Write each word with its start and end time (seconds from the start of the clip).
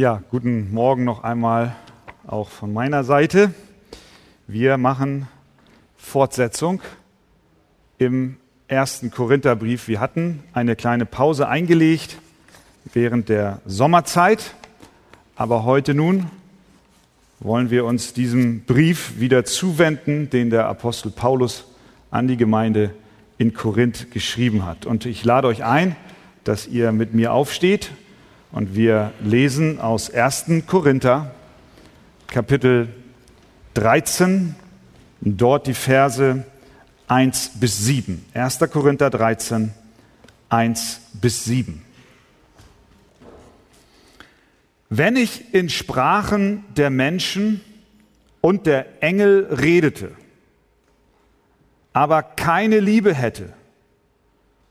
Ja, 0.00 0.22
guten 0.30 0.72
Morgen 0.72 1.04
noch 1.04 1.24
einmal 1.24 1.76
auch 2.26 2.48
von 2.48 2.72
meiner 2.72 3.04
Seite. 3.04 3.52
Wir 4.46 4.78
machen 4.78 5.28
Fortsetzung 5.98 6.80
im 7.98 8.38
ersten 8.66 9.10
Korintherbrief. 9.10 9.88
Wir 9.88 10.00
hatten 10.00 10.42
eine 10.54 10.74
kleine 10.74 11.04
Pause 11.04 11.48
eingelegt 11.48 12.16
während 12.94 13.28
der 13.28 13.60
Sommerzeit, 13.66 14.54
aber 15.36 15.64
heute 15.64 15.92
nun 15.92 16.30
wollen 17.38 17.68
wir 17.68 17.84
uns 17.84 18.14
diesem 18.14 18.62
Brief 18.62 19.20
wieder 19.20 19.44
zuwenden, 19.44 20.30
den 20.30 20.48
der 20.48 20.66
Apostel 20.66 21.10
Paulus 21.10 21.66
an 22.10 22.26
die 22.26 22.38
Gemeinde 22.38 22.94
in 23.36 23.52
Korinth 23.52 24.10
geschrieben 24.12 24.64
hat. 24.64 24.86
Und 24.86 25.04
ich 25.04 25.26
lade 25.26 25.46
euch 25.46 25.62
ein, 25.62 25.94
dass 26.44 26.66
ihr 26.66 26.90
mit 26.90 27.12
mir 27.12 27.34
aufsteht 27.34 27.90
und 28.52 28.74
wir 28.74 29.12
lesen 29.20 29.80
aus 29.80 30.10
1. 30.12 30.46
Korinther, 30.66 31.30
Kapitel 32.26 32.88
13, 33.74 34.54
dort 35.20 35.66
die 35.66 35.74
Verse 35.74 36.44
1 37.08 37.52
bis 37.60 37.78
7. 37.84 38.24
1. 38.34 38.58
Korinther 38.70 39.10
13, 39.10 39.72
1 40.48 41.00
bis 41.14 41.44
7. 41.44 41.82
Wenn 44.88 45.14
ich 45.14 45.54
in 45.54 45.68
Sprachen 45.68 46.64
der 46.76 46.90
Menschen 46.90 47.60
und 48.40 48.66
der 48.66 49.02
Engel 49.02 49.46
redete, 49.50 50.12
aber 51.92 52.22
keine 52.22 52.80
Liebe 52.80 53.14
hätte, 53.14 53.52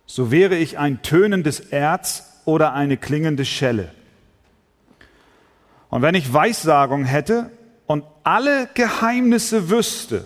so 0.06 0.32
wäre 0.32 0.56
ich 0.56 0.78
ein 0.78 1.02
tönendes 1.02 1.60
Erz 1.60 2.29
oder 2.50 2.74
eine 2.74 2.98
klingende 2.98 3.46
Schelle. 3.46 3.92
Und 5.90 6.02
wenn 6.02 6.16
ich 6.16 6.34
Weissagung 6.34 7.06
hätte 7.06 7.52
und 7.86 8.04
alle 8.24 8.68
Geheimnisse 8.74 9.70
wüsste 9.70 10.26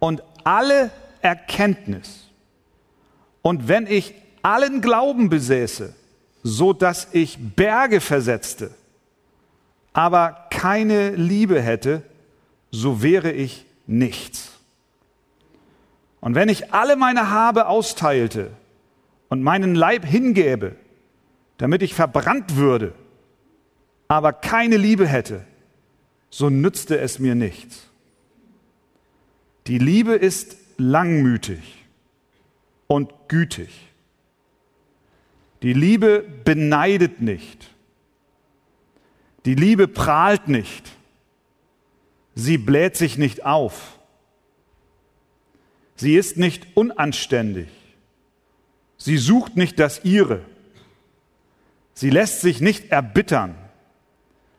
und 0.00 0.22
alle 0.44 0.90
Erkenntnis, 1.22 2.28
und 3.42 3.68
wenn 3.68 3.86
ich 3.86 4.14
allen 4.42 4.80
Glauben 4.80 5.28
besäße, 5.28 5.94
so 6.42 6.72
dass 6.72 7.08
ich 7.12 7.38
Berge 7.54 8.00
versetzte, 8.00 8.72
aber 9.92 10.46
keine 10.50 11.10
Liebe 11.10 11.60
hätte, 11.62 12.02
so 12.70 13.02
wäre 13.02 13.30
ich 13.32 13.64
nichts. 13.86 14.52
Und 16.20 16.34
wenn 16.34 16.48
ich 16.48 16.72
alle 16.74 16.96
meine 16.96 17.30
Habe 17.30 17.68
austeilte 17.68 18.50
und 19.28 19.42
meinen 19.42 19.76
Leib 19.76 20.04
hingäbe, 20.04 20.74
damit 21.58 21.82
ich 21.82 21.94
verbrannt 21.94 22.56
würde, 22.56 22.94
aber 24.08 24.32
keine 24.32 24.76
Liebe 24.76 25.06
hätte, 25.06 25.44
so 26.30 26.48
nützte 26.48 26.98
es 26.98 27.18
mir 27.18 27.34
nichts. 27.34 27.86
Die 29.66 29.78
Liebe 29.78 30.14
ist 30.14 30.56
langmütig 30.78 31.84
und 32.86 33.12
gütig. 33.28 33.68
Die 35.62 35.72
Liebe 35.72 36.24
beneidet 36.44 37.20
nicht. 37.20 37.70
Die 39.44 39.54
Liebe 39.54 39.88
prahlt 39.88 40.48
nicht. 40.48 40.90
Sie 42.34 42.56
bläht 42.56 42.96
sich 42.96 43.18
nicht 43.18 43.44
auf. 43.44 43.98
Sie 45.96 46.14
ist 46.14 46.36
nicht 46.36 46.76
unanständig. 46.76 47.68
Sie 48.96 49.16
sucht 49.16 49.56
nicht 49.56 49.80
das 49.80 50.04
ihre. 50.04 50.44
Sie 51.98 52.10
lässt 52.10 52.42
sich 52.42 52.60
nicht 52.60 52.92
erbittern. 52.92 53.56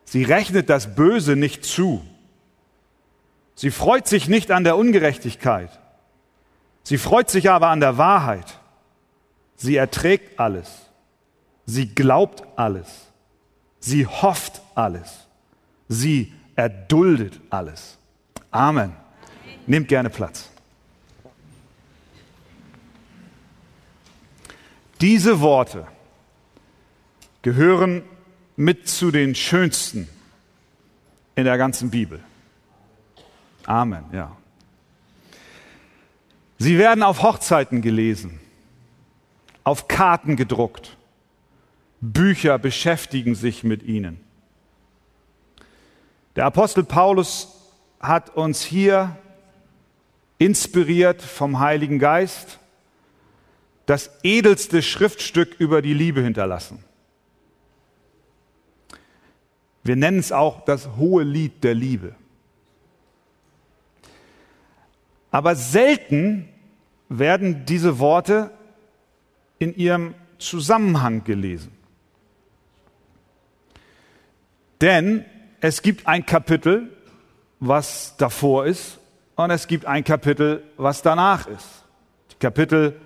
Sie 0.04 0.24
rechnet 0.24 0.68
das 0.68 0.94
Böse 0.94 1.36
nicht 1.36 1.64
zu. 1.64 2.04
Sie 3.54 3.70
freut 3.70 4.06
sich 4.06 4.28
nicht 4.28 4.50
an 4.50 4.62
der 4.62 4.76
Ungerechtigkeit. 4.76 5.70
Sie 6.82 6.98
freut 6.98 7.30
sich 7.30 7.48
aber 7.48 7.68
an 7.68 7.80
der 7.80 7.96
Wahrheit. 7.96 8.60
Sie 9.56 9.74
erträgt 9.74 10.38
alles. 10.38 10.82
Sie 11.64 11.88
glaubt 11.94 12.42
alles. 12.56 13.08
Sie 13.78 14.06
hofft 14.06 14.60
alles. 14.74 15.26
Sie 15.88 16.34
erduldet 16.56 17.40
alles. 17.48 17.96
Amen. 18.50 18.92
Nehmt 19.66 19.88
gerne 19.88 20.10
Platz. 20.10 20.50
Diese 25.00 25.40
Worte 25.40 25.86
gehören 27.42 28.02
mit 28.56 28.88
zu 28.88 29.10
den 29.10 29.34
schönsten 29.34 30.08
in 31.34 31.44
der 31.44 31.56
ganzen 31.58 31.90
Bibel. 31.90 32.20
Amen, 33.64 34.04
ja. 34.12 34.36
Sie 36.58 36.76
werden 36.76 37.02
auf 37.02 37.22
Hochzeiten 37.22 37.80
gelesen, 37.80 38.38
auf 39.64 39.88
Karten 39.88 40.36
gedruckt. 40.36 40.96
Bücher 42.02 42.58
beschäftigen 42.58 43.34
sich 43.34 43.64
mit 43.64 43.82
ihnen. 43.82 44.20
Der 46.36 46.44
Apostel 46.46 46.84
Paulus 46.84 47.48
hat 48.00 48.36
uns 48.36 48.62
hier 48.62 49.16
inspiriert 50.38 51.20
vom 51.20 51.60
Heiligen 51.60 51.98
Geist 51.98 52.58
das 53.86 54.10
edelste 54.22 54.82
Schriftstück 54.82 55.56
über 55.58 55.82
die 55.82 55.94
Liebe 55.94 56.22
hinterlassen. 56.22 56.84
Wir 59.82 59.96
nennen 59.96 60.18
es 60.18 60.32
auch 60.32 60.64
das 60.64 60.96
hohe 60.96 61.22
Lied 61.22 61.64
der 61.64 61.74
Liebe. 61.74 62.14
Aber 65.30 65.54
selten 65.54 66.48
werden 67.08 67.64
diese 67.66 67.98
Worte 67.98 68.50
in 69.58 69.74
ihrem 69.76 70.14
Zusammenhang 70.38 71.24
gelesen. 71.24 71.72
Denn 74.80 75.24
es 75.60 75.82
gibt 75.82 76.06
ein 76.06 76.24
Kapitel, 76.24 76.90
was 77.58 78.16
davor 78.16 78.66
ist, 78.66 78.98
und 79.36 79.50
es 79.50 79.66
gibt 79.66 79.86
ein 79.86 80.04
Kapitel, 80.04 80.62
was 80.76 81.00
danach 81.00 81.46
ist. 81.46 81.66
Die 82.32 82.36
Kapitel 82.36 83.00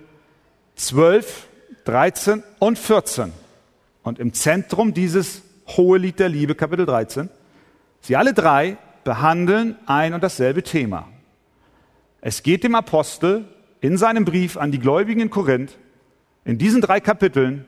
12, 0.75 1.47
13 1.85 2.43
und 2.59 2.77
14. 2.77 3.31
Und 4.03 4.19
im 4.19 4.33
Zentrum 4.33 4.93
dieses 4.93 5.41
Hohe 5.67 5.97
Lied 5.97 6.19
der 6.19 6.29
Liebe, 6.29 6.55
Kapitel 6.55 6.85
13. 6.85 7.29
Sie 7.99 8.15
alle 8.15 8.33
drei 8.33 8.77
behandeln 9.03 9.77
ein 9.85 10.13
und 10.13 10.23
dasselbe 10.23 10.63
Thema. 10.63 11.07
Es 12.21 12.43
geht 12.43 12.63
dem 12.63 12.75
Apostel 12.75 13.45
in 13.81 13.97
seinem 13.97 14.25
Brief 14.25 14.57
an 14.57 14.71
die 14.71 14.79
Gläubigen 14.79 15.21
in 15.21 15.29
Korinth 15.29 15.77
in 16.43 16.57
diesen 16.57 16.81
drei 16.81 16.99
Kapiteln 16.99 17.65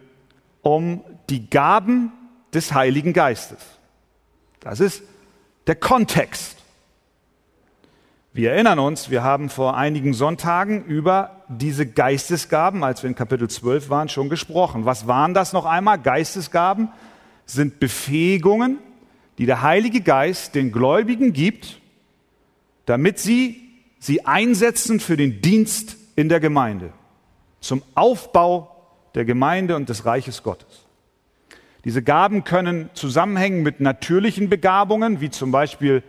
um 0.61 1.03
die 1.29 1.49
Gaben 1.49 2.11
des 2.53 2.73
Heiligen 2.73 3.13
Geistes. 3.13 3.59
Das 4.59 4.79
ist 4.79 5.03
der 5.65 5.75
Kontext. 5.75 6.57
Wir 8.33 8.51
erinnern 8.51 8.77
uns, 8.77 9.09
wir 9.09 9.23
haben 9.23 9.49
vor 9.49 9.75
einigen 9.75 10.13
Sonntagen 10.13 10.85
über 10.85 11.43
diese 11.47 11.87
Geistesgaben, 11.87 12.83
als 12.83 13.01
wir 13.01 13.09
in 13.09 13.15
Kapitel 13.15 13.49
12 13.49 13.89
waren, 13.89 14.09
schon 14.09 14.29
gesprochen. 14.29 14.85
Was 14.85 15.07
waren 15.07 15.33
das 15.33 15.53
noch 15.53 15.65
einmal? 15.65 15.97
Geistesgaben 15.97 16.89
sind 17.47 17.79
Befähigungen, 17.79 18.79
die 19.37 19.45
der 19.45 19.61
Heilige 19.61 20.01
Geist 20.01 20.53
den 20.53 20.71
Gläubigen 20.71 21.33
gibt, 21.33 21.81
damit 22.85 23.19
sie 23.19 23.61
sie 23.99 24.25
einsetzen 24.25 24.99
für 24.99 25.17
den 25.17 25.41
Dienst 25.41 25.97
in 26.15 26.29
der 26.29 26.39
Gemeinde, 26.39 26.93
zum 27.61 27.81
Aufbau 27.95 28.75
der 29.15 29.25
Gemeinde 29.25 29.75
und 29.75 29.89
des 29.89 30.05
Reiches 30.05 30.43
Gottes. 30.43 30.85
Diese 31.83 32.03
Gaben 32.03 32.43
können 32.43 32.89
zusammenhängen 32.93 33.63
mit 33.63 33.79
natürlichen 33.79 34.49
Begabungen, 34.49 35.21
wie 35.21 35.29
zum 35.29 35.51
Beispiel 35.51 36.03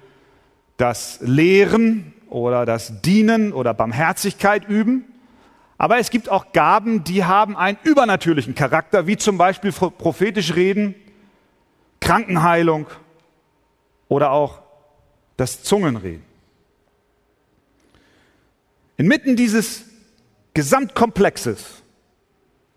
das 0.77 1.19
Lehren 1.23 2.13
oder 2.29 2.67
das 2.67 3.01
Dienen 3.01 3.53
oder 3.53 3.75
Barmherzigkeit 3.75 4.69
üben. 4.69 5.05
Aber 5.77 5.99
es 5.99 6.11
gibt 6.11 6.29
auch 6.29 6.53
Gaben, 6.53 7.05
die 7.05 7.25
haben 7.25 7.57
einen 7.57 7.79
übernatürlichen 7.85 8.55
Charakter, 8.55 9.07
wie 9.07 9.17
zum 9.17 9.39
Beispiel 9.39 9.73
prophetisch 9.73 10.57
reden 10.57 10.95
Krankenheilung 12.09 12.87
oder 14.09 14.31
auch 14.31 14.63
das 15.37 15.63
Zungenreden. 15.63 16.25
Inmitten 18.97 19.37
dieses 19.37 19.85
Gesamtkomplexes 20.55 21.83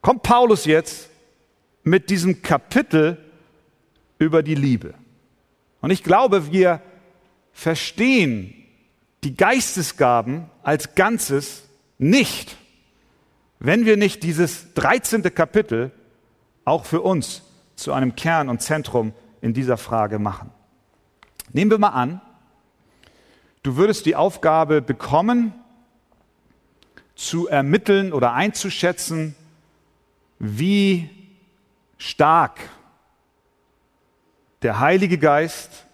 kommt 0.01 0.23
Paulus 0.23 0.65
jetzt 0.65 1.09
mit 1.83 2.09
diesem 2.09 2.41
Kapitel 2.41 3.17
über 4.19 4.43
die 4.43 4.55
Liebe. 4.55 4.95
Und 5.79 5.91
ich 5.91 6.03
glaube, 6.03 6.51
wir 6.51 6.81
verstehen 7.53 8.53
die 9.23 9.37
Geistesgaben 9.37 10.49
als 10.61 10.93
Ganzes 10.93 11.69
nicht, 11.97 12.57
wenn 13.59 13.85
wir 13.85 13.95
nicht 13.95 14.23
dieses 14.23 14.73
13. 14.73 15.23
Kapitel 15.33 15.91
auch 16.65 16.83
für 16.83 16.99
uns 16.99 17.43
zu 17.77 17.93
einem 17.93 18.17
Kern 18.17 18.49
und 18.49 18.61
Zentrum 18.61 19.13
in 19.41 19.53
dieser 19.53 19.77
Frage 19.77 20.19
machen. 20.19 20.51
Nehmen 21.51 21.71
wir 21.71 21.79
mal 21.79 21.89
an, 21.89 22.21
du 23.63 23.75
würdest 23.75 24.05
die 24.05 24.15
Aufgabe 24.15 24.81
bekommen, 24.81 25.53
zu 27.15 27.47
ermitteln 27.47 28.13
oder 28.13 28.33
einzuschätzen, 28.33 29.35
wie 30.39 31.09
stark 31.97 32.59
der 34.63 34.79
Heilige 34.79 35.17
Geist 35.17 35.85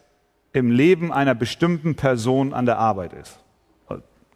im 0.53 0.71
Leben 0.71 1.11
einer 1.11 1.35
bestimmten 1.35 1.95
Person 1.95 2.53
an 2.53 2.65
der 2.65 2.79
Arbeit 2.79 3.13
ist. 3.13 3.39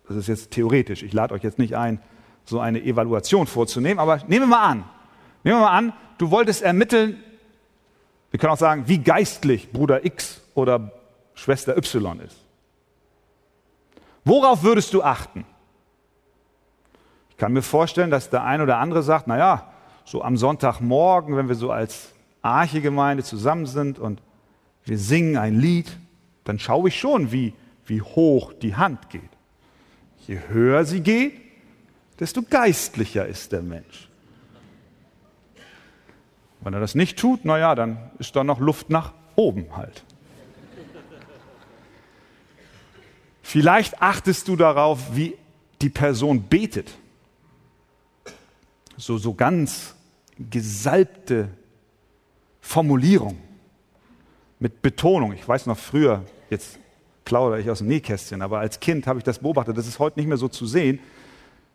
Das 0.08 0.18
ist 0.18 0.28
jetzt 0.28 0.52
theoretisch. 0.52 1.04
Ich 1.04 1.14
lade 1.14 1.34
euch 1.34 1.44
jetzt 1.44 1.60
nicht 1.60 1.76
ein, 1.78 2.02
so 2.44 2.60
eine 2.60 2.82
Evaluation 2.84 3.48
vorzunehmen, 3.48 4.00
aber 4.00 4.18
nehmen 4.28 4.50
wir 4.50 4.58
mal 4.58 4.68
an. 4.68 4.84
Nehmen 5.44 5.58
wir 5.58 5.66
mal 5.66 5.78
an, 5.78 5.94
du 6.18 6.32
wolltest 6.32 6.62
ermitteln, 6.62 7.24
wir 8.32 8.40
können 8.40 8.54
auch 8.54 8.58
sagen, 8.58 8.88
wie 8.88 9.00
geistlich 9.00 9.72
Bruder 9.72 10.06
X 10.06 10.42
oder 10.56 10.92
Schwester 11.34 11.78
Y 11.78 12.20
ist. 12.22 12.38
Worauf 14.24 14.64
würdest 14.64 14.94
du 14.94 15.04
achten? 15.04 15.46
Ich 17.30 17.38
kann 17.38 17.54
mir 17.54 17.62
vorstellen, 17.62 18.12
dass 18.12 18.30
der 18.30 18.44
ein 18.44 18.62
oder 18.62 18.78
andere 18.78 19.04
sagt, 19.04 19.28
naja, 19.28 19.72
so 20.06 20.24
am 20.24 20.38
Sonntagmorgen, 20.38 21.36
wenn 21.36 21.48
wir 21.48 21.56
so 21.56 21.72
als 21.72 22.12
Archegemeinde 22.42 23.24
zusammen 23.24 23.66
sind 23.66 24.00
und 24.00 24.22
wir 24.86 24.98
singen 24.98 25.38
ein 25.38 25.60
Lied, 25.60 25.98
dann 26.44 26.60
schaue 26.60 26.90
ich 26.90 27.00
schon, 27.00 27.32
wie, 27.32 27.54
wie 27.86 28.02
hoch 28.02 28.54
die 28.54 28.76
Hand 28.76 29.10
geht. 29.10 29.30
Je 30.28 30.40
höher 30.50 30.86
sie 30.86 31.02
geht, 31.02 31.34
desto 32.20 32.42
geistlicher 32.44 33.26
ist 33.26 33.52
der 33.52 33.62
Mensch. 33.62 34.11
Wenn 36.62 36.74
er 36.74 36.80
das 36.80 36.96
nicht 36.96 37.18
tut, 37.18 37.44
naja, 37.44 37.76
dann 37.76 38.12
ist 38.20 38.36
da 38.36 38.44
noch 38.44 38.60
Luft 38.60 38.90
nach 38.90 39.14
oben 39.36 39.76
halt. 39.76 40.04
Vielleicht 43.42 44.02
achtest 44.02 44.48
du 44.48 44.56
darauf, 44.56 45.16
wie 45.16 45.36
die 45.82 45.90
Person 45.90 46.44
betet. 46.44 46.92
So, 48.96 49.18
so 49.18 49.34
ganz 49.34 49.96
gesalbte 50.38 51.50
Formulierung 52.62 53.38
mit 54.60 54.82
Betonung. 54.82 55.34
Ich 55.34 55.46
weiß 55.46 55.66
noch 55.66 55.78
früher, 55.78 56.24
jetzt 56.50 56.80
plaudere 57.26 57.60
ich 57.60 57.70
aus 57.70 57.80
dem 57.80 57.88
Nähkästchen, 57.88 58.42
aber 58.42 58.60
als 58.60 58.80
Kind 58.80 59.08
habe 59.08 59.20
ich 59.20 59.24
das 59.24 59.40
beobachtet, 59.40 59.78
das 59.78 59.88
ist 59.88 60.00
heute 60.00 60.20
nicht 60.20 60.28
mehr 60.28 60.38
so 60.38 60.48
zu 60.48 60.66
sehen. 60.66 61.00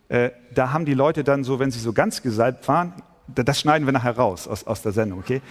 Äh, 0.09 0.31
da 0.55 0.73
haben 0.73 0.85
die 0.85 0.95
Leute 0.95 1.25
dann 1.25 1.43
so, 1.45 1.59
wenn 1.59 1.71
sie 1.71 1.81
so 1.81 1.93
ganz 1.93 2.23
gesalbt 2.23 2.67
waren, 2.69 2.95
das 3.29 3.61
schneiden 3.61 3.87
wir 3.87 3.93
nachher 3.93 4.17
raus 4.17 4.47
aus, 4.47 4.67
aus 4.67 4.83
der 4.83 4.93
Sendung, 4.93 5.19
okay? 5.19 5.43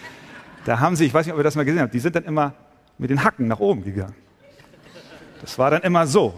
Da 0.65 0.79
haben 0.79 0.95
sie, 0.95 1.05
ich 1.05 1.13
weiß 1.13 1.25
nicht, 1.25 1.33
ob 1.33 1.39
ihr 1.39 1.43
das 1.43 1.55
mal 1.55 1.65
gesehen 1.65 1.81
habt, 1.81 1.93
die 1.93 1.99
sind 1.99 2.15
dann 2.15 2.23
immer 2.23 2.53
mit 2.97 3.09
den 3.09 3.23
Hacken 3.23 3.47
nach 3.47 3.59
oben 3.59 3.83
gegangen. 3.83 4.15
Das 5.41 5.59
war 5.59 5.69
dann 5.69 5.81
immer 5.81 6.07
so. 6.07 6.33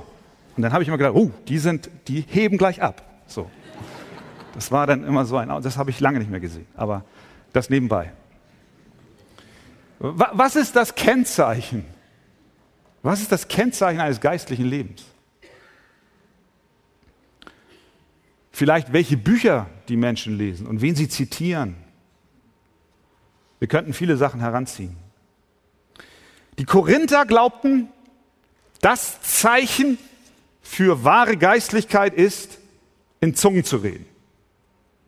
Und 0.56 0.64
dann 0.64 0.74
habe 0.74 0.84
ich 0.84 0.88
immer 0.88 0.98
gedacht, 0.98 1.16
oh, 1.16 1.32
die 1.48 1.60
sind, 1.60 1.90
die 2.08 2.22
heben 2.28 2.58
gleich 2.58 2.82
ab. 2.82 3.04
So. 3.28 3.50
Das 4.54 4.72
war 4.72 4.88
dann 4.88 5.04
immer 5.04 5.24
so 5.26 5.38
ein, 5.38 5.50
das 5.62 5.78
habe 5.78 5.92
ich 5.92 6.00
lange 6.00 6.20
nicht 6.20 6.32
mehr 6.32 6.40
gesehen. 6.40 6.66
Aber 6.76 7.06
das 7.54 7.70
nebenbei. 7.70 8.12
Was 10.00 10.56
ist 10.56 10.76
das 10.76 10.96
Kennzeichen? 10.96 11.86
Was 13.04 13.22
ist 13.22 13.32
das 13.32 13.48
Kennzeichen 13.48 14.00
eines 14.02 14.20
geistlichen 14.20 14.66
Lebens? 14.66 15.06
Vielleicht 18.52 18.92
welche 18.92 19.18
Bücher 19.18 19.68
die 19.90 19.98
Menschen 19.98 20.38
lesen 20.38 20.68
und 20.68 20.82
wen 20.82 20.96
sie 20.96 21.08
zitieren. 21.10 21.76
Wir 23.60 23.68
könnten 23.68 23.94
viele 23.94 24.18
Sachen 24.18 24.40
heranziehen. 24.40 24.96
Die 26.58 26.66
Korinther 26.66 27.26
glaubten, 27.26 27.90
das 28.82 29.22
Zeichen 29.22 29.98
für 30.62 31.04
wahre 31.04 31.38
Geistlichkeit 31.38 32.14
ist, 32.14 32.60
in 33.20 33.36
Zungen 33.36 33.64
zu 33.64 33.78
reden. 33.78 34.06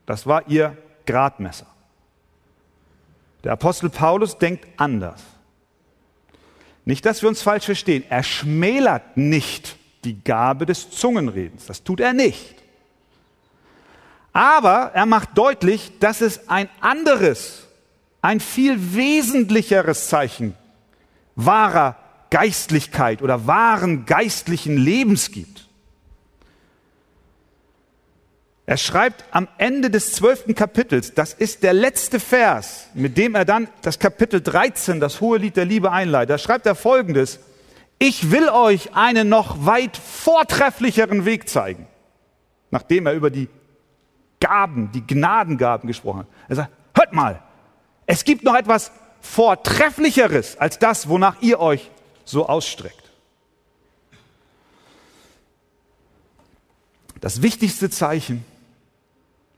Das 0.05 0.25
war 0.25 0.47
ihr 0.47 0.75
Gradmesser. 1.05 1.67
Der 3.43 3.53
Apostel 3.53 3.89
Paulus 3.89 4.37
denkt 4.37 4.67
anders. 4.77 5.23
Nicht, 6.85 7.05
dass 7.05 7.21
wir 7.21 7.29
uns 7.29 7.41
falsch 7.41 7.65
verstehen. 7.65 8.03
Er 8.09 8.23
schmälert 8.23 9.15
nicht 9.15 9.77
die 10.03 10.23
Gabe 10.23 10.65
des 10.65 10.89
Zungenredens. 10.89 11.65
Das 11.67 11.83
tut 11.83 11.99
er 11.99 12.13
nicht. 12.13 12.55
Aber 14.33 14.91
er 14.93 15.05
macht 15.05 15.37
deutlich, 15.37 15.99
dass 15.99 16.21
es 16.21 16.49
ein 16.49 16.69
anderes, 16.81 17.67
ein 18.21 18.39
viel 18.39 18.95
wesentlicheres 18.95 20.07
Zeichen 20.09 20.55
wahrer 21.35 21.95
Geistlichkeit 22.29 23.21
oder 23.21 23.47
wahren 23.47 24.05
geistlichen 24.05 24.77
Lebens 24.77 25.31
gibt. 25.31 25.67
Er 28.65 28.77
schreibt 28.77 29.25
am 29.31 29.47
Ende 29.57 29.89
des 29.89 30.13
zwölften 30.13 30.53
Kapitels, 30.53 31.15
das 31.15 31.33
ist 31.33 31.63
der 31.63 31.73
letzte 31.73 32.19
Vers, 32.19 32.85
mit 32.93 33.17
dem 33.17 33.33
er 33.33 33.45
dann 33.45 33.67
das 33.81 33.97
Kapitel 33.97 34.41
13, 34.41 34.99
das 34.99 35.21
hohe 35.21 35.39
Lied 35.39 35.57
der 35.57 35.65
Liebe 35.65 35.91
einleitet. 35.91 36.29
Da 36.29 36.37
schreibt 36.37 36.67
er 36.67 36.75
folgendes, 36.75 37.39
ich 37.97 38.29
will 38.29 38.47
euch 38.47 38.93
einen 38.93 39.27
noch 39.27 39.65
weit 39.65 39.97
vortrefflicheren 39.97 41.25
Weg 41.25 41.49
zeigen, 41.49 41.87
nachdem 42.69 43.07
er 43.07 43.13
über 43.13 43.31
die 43.31 43.49
Gaben, 44.39 44.91
die 44.91 45.05
Gnadengaben 45.05 45.87
gesprochen 45.87 46.19
hat. 46.19 46.27
Er 46.47 46.55
sagt, 46.55 46.71
hört 46.95 47.13
mal, 47.13 47.41
es 48.05 48.23
gibt 48.23 48.43
noch 48.43 48.55
etwas 48.55 48.91
Vortrefflicheres 49.21 50.57
als 50.57 50.79
das, 50.79 51.09
wonach 51.09 51.41
ihr 51.41 51.59
euch 51.59 51.91
so 52.25 52.47
ausstreckt. 52.47 53.11
Das 57.21 57.41
wichtigste 57.41 57.89
Zeichen 57.89 58.45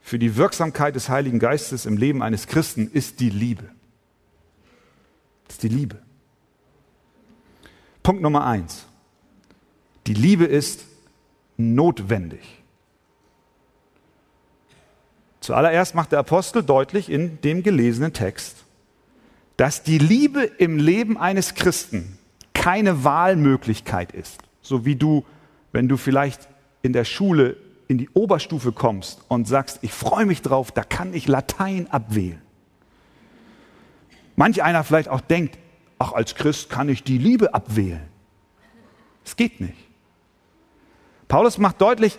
für 0.00 0.18
die 0.18 0.36
Wirksamkeit 0.36 0.96
des 0.96 1.08
Heiligen 1.08 1.38
Geistes 1.38 1.86
im 1.86 1.96
Leben 1.96 2.22
eines 2.22 2.48
Christen 2.48 2.90
ist 2.92 3.20
die 3.20 3.30
Liebe. 3.30 3.68
Das 5.46 5.54
ist 5.54 5.62
die 5.62 5.68
Liebe. 5.68 6.02
Punkt 8.02 8.20
Nummer 8.20 8.44
eins. 8.44 8.84
Die 10.08 10.14
Liebe 10.14 10.44
ist 10.44 10.84
notwendig. 11.56 12.61
Zuallererst 15.42 15.96
macht 15.96 16.12
der 16.12 16.20
Apostel 16.20 16.62
deutlich 16.62 17.10
in 17.10 17.40
dem 17.40 17.64
gelesenen 17.64 18.12
Text, 18.12 18.64
dass 19.56 19.82
die 19.82 19.98
Liebe 19.98 20.42
im 20.44 20.78
Leben 20.78 21.18
eines 21.18 21.54
Christen 21.54 22.16
keine 22.54 23.02
Wahlmöglichkeit 23.02 24.12
ist. 24.12 24.40
So 24.62 24.84
wie 24.84 24.94
du, 24.94 25.24
wenn 25.72 25.88
du 25.88 25.96
vielleicht 25.96 26.48
in 26.82 26.92
der 26.92 27.04
Schule 27.04 27.56
in 27.88 27.98
die 27.98 28.08
Oberstufe 28.14 28.70
kommst 28.70 29.20
und 29.26 29.48
sagst, 29.48 29.80
ich 29.82 29.92
freue 29.92 30.26
mich 30.26 30.42
drauf, 30.42 30.70
da 30.70 30.84
kann 30.84 31.12
ich 31.12 31.26
Latein 31.26 31.88
abwählen. 31.90 32.40
Manch 34.36 34.62
einer 34.62 34.84
vielleicht 34.84 35.08
auch 35.08 35.20
denkt, 35.20 35.58
ach, 35.98 36.12
als 36.12 36.36
Christ 36.36 36.70
kann 36.70 36.88
ich 36.88 37.02
die 37.02 37.18
Liebe 37.18 37.52
abwählen. 37.52 38.02
Es 39.24 39.34
geht 39.34 39.60
nicht. 39.60 39.76
Paulus 41.26 41.58
macht 41.58 41.80
deutlich, 41.80 42.16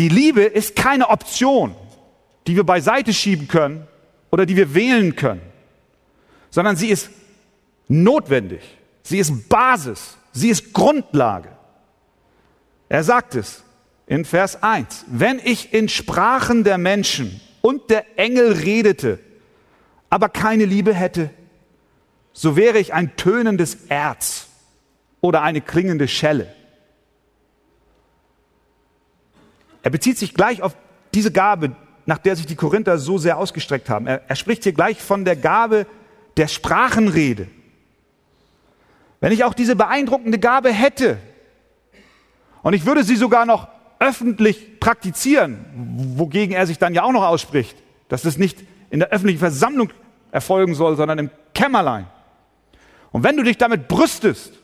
die 0.00 0.08
Liebe 0.08 0.42
ist 0.42 0.76
keine 0.76 1.10
Option, 1.10 1.76
die 2.46 2.56
wir 2.56 2.64
beiseite 2.64 3.12
schieben 3.12 3.48
können 3.48 3.86
oder 4.30 4.46
die 4.46 4.56
wir 4.56 4.74
wählen 4.74 5.14
können, 5.14 5.42
sondern 6.48 6.74
sie 6.76 6.88
ist 6.88 7.10
notwendig. 7.86 8.62
Sie 9.02 9.18
ist 9.18 9.50
Basis. 9.50 10.16
Sie 10.32 10.48
ist 10.48 10.72
Grundlage. 10.72 11.50
Er 12.88 13.04
sagt 13.04 13.34
es, 13.34 13.62
in 14.06 14.24
Vers 14.24 14.62
1, 14.62 15.04
wenn 15.08 15.38
ich 15.38 15.74
in 15.74 15.90
Sprachen 15.90 16.64
der 16.64 16.78
Menschen 16.78 17.38
und 17.60 17.90
der 17.90 18.18
Engel 18.18 18.52
redete, 18.52 19.18
aber 20.08 20.30
keine 20.30 20.64
Liebe 20.64 20.94
hätte, 20.94 21.28
so 22.32 22.56
wäre 22.56 22.78
ich 22.78 22.94
ein 22.94 23.16
tönendes 23.16 23.76
Erz 23.90 24.46
oder 25.20 25.42
eine 25.42 25.60
klingende 25.60 26.08
Schelle. 26.08 26.54
Er 29.82 29.90
bezieht 29.90 30.18
sich 30.18 30.34
gleich 30.34 30.62
auf 30.62 30.76
diese 31.14 31.32
Gabe, 31.32 31.72
nach 32.06 32.18
der 32.18 32.36
sich 32.36 32.46
die 32.46 32.56
Korinther 32.56 32.98
so 32.98 33.18
sehr 33.18 33.38
ausgestreckt 33.38 33.88
haben. 33.88 34.06
Er, 34.06 34.22
er 34.28 34.36
spricht 34.36 34.64
hier 34.64 34.72
gleich 34.72 35.00
von 35.00 35.24
der 35.24 35.36
Gabe 35.36 35.86
der 36.36 36.48
Sprachenrede. 36.48 37.48
Wenn 39.20 39.32
ich 39.32 39.44
auch 39.44 39.54
diese 39.54 39.76
beeindruckende 39.76 40.38
Gabe 40.38 40.72
hätte 40.72 41.18
und 42.62 42.72
ich 42.72 42.86
würde 42.86 43.04
sie 43.04 43.16
sogar 43.16 43.44
noch 43.46 43.68
öffentlich 43.98 44.80
praktizieren, 44.80 45.64
wogegen 46.16 46.54
er 46.54 46.66
sich 46.66 46.78
dann 46.78 46.94
ja 46.94 47.02
auch 47.02 47.12
noch 47.12 47.24
ausspricht, 47.24 47.76
dass 48.08 48.22
das 48.22 48.38
nicht 48.38 48.64
in 48.88 48.98
der 48.98 49.10
öffentlichen 49.10 49.38
Versammlung 49.38 49.92
erfolgen 50.32 50.74
soll, 50.74 50.96
sondern 50.96 51.18
im 51.18 51.30
Kämmerlein. 51.54 52.06
Und 53.12 53.24
wenn 53.24 53.36
du 53.36 53.42
dich 53.42 53.58
damit 53.58 53.88
brüstest, 53.88 54.54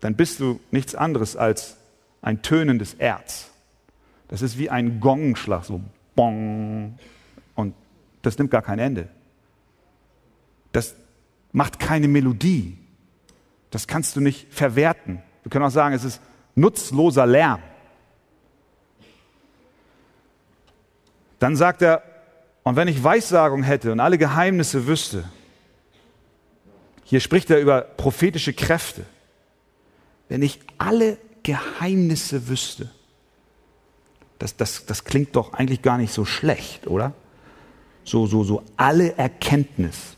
dann 0.00 0.14
bist 0.14 0.40
du 0.40 0.60
nichts 0.70 0.94
anderes 0.94 1.36
als 1.36 1.76
ein 2.22 2.42
tönendes 2.42 2.94
Erz. 2.94 3.49
Das 4.30 4.42
ist 4.42 4.58
wie 4.58 4.70
ein 4.70 5.00
Gongschlag, 5.00 5.64
so 5.64 5.80
bong. 6.14 6.96
Und 7.56 7.74
das 8.22 8.38
nimmt 8.38 8.52
gar 8.52 8.62
kein 8.62 8.78
Ende. 8.78 9.08
Das 10.70 10.94
macht 11.50 11.80
keine 11.80 12.06
Melodie. 12.06 12.78
Das 13.70 13.88
kannst 13.88 14.14
du 14.14 14.20
nicht 14.20 14.54
verwerten. 14.54 15.20
Wir 15.42 15.50
können 15.50 15.64
auch 15.64 15.70
sagen, 15.70 15.96
es 15.96 16.04
ist 16.04 16.22
nutzloser 16.54 17.26
Lärm. 17.26 17.60
Dann 21.40 21.56
sagt 21.56 21.82
er, 21.82 22.04
und 22.62 22.76
wenn 22.76 22.86
ich 22.86 23.02
Weissagung 23.02 23.64
hätte 23.64 23.90
und 23.90 23.98
alle 23.98 24.16
Geheimnisse 24.16 24.86
wüsste, 24.86 25.24
hier 27.02 27.18
spricht 27.18 27.50
er 27.50 27.58
über 27.58 27.80
prophetische 27.80 28.52
Kräfte, 28.52 29.04
wenn 30.28 30.42
ich 30.42 30.60
alle 30.78 31.18
Geheimnisse 31.42 32.46
wüsste, 32.46 32.92
das, 34.40 34.56
das, 34.56 34.86
das 34.86 35.04
klingt 35.04 35.36
doch 35.36 35.52
eigentlich 35.52 35.82
gar 35.82 35.98
nicht 35.98 36.12
so 36.12 36.24
schlecht, 36.24 36.86
oder? 36.86 37.12
So, 38.04 38.26
so, 38.26 38.42
so 38.42 38.62
alle 38.76 39.16
Erkenntnis. 39.16 40.16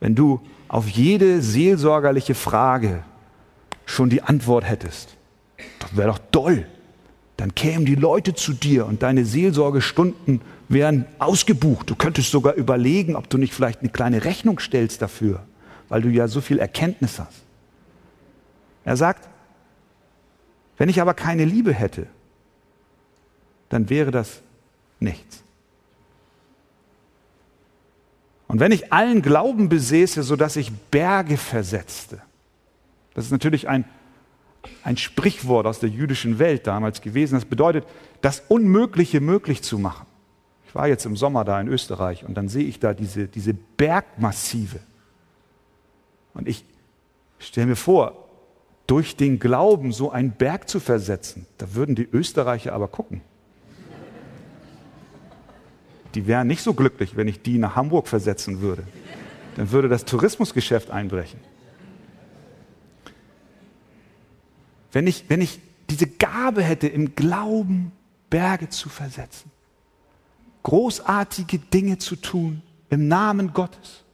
Wenn 0.00 0.14
du 0.14 0.40
auf 0.68 0.88
jede 0.88 1.42
seelsorgerliche 1.42 2.34
Frage 2.34 3.02
schon 3.84 4.10
die 4.10 4.22
Antwort 4.22 4.64
hättest, 4.64 5.16
das 5.80 5.96
wäre 5.96 6.08
doch 6.08 6.20
toll. 6.30 6.66
Dann 7.36 7.54
kämen 7.54 7.84
die 7.84 7.96
Leute 7.96 8.34
zu 8.34 8.52
dir 8.52 8.86
und 8.86 9.02
deine 9.02 9.24
Seelsorgestunden 9.24 10.40
wären 10.68 11.06
ausgebucht. 11.18 11.90
Du 11.90 11.96
könntest 11.96 12.30
sogar 12.30 12.54
überlegen, 12.54 13.16
ob 13.16 13.28
du 13.28 13.38
nicht 13.38 13.52
vielleicht 13.52 13.80
eine 13.80 13.90
kleine 13.90 14.24
Rechnung 14.24 14.60
stellst 14.60 15.02
dafür, 15.02 15.42
weil 15.88 16.02
du 16.02 16.10
ja 16.10 16.28
so 16.28 16.40
viel 16.40 16.60
Erkenntnis 16.60 17.18
hast. 17.18 17.42
Er 18.84 18.96
sagt, 18.96 19.28
wenn 20.78 20.88
ich 20.88 21.00
aber 21.00 21.14
keine 21.14 21.44
Liebe 21.44 21.72
hätte, 21.72 22.06
dann 23.72 23.88
wäre 23.88 24.10
das 24.10 24.42
nichts. 25.00 25.42
Und 28.46 28.60
wenn 28.60 28.70
ich 28.70 28.92
allen 28.92 29.22
Glauben 29.22 29.70
besäße, 29.70 30.22
sodass 30.22 30.56
ich 30.56 30.70
Berge 30.70 31.38
versetzte, 31.38 32.20
das 33.14 33.24
ist 33.24 33.30
natürlich 33.30 33.70
ein, 33.70 33.86
ein 34.84 34.98
Sprichwort 34.98 35.66
aus 35.66 35.78
der 35.78 35.88
jüdischen 35.88 36.38
Welt 36.38 36.66
damals 36.66 37.00
gewesen, 37.00 37.34
das 37.36 37.46
bedeutet, 37.46 37.86
das 38.20 38.42
Unmögliche 38.46 39.22
möglich 39.22 39.62
zu 39.62 39.78
machen. 39.78 40.06
Ich 40.68 40.74
war 40.74 40.86
jetzt 40.86 41.06
im 41.06 41.16
Sommer 41.16 41.42
da 41.44 41.58
in 41.58 41.68
Österreich 41.68 42.26
und 42.26 42.34
dann 42.34 42.48
sehe 42.48 42.64
ich 42.64 42.78
da 42.78 42.92
diese, 42.92 43.26
diese 43.26 43.54
Bergmassive. 43.54 44.80
Und 46.34 46.46
ich 46.46 46.66
stelle 47.38 47.68
mir 47.68 47.76
vor, 47.76 48.28
durch 48.86 49.16
den 49.16 49.38
Glauben 49.38 49.92
so 49.92 50.10
einen 50.10 50.32
Berg 50.32 50.68
zu 50.68 50.78
versetzen, 50.78 51.46
da 51.56 51.74
würden 51.74 51.94
die 51.94 52.06
Österreicher 52.12 52.74
aber 52.74 52.88
gucken 52.88 53.22
die 56.14 56.26
wären 56.26 56.46
nicht 56.46 56.62
so 56.62 56.74
glücklich, 56.74 57.16
wenn 57.16 57.28
ich 57.28 57.42
die 57.42 57.58
nach 57.58 57.76
Hamburg 57.76 58.08
versetzen 58.08 58.60
würde. 58.60 58.84
Dann 59.56 59.70
würde 59.70 59.88
das 59.88 60.04
Tourismusgeschäft 60.04 60.90
einbrechen. 60.90 61.40
Wenn 64.92 65.06
ich, 65.06 65.24
wenn 65.28 65.40
ich 65.40 65.60
diese 65.88 66.06
Gabe 66.06 66.62
hätte, 66.62 66.86
im 66.86 67.14
Glauben 67.14 67.92
Berge 68.30 68.68
zu 68.68 68.88
versetzen, 68.88 69.50
großartige 70.62 71.58
Dinge 71.58 71.98
zu 71.98 72.16
tun 72.16 72.62
im 72.90 73.08
Namen 73.08 73.52
Gottes. 73.52 74.04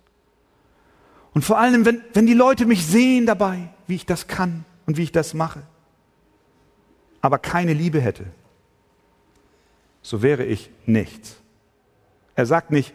Und 1.34 1.44
vor 1.44 1.58
allem, 1.58 1.84
wenn, 1.84 2.00
wenn 2.14 2.26
die 2.26 2.34
Leute 2.34 2.66
mich 2.66 2.86
sehen 2.86 3.26
dabei, 3.26 3.68
wie 3.86 3.96
ich 3.96 4.06
das 4.06 4.26
kann 4.26 4.64
und 4.86 4.96
wie 4.96 5.02
ich 5.02 5.12
das 5.12 5.34
mache, 5.34 5.62
aber 7.20 7.38
keine 7.38 7.74
Liebe 7.74 8.00
hätte, 8.00 8.26
so 10.02 10.22
wäre 10.22 10.44
ich 10.44 10.70
nichts. 10.86 11.37
Er 12.38 12.46
sagt 12.46 12.70
nicht, 12.70 12.94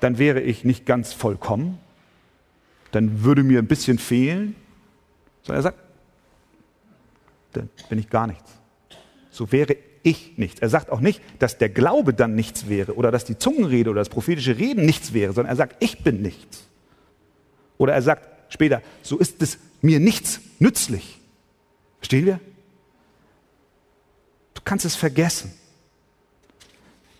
dann 0.00 0.18
wäre 0.18 0.40
ich 0.40 0.64
nicht 0.64 0.86
ganz 0.86 1.12
vollkommen, 1.12 1.78
dann 2.90 3.22
würde 3.22 3.44
mir 3.44 3.60
ein 3.60 3.68
bisschen 3.68 3.96
fehlen, 3.96 4.56
sondern 5.42 5.60
er 5.60 5.62
sagt, 5.62 5.78
dann 7.52 7.70
bin 7.88 8.00
ich 8.00 8.10
gar 8.10 8.26
nichts. 8.26 8.50
So 9.30 9.52
wäre 9.52 9.76
ich 10.02 10.36
nichts. 10.36 10.60
Er 10.60 10.68
sagt 10.68 10.90
auch 10.90 10.98
nicht, 10.98 11.22
dass 11.38 11.58
der 11.58 11.68
Glaube 11.68 12.12
dann 12.12 12.34
nichts 12.34 12.68
wäre 12.68 12.96
oder 12.96 13.12
dass 13.12 13.24
die 13.24 13.38
Zungenrede 13.38 13.88
oder 13.88 14.00
das 14.00 14.08
prophetische 14.08 14.58
Reden 14.58 14.84
nichts 14.84 15.12
wäre, 15.12 15.32
sondern 15.32 15.52
er 15.52 15.56
sagt, 15.56 15.76
ich 15.78 16.02
bin 16.02 16.20
nichts. 16.20 16.66
Oder 17.78 17.92
er 17.94 18.02
sagt 18.02 18.52
später, 18.52 18.82
so 19.02 19.16
ist 19.16 19.40
es 19.42 19.58
mir 19.80 20.00
nichts 20.00 20.40
nützlich. 20.58 21.20
Verstehen 21.98 22.26
wir? 22.26 22.40
Du 24.54 24.62
kannst 24.64 24.84
es 24.84 24.96
vergessen. 24.96 25.52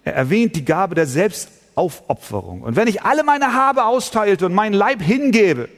Er 0.04 0.14
erwähnt 0.14 0.56
die 0.56 0.64
Gabe 0.64 0.94
der 0.94 1.06
Selbstaufopferung. 1.06 2.62
Und 2.62 2.76
wenn 2.76 2.88
ich 2.88 3.02
alle 3.02 3.24
meine 3.24 3.54
Habe 3.54 3.84
austeilte 3.84 4.46
und 4.46 4.54
meinen 4.54 4.72
Leib 4.72 5.00
hingebe, 5.00 5.68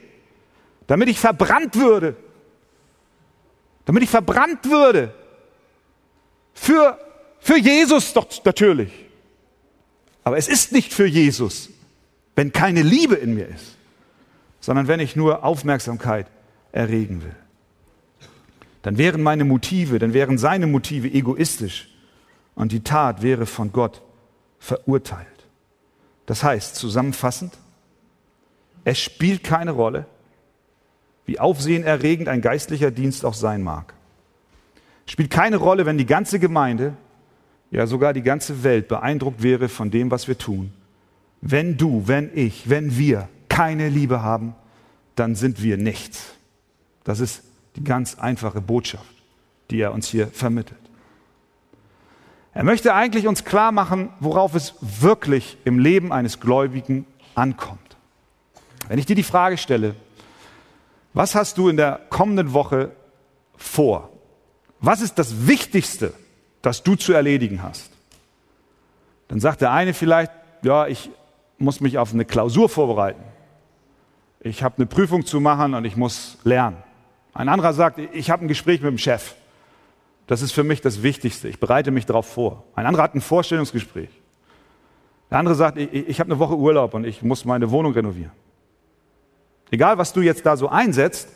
damit 0.87 1.09
ich 1.09 1.19
verbrannt 1.19 1.75
würde, 1.75 2.15
damit 3.85 4.03
ich 4.03 4.09
verbrannt 4.09 4.69
würde, 4.69 5.13
für, 6.53 6.97
für 7.39 7.57
Jesus 7.57 8.13
doch 8.13 8.27
natürlich. 8.43 8.91
Aber 10.23 10.37
es 10.37 10.47
ist 10.47 10.71
nicht 10.71 10.93
für 10.93 11.05
Jesus, 11.05 11.69
wenn 12.35 12.51
keine 12.51 12.81
Liebe 12.81 13.15
in 13.15 13.35
mir 13.35 13.47
ist, 13.47 13.77
sondern 14.59 14.87
wenn 14.87 14.99
ich 14.99 15.15
nur 15.15 15.43
Aufmerksamkeit 15.43 16.27
erregen 16.71 17.21
will. 17.23 17.35
Dann 18.81 18.97
wären 18.97 19.21
meine 19.21 19.45
Motive, 19.45 19.99
dann 19.99 20.13
wären 20.13 20.37
seine 20.37 20.67
Motive 20.67 21.07
egoistisch 21.07 21.89
und 22.55 22.71
die 22.71 22.81
Tat 22.81 23.21
wäre 23.21 23.45
von 23.45 23.71
Gott 23.71 24.01
verurteilt. 24.65 25.27
Das 26.25 26.43
heißt, 26.43 26.75
zusammenfassend, 26.75 27.53
es 28.83 28.99
spielt 28.99 29.43
keine 29.43 29.71
Rolle, 29.71 30.07
wie 31.27 31.39
aufsehenerregend 31.39 32.27
ein 32.27 32.41
geistlicher 32.41 32.89
Dienst 32.89 33.25
auch 33.25 33.35
sein 33.35 33.61
mag. 33.61 33.93
Es 35.05 35.11
spielt 35.11 35.29
keine 35.29 35.57
Rolle, 35.57 35.85
wenn 35.85 35.99
die 35.99 36.07
ganze 36.07 36.39
Gemeinde, 36.39 36.95
ja 37.69 37.85
sogar 37.85 38.13
die 38.13 38.23
ganze 38.23 38.63
Welt 38.63 38.87
beeindruckt 38.87 39.43
wäre 39.43 39.69
von 39.69 39.91
dem, 39.91 40.09
was 40.09 40.27
wir 40.27 40.37
tun. 40.37 40.73
Wenn 41.41 41.77
du, 41.77 42.07
wenn 42.07 42.31
ich, 42.33 42.67
wenn 42.67 42.97
wir 42.97 43.29
keine 43.49 43.89
Liebe 43.89 44.23
haben, 44.23 44.55
dann 45.15 45.35
sind 45.35 45.61
wir 45.61 45.77
nichts. 45.77 46.33
Das 47.03 47.19
ist 47.19 47.43
die 47.75 47.83
ganz 47.83 48.15
einfache 48.15 48.61
Botschaft, 48.61 49.13
die 49.69 49.79
er 49.79 49.93
uns 49.93 50.07
hier 50.07 50.27
vermittelt. 50.27 50.84
Er 52.55 52.63
möchte 52.63 52.95
eigentlich 52.95 53.27
uns 53.27 53.43
klar 53.43 53.73
machen, 53.73 54.09
worauf 54.21 54.55
es 54.55 54.75
wirklich 54.79 55.57
im 55.65 55.77
Leben 55.77 56.13
eines 56.13 56.39
Gläubigen 56.39 57.05
ankommt. 57.35 57.97
Wenn 58.87 58.97
ich 58.97 59.05
dir 59.05 59.15
die 59.15 59.23
Frage 59.23 59.57
stelle, 59.57 59.93
was 61.13 61.35
hast 61.35 61.57
du 61.57 61.67
in 61.67 61.75
der 61.75 61.99
kommenden 62.09 62.53
Woche 62.53 62.91
vor? 63.57 64.09
Was 64.79 65.01
ist 65.01 65.19
das 65.19 65.47
Wichtigste, 65.47 66.13
das 66.61 66.81
du 66.81 66.95
zu 66.95 67.11
erledigen 67.11 67.61
hast? 67.61 67.91
Dann 69.27 69.41
sagt 69.41 69.59
der 69.59 69.71
eine 69.71 69.93
vielleicht, 69.93 70.31
ja, 70.61 70.87
ich 70.87 71.09
muss 71.57 71.81
mich 71.81 71.97
auf 71.97 72.13
eine 72.13 72.23
Klausur 72.23 72.69
vorbereiten. 72.69 73.23
Ich 74.39 74.63
habe 74.63 74.77
eine 74.77 74.85
Prüfung 74.85 75.25
zu 75.25 75.41
machen 75.41 75.73
und 75.73 75.83
ich 75.83 75.97
muss 75.97 76.37
lernen. 76.45 76.77
Ein 77.33 77.49
anderer 77.49 77.73
sagt, 77.73 77.99
ich 78.13 78.31
habe 78.31 78.45
ein 78.45 78.47
Gespräch 78.47 78.79
mit 78.79 78.91
dem 78.91 78.97
Chef. 78.97 79.35
Das 80.27 80.41
ist 80.41 80.51
für 80.51 80.63
mich 80.63 80.81
das 80.81 81.03
Wichtigste. 81.03 81.47
Ich 81.47 81.59
bereite 81.59 81.91
mich 81.91 82.05
darauf 82.05 82.27
vor. 82.27 82.63
Ein 82.75 82.85
anderer 82.85 83.03
hat 83.03 83.15
ein 83.15 83.21
Vorstellungsgespräch. 83.21 84.09
Der 85.29 85.37
andere 85.37 85.55
sagt, 85.55 85.77
ich, 85.77 85.91
ich 85.93 86.19
habe 86.19 86.31
eine 86.31 86.39
Woche 86.39 86.55
Urlaub 86.55 86.93
und 86.93 87.05
ich 87.05 87.21
muss 87.21 87.45
meine 87.45 87.71
Wohnung 87.71 87.93
renovieren. 87.93 88.31
Egal, 89.71 89.97
was 89.97 90.13
du 90.13 90.21
jetzt 90.21 90.45
da 90.45 90.57
so 90.57 90.69
einsetzt, 90.69 91.29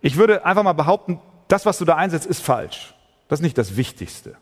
ich 0.00 0.16
würde 0.16 0.44
einfach 0.44 0.62
mal 0.62 0.72
behaupten, 0.72 1.20
das, 1.48 1.66
was 1.66 1.78
du 1.78 1.84
da 1.84 1.96
einsetzt, 1.96 2.26
ist 2.26 2.40
falsch. 2.40 2.94
Das 3.28 3.40
ist 3.40 3.42
nicht 3.42 3.58
das 3.58 3.76
Wichtigste. 3.76 4.36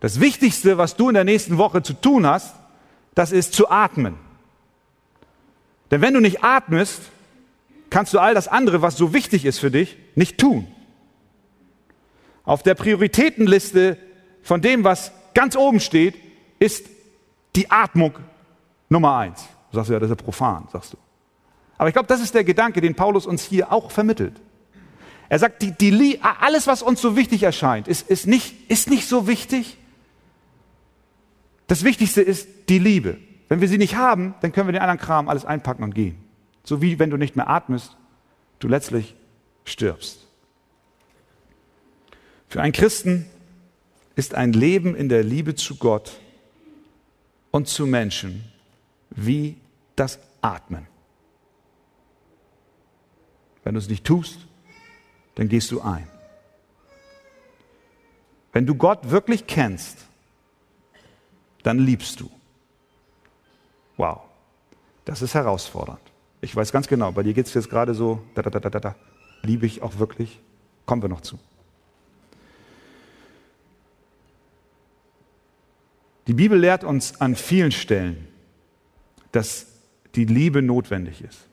Das 0.00 0.20
Wichtigste, 0.20 0.78
was 0.78 0.96
du 0.96 1.08
in 1.08 1.14
der 1.14 1.24
nächsten 1.24 1.58
Woche 1.58 1.82
zu 1.82 1.94
tun 1.94 2.26
hast, 2.26 2.54
das 3.14 3.32
ist 3.32 3.54
zu 3.54 3.70
atmen. 3.70 4.16
Denn 5.90 6.00
wenn 6.00 6.14
du 6.14 6.20
nicht 6.20 6.42
atmest, 6.44 7.00
kannst 7.90 8.14
du 8.14 8.18
all 8.18 8.34
das 8.34 8.48
andere, 8.48 8.82
was 8.82 8.96
so 8.96 9.12
wichtig 9.12 9.44
ist 9.44 9.58
für 9.58 9.70
dich, 9.70 9.96
nicht 10.14 10.38
tun. 10.38 10.68
Auf 12.44 12.62
der 12.62 12.74
Prioritätenliste 12.74 13.96
von 14.42 14.60
dem, 14.60 14.84
was 14.84 15.12
ganz 15.34 15.56
oben 15.56 15.80
steht, 15.80 16.14
ist 16.58 16.86
die 17.56 17.70
Atmung 17.70 18.14
Nummer 18.88 19.16
eins. 19.16 19.46
Du 19.70 19.76
sagst 19.76 19.90
ja, 19.90 19.98
das 19.98 20.10
ist 20.10 20.18
ja 20.18 20.24
profan, 20.24 20.66
sagst 20.72 20.92
du. 20.92 20.96
Aber 21.78 21.88
ich 21.88 21.94
glaube, 21.94 22.08
das 22.08 22.20
ist 22.20 22.34
der 22.34 22.44
Gedanke, 22.44 22.80
den 22.80 22.94
Paulus 22.94 23.26
uns 23.26 23.42
hier 23.42 23.72
auch 23.72 23.90
vermittelt. 23.90 24.34
Er 25.28 25.38
sagt, 25.38 25.62
die, 25.62 25.72
die, 25.72 26.20
alles, 26.22 26.66
was 26.66 26.82
uns 26.82 27.00
so 27.00 27.16
wichtig 27.16 27.44
erscheint, 27.44 27.86
ist, 27.86 28.10
ist, 28.10 28.26
nicht, 28.26 28.68
ist 28.68 28.90
nicht 28.90 29.08
so 29.08 29.28
wichtig. 29.28 29.78
Das 31.68 31.84
Wichtigste 31.84 32.20
ist 32.20 32.48
die 32.68 32.80
Liebe. 32.80 33.16
Wenn 33.48 33.60
wir 33.60 33.68
sie 33.68 33.78
nicht 33.78 33.96
haben, 33.96 34.34
dann 34.40 34.50
können 34.52 34.66
wir 34.66 34.72
den 34.72 34.82
anderen 34.82 35.00
Kram 35.00 35.28
alles 35.28 35.44
einpacken 35.44 35.84
und 35.84 35.94
gehen. 35.94 36.18
So 36.64 36.82
wie 36.82 36.98
wenn 36.98 37.10
du 37.10 37.16
nicht 37.16 37.36
mehr 37.36 37.48
atmest, 37.48 37.96
du 38.58 38.66
letztlich 38.66 39.14
stirbst. 39.64 40.26
Für 42.50 42.60
einen 42.60 42.72
Christen 42.72 43.26
ist 44.16 44.34
ein 44.34 44.52
Leben 44.52 44.96
in 44.96 45.08
der 45.08 45.22
Liebe 45.22 45.54
zu 45.54 45.76
Gott 45.76 46.18
und 47.52 47.68
zu 47.68 47.86
Menschen 47.86 48.44
wie 49.10 49.56
das 49.94 50.18
atmen. 50.42 50.86
Wenn 53.62 53.74
du 53.74 53.78
es 53.78 53.88
nicht 53.88 54.04
tust, 54.04 54.38
dann 55.36 55.48
gehst 55.48 55.70
du 55.70 55.80
ein. 55.80 56.08
Wenn 58.52 58.66
du 58.66 58.74
Gott 58.74 59.10
wirklich 59.10 59.46
kennst, 59.46 60.06
dann 61.62 61.78
liebst 61.78 62.18
du. 62.18 62.28
Wow, 63.96 64.22
das 65.04 65.22
ist 65.22 65.34
herausfordernd. 65.34 66.00
Ich 66.40 66.56
weiß 66.56 66.72
ganz 66.72 66.88
genau, 66.88 67.12
bei 67.12 67.22
dir 67.22 67.32
geht 67.32 67.46
es 67.46 67.54
jetzt 67.54 67.70
gerade 67.70 67.94
so, 67.94 68.22
da, 68.34 68.42
da, 68.42 68.50
da, 68.50 68.70
da, 68.70 68.80
da, 68.80 68.96
liebe 69.42 69.66
ich 69.66 69.82
auch 69.82 69.98
wirklich. 69.98 70.40
Kommen 70.84 71.02
wir 71.02 71.08
noch 71.08 71.20
zu. 71.20 71.38
Die 76.30 76.34
Bibel 76.34 76.56
lehrt 76.56 76.84
uns 76.84 77.20
an 77.20 77.34
vielen 77.34 77.72
Stellen, 77.72 78.28
dass 79.32 79.66
die 80.14 80.26
Liebe 80.26 80.62
notwendig 80.62 81.24
ist. 81.24 81.48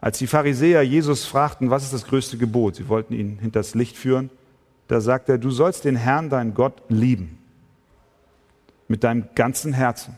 Als 0.00 0.18
die 0.18 0.28
Pharisäer 0.28 0.82
Jesus 0.82 1.24
fragten, 1.24 1.68
was 1.68 1.82
ist 1.82 1.92
das 1.92 2.06
größte 2.06 2.38
Gebot, 2.38 2.76
sie 2.76 2.88
wollten 2.88 3.12
ihn 3.12 3.40
hinters 3.40 3.74
Licht 3.74 3.96
führen, 3.96 4.30
da 4.86 5.00
sagt 5.00 5.28
er, 5.28 5.38
du 5.38 5.50
sollst 5.50 5.84
den 5.84 5.96
Herrn, 5.96 6.30
deinen 6.30 6.54
Gott, 6.54 6.80
lieben. 6.88 7.40
Mit 8.86 9.02
deinem 9.02 9.26
ganzen 9.34 9.72
Herzen, 9.72 10.16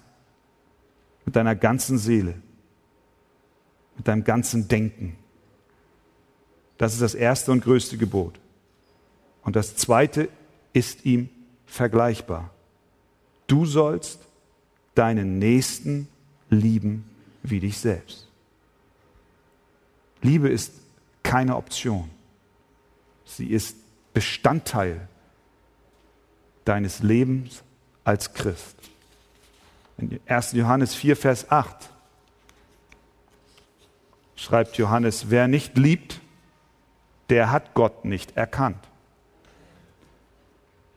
mit 1.25 1.37
deiner 1.37 1.57
ganzen 1.57 1.97
Seele, 1.97 2.35
mit 3.97 4.07
deinem 4.07 4.25
ganzen 4.25 4.69
Denken. 4.69 5.17
Das 6.77 6.93
ist 6.93 7.01
das 7.01 7.15
erste 7.15 7.51
und 7.51 7.65
größte 7.65 7.97
Gebot. 7.97 8.39
Und 9.41 9.57
das 9.57 9.75
zweite 9.75 10.29
ist 10.75 11.07
ihm 11.07 11.31
vergleichbar. 11.65 12.51
Du 13.47 13.65
sollst 13.65 14.21
deinen 14.95 15.38
Nächsten 15.38 16.09
lieben 16.50 17.09
wie 17.43 17.61
dich 17.61 17.79
selbst. 17.79 18.29
Liebe 20.23 20.49
ist 20.49 20.73
keine 21.23 21.57
Option. 21.57 22.11
Sie 23.25 23.49
ist 23.49 23.76
Bestandteil 24.15 25.09
deines 26.65 27.00
Lebens 27.00 27.62
als 28.05 28.33
Christ. 28.33 28.76
In 29.99 30.21
1. 30.26 30.53
Johannes 30.53 30.95
4, 30.95 31.17
Vers 31.17 31.50
8 31.50 31.91
schreibt 34.37 34.76
Johannes, 34.76 35.31
wer 35.31 35.49
nicht 35.49 35.76
liebt, 35.76 36.21
der 37.31 37.50
hat 37.50 37.75
Gott 37.75 38.05
nicht 38.05 38.37
erkannt. 38.37 38.79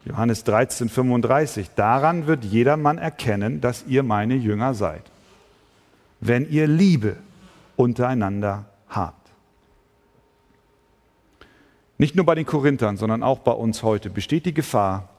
Johannes 0.05 0.43
13, 0.43 0.89
35, 0.89 1.71
daran 1.75 2.25
wird 2.25 2.45
jedermann 2.45 2.97
erkennen, 2.97 3.61
dass 3.61 3.85
ihr 3.87 4.03
meine 4.03 4.35
Jünger 4.35 4.73
seid, 4.73 5.03
wenn 6.19 6.49
ihr 6.49 6.67
Liebe 6.67 7.17
untereinander 7.75 8.65
habt. 8.87 9.29
Nicht 11.97 12.15
nur 12.15 12.25
bei 12.25 12.35
den 12.35 12.45
Korinthern, 12.45 12.95
sondern 12.95 13.23
auch 13.23 13.39
bei 13.39 13.51
uns 13.51 13.83
heute 13.83 14.09
besteht 14.09 14.45
die 14.45 14.53
Gefahr, 14.53 15.09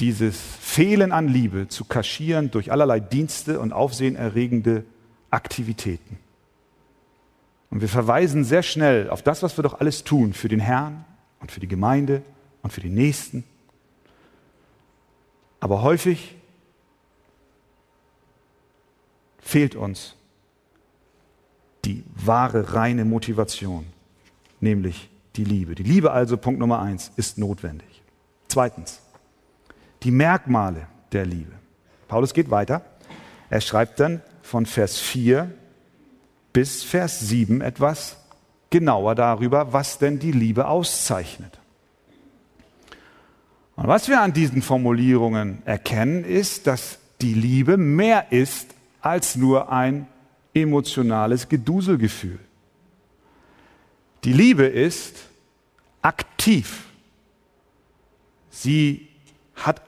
dieses 0.00 0.40
Fehlen 0.40 1.12
an 1.12 1.28
Liebe 1.28 1.68
zu 1.68 1.84
kaschieren 1.84 2.50
durch 2.50 2.72
allerlei 2.72 2.98
Dienste 2.98 3.60
und 3.60 3.72
aufsehenerregende 3.72 4.84
Aktivitäten. 5.30 6.18
Und 7.70 7.80
wir 7.80 7.88
verweisen 7.88 8.42
sehr 8.44 8.64
schnell 8.64 9.08
auf 9.10 9.22
das, 9.22 9.42
was 9.42 9.56
wir 9.56 9.62
doch 9.62 9.78
alles 9.78 10.02
tun 10.02 10.32
für 10.32 10.48
den 10.48 10.58
Herrn 10.58 11.04
und 11.38 11.52
für 11.52 11.60
die 11.60 11.68
Gemeinde 11.68 12.22
und 12.62 12.72
für 12.72 12.80
die 12.80 12.90
Nächsten. 12.90 13.44
Aber 15.60 15.82
häufig 15.82 16.36
fehlt 19.38 19.74
uns 19.74 20.16
die 21.84 22.04
wahre, 22.14 22.74
reine 22.74 23.04
Motivation, 23.04 23.86
nämlich 24.60 25.10
die 25.36 25.44
Liebe. 25.44 25.74
Die 25.74 25.82
Liebe 25.82 26.10
also, 26.10 26.36
Punkt 26.36 26.60
Nummer 26.60 26.80
eins, 26.80 27.12
ist 27.16 27.38
notwendig. 27.38 28.02
Zweitens, 28.48 29.00
die 30.02 30.10
Merkmale 30.10 30.86
der 31.12 31.26
Liebe. 31.26 31.52
Paulus 32.08 32.34
geht 32.34 32.50
weiter. 32.50 32.84
Er 33.48 33.60
schreibt 33.60 34.00
dann 34.00 34.22
von 34.42 34.66
Vers 34.66 34.98
4 34.98 35.52
bis 36.52 36.82
Vers 36.82 37.20
7 37.20 37.60
etwas 37.60 38.16
genauer 38.70 39.14
darüber, 39.14 39.72
was 39.72 39.98
denn 39.98 40.18
die 40.18 40.32
Liebe 40.32 40.66
auszeichnet. 40.66 41.59
Und 43.80 43.88
was 43.88 44.08
wir 44.08 44.20
an 44.20 44.34
diesen 44.34 44.60
Formulierungen 44.60 45.62
erkennen, 45.64 46.22
ist, 46.22 46.66
dass 46.66 46.98
die 47.22 47.32
Liebe 47.32 47.78
mehr 47.78 48.30
ist 48.30 48.74
als 49.00 49.36
nur 49.36 49.72
ein 49.72 50.06
emotionales 50.52 51.48
Geduselgefühl. 51.48 52.38
Die 54.24 54.34
Liebe 54.34 54.64
ist 54.64 55.16
aktiv. 56.02 56.88
Sie 58.50 59.08
hat 59.54 59.80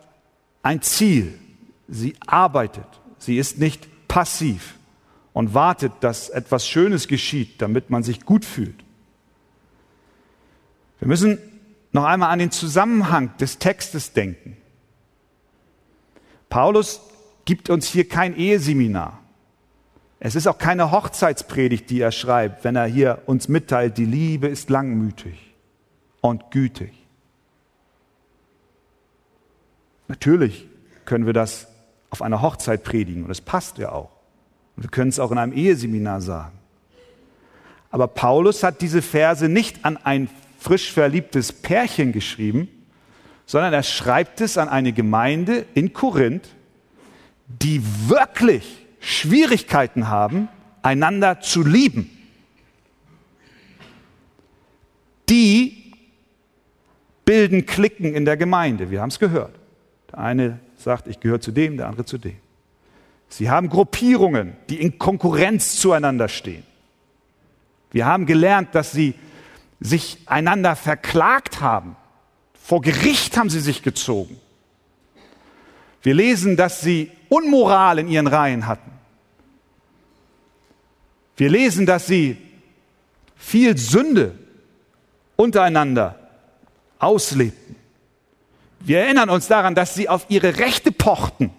ein 0.62 0.80
Ziel. 0.80 1.38
Sie 1.86 2.14
arbeitet. 2.26 2.86
Sie 3.18 3.36
ist 3.36 3.58
nicht 3.58 4.08
passiv 4.08 4.76
und 5.34 5.52
wartet, 5.52 5.92
dass 6.00 6.30
etwas 6.30 6.66
Schönes 6.66 7.08
geschieht, 7.08 7.60
damit 7.60 7.90
man 7.90 8.02
sich 8.02 8.24
gut 8.24 8.46
fühlt. 8.46 8.82
Wir 10.98 11.08
müssen 11.08 11.51
noch 11.92 12.04
einmal 12.04 12.30
an 12.30 12.38
den 12.38 12.50
Zusammenhang 12.50 13.36
des 13.36 13.58
Textes 13.58 14.12
denken. 14.12 14.56
Paulus 16.48 17.00
gibt 17.44 17.70
uns 17.70 17.86
hier 17.86 18.08
kein 18.08 18.36
Eheseminar. 18.36 19.18
Es 20.20 20.34
ist 20.34 20.46
auch 20.46 20.58
keine 20.58 20.92
Hochzeitspredigt, 20.92 21.90
die 21.90 22.00
er 22.00 22.12
schreibt, 22.12 22.64
wenn 22.64 22.76
er 22.76 22.86
hier 22.86 23.22
uns 23.26 23.48
mitteilt, 23.48 23.98
die 23.98 24.04
Liebe 24.04 24.46
ist 24.46 24.70
langmütig 24.70 25.54
und 26.20 26.50
gütig. 26.50 26.92
Natürlich 30.08 30.68
können 31.04 31.26
wir 31.26 31.32
das 31.32 31.66
auf 32.10 32.22
einer 32.22 32.42
Hochzeit 32.42 32.84
predigen 32.84 33.24
und 33.24 33.30
es 33.30 33.40
passt 33.40 33.78
ja 33.78 33.90
auch. 33.90 34.10
Und 34.76 34.84
wir 34.84 34.90
können 34.90 35.08
es 35.08 35.18
auch 35.18 35.32
in 35.32 35.38
einem 35.38 35.52
Eheseminar 35.52 36.20
sagen. 36.20 36.58
Aber 37.90 38.06
Paulus 38.06 38.62
hat 38.62 38.80
diese 38.80 39.02
Verse 39.02 39.48
nicht 39.48 39.84
an 39.84 39.96
ein 39.96 40.28
frisch 40.62 40.92
verliebtes 40.92 41.52
Pärchen 41.52 42.12
geschrieben, 42.12 42.68
sondern 43.46 43.72
er 43.72 43.82
schreibt 43.82 44.40
es 44.40 44.56
an 44.56 44.68
eine 44.68 44.92
Gemeinde 44.92 45.66
in 45.74 45.92
Korinth, 45.92 46.48
die 47.48 47.82
wirklich 48.08 48.86
Schwierigkeiten 49.00 50.08
haben, 50.08 50.48
einander 50.82 51.40
zu 51.40 51.64
lieben. 51.64 52.10
Die 55.28 55.92
bilden 57.24 57.66
Klicken 57.66 58.14
in 58.14 58.24
der 58.24 58.36
Gemeinde. 58.36 58.90
Wir 58.90 59.00
haben 59.00 59.08
es 59.08 59.18
gehört. 59.18 59.54
Der 60.12 60.18
eine 60.18 60.60
sagt, 60.76 61.08
ich 61.08 61.18
gehöre 61.18 61.40
zu 61.40 61.50
dem, 61.50 61.76
der 61.76 61.88
andere 61.88 62.04
zu 62.04 62.18
dem. 62.18 62.36
Sie 63.28 63.50
haben 63.50 63.68
Gruppierungen, 63.68 64.56
die 64.68 64.80
in 64.80 64.98
Konkurrenz 64.98 65.76
zueinander 65.76 66.28
stehen. 66.28 66.62
Wir 67.90 68.06
haben 68.06 68.26
gelernt, 68.26 68.74
dass 68.74 68.92
sie 68.92 69.14
sich 69.82 70.18
einander 70.26 70.76
verklagt 70.76 71.60
haben. 71.60 71.96
Vor 72.62 72.80
Gericht 72.80 73.36
haben 73.36 73.50
sie 73.50 73.60
sich 73.60 73.82
gezogen. 73.82 74.40
Wir 76.02 76.14
lesen, 76.14 76.56
dass 76.56 76.80
sie 76.80 77.10
Unmoral 77.28 77.98
in 77.98 78.08
ihren 78.08 78.26
Reihen 78.26 78.66
hatten. 78.66 78.90
Wir 81.36 81.48
lesen, 81.48 81.86
dass 81.86 82.06
sie 82.06 82.36
viel 83.36 83.76
Sünde 83.76 84.38
untereinander 85.36 86.18
auslebten. 86.98 87.76
Wir 88.80 89.00
erinnern 89.00 89.30
uns 89.30 89.48
daran, 89.48 89.74
dass 89.74 89.94
sie 89.94 90.08
auf 90.08 90.26
ihre 90.28 90.58
Rechte 90.58 90.92
pochten, 90.92 91.50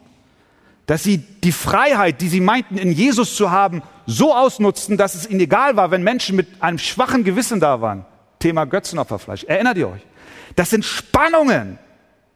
dass 0.85 1.03
sie 1.03 1.17
die 1.17 1.51
Freiheit, 1.51 2.21
die 2.21 2.27
sie 2.27 2.41
meinten 2.41 2.77
in 2.77 2.91
Jesus 2.91 3.35
zu 3.35 3.51
haben, 3.51 3.81
so 4.05 4.33
ausnutzten, 4.35 4.97
dass 4.97 5.15
es 5.15 5.29
ihnen 5.29 5.39
egal 5.39 5.75
war, 5.75 5.91
wenn 5.91 6.03
Menschen 6.03 6.35
mit 6.35 6.61
einem 6.61 6.77
schwachen 6.77 7.23
Gewissen 7.23 7.59
da 7.59 7.81
waren. 7.81 8.05
Thema 8.43 8.65
Götzenopferfleisch. 8.65 9.45
Erinnert 9.45 9.77
ihr 9.77 9.87
euch? 9.87 10.01
Das 10.57 10.69
sind 10.69 10.83
Spannungen 10.83 11.79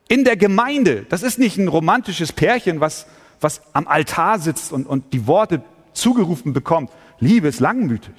in 0.08 0.24
der 0.24 0.38
Gemeinde. 0.38 1.06
Das 1.10 1.22
ist 1.22 1.38
nicht 1.38 1.58
ein 1.58 1.68
romantisches 1.68 2.32
Pärchen, 2.32 2.80
was, 2.80 3.08
was 3.42 3.62
am 3.74 3.90
Altar 3.90 4.40
sitzt 4.40 4.72
und, 4.72 4.88
und 4.88 5.12
die 5.12 5.28
Worte 5.28 5.62
zugerufen 5.92 6.54
bekommt. 6.54 6.92
Liebe 7.20 7.50
ist 7.50 7.60
langmütig. 7.60 8.16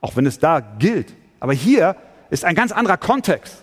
Auch 0.00 0.16
wenn 0.16 0.26
es 0.26 0.40
da 0.40 0.58
gilt. 0.58 1.14
Aber 1.38 1.52
hier 1.52 1.94
ist 2.28 2.44
ein 2.44 2.56
ganz 2.56 2.72
anderer 2.72 2.96
Kontext. 2.96 3.62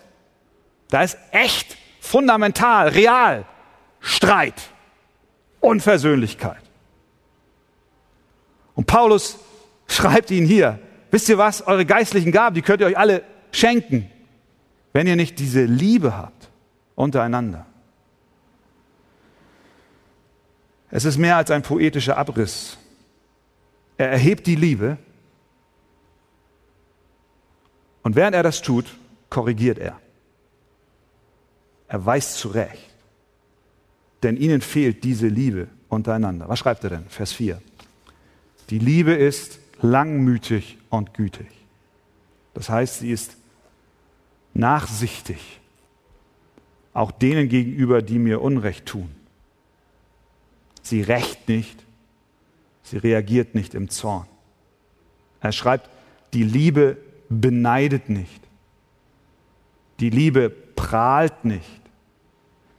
Da 0.89 1.03
ist 1.03 1.17
echt, 1.31 1.75
fundamental, 1.99 2.87
real 2.89 3.45
Streit, 3.99 4.69
Unversöhnlichkeit. 5.59 6.61
Und 8.73 8.87
Paulus 8.87 9.37
schreibt 9.87 10.31
ihnen 10.31 10.47
hier, 10.47 10.79
wisst 11.15 11.29
ihr 11.29 11.37
was, 11.37 11.65
eure 11.65 11.85
geistlichen 11.85 12.33
Gaben, 12.33 12.55
die 12.55 12.61
könnt 12.61 12.81
ihr 12.81 12.87
euch 12.87 12.97
alle 12.97 13.23
schenken, 13.51 14.11
wenn 14.91 15.07
ihr 15.07 15.15
nicht 15.15 15.39
diese 15.39 15.63
Liebe 15.63 16.17
habt 16.17 16.49
untereinander. 16.95 17.65
Es 20.91 21.05
ist 21.05 21.17
mehr 21.17 21.37
als 21.37 21.51
ein 21.51 21.61
poetischer 21.61 22.17
Abriss 22.17 22.77
er 23.97 24.09
erhebt 24.09 24.45
die 24.47 24.55
Liebe 24.55 24.97
und 28.03 28.15
während 28.15 28.35
er 28.35 28.43
das 28.43 28.61
tut, 28.61 28.85
korrigiert 29.29 29.77
er. 29.77 29.99
Er 31.87 32.05
weist 32.05 32.35
zurecht. 32.37 32.93
Denn 34.21 34.37
ihnen 34.37 34.61
fehlt 34.61 35.03
diese 35.03 35.27
Liebe 35.27 35.69
untereinander. 35.87 36.49
Was 36.49 36.59
schreibt 36.59 36.83
er 36.83 36.89
denn? 36.89 37.05
Vers 37.07 37.31
4. 37.31 37.61
Die 38.69 38.79
Liebe 38.79 39.13
ist 39.13 39.59
langmütig 39.81 40.77
und 40.89 41.13
gütig. 41.13 41.47
Das 42.53 42.69
heißt, 42.69 42.99
sie 42.99 43.11
ist 43.11 43.37
nachsichtig, 44.53 45.59
auch 46.93 47.11
denen 47.11 47.49
gegenüber, 47.49 48.01
die 48.01 48.19
mir 48.19 48.41
Unrecht 48.41 48.85
tun. 48.85 49.13
Sie 50.81 51.01
rächt 51.01 51.49
nicht, 51.49 51.83
sie 52.83 52.97
reagiert 52.97 53.55
nicht 53.55 53.73
im 53.73 53.89
Zorn. 53.89 54.27
Er 55.41 55.51
schreibt, 55.51 55.89
die 56.33 56.43
Liebe 56.43 56.97
beneidet 57.29 58.09
nicht, 58.09 58.41
die 59.99 60.09
Liebe 60.09 60.49
prahlt 60.49 61.43
nicht, 61.43 61.81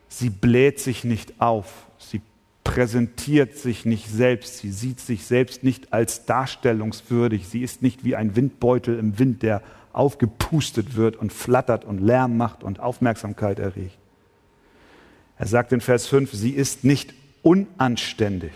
sie 0.09 0.31
bläht 0.31 0.81
sich 0.81 1.05
nicht 1.05 1.41
auf, 1.41 1.87
sie 1.99 2.23
präsentiert 2.67 3.57
sich 3.57 3.85
nicht 3.85 4.09
selbst, 4.09 4.59
sie 4.59 4.71
sieht 4.71 5.01
sich 5.01 5.25
selbst 5.25 5.63
nicht 5.63 5.93
als 5.93 6.27
darstellungswürdig, 6.27 7.49
sie 7.49 7.63
ist 7.63 7.83
nicht 7.83 8.05
wie 8.05 8.17
ein 8.17 8.37
Windbeutel 8.37 8.99
im 8.99 9.19
Wind, 9.19 9.43
der 9.43 9.63
aufgepustet 9.93 10.97
wird 10.97 11.17
und 11.17 11.33
flattert 11.33 11.85
und 11.85 12.01
Lärm 12.01 12.37
macht 12.37 12.63
und 12.63 12.81
Aufmerksamkeit 12.81 13.59
erregt. 13.59 13.97
Er 15.39 15.47
sagt 15.47 15.73
in 15.73 15.81
Vers 15.81 16.07
5, 16.07 16.33
sie 16.33 16.51
ist 16.51 16.85
nicht 16.85 17.15
unanständig. 17.43 18.53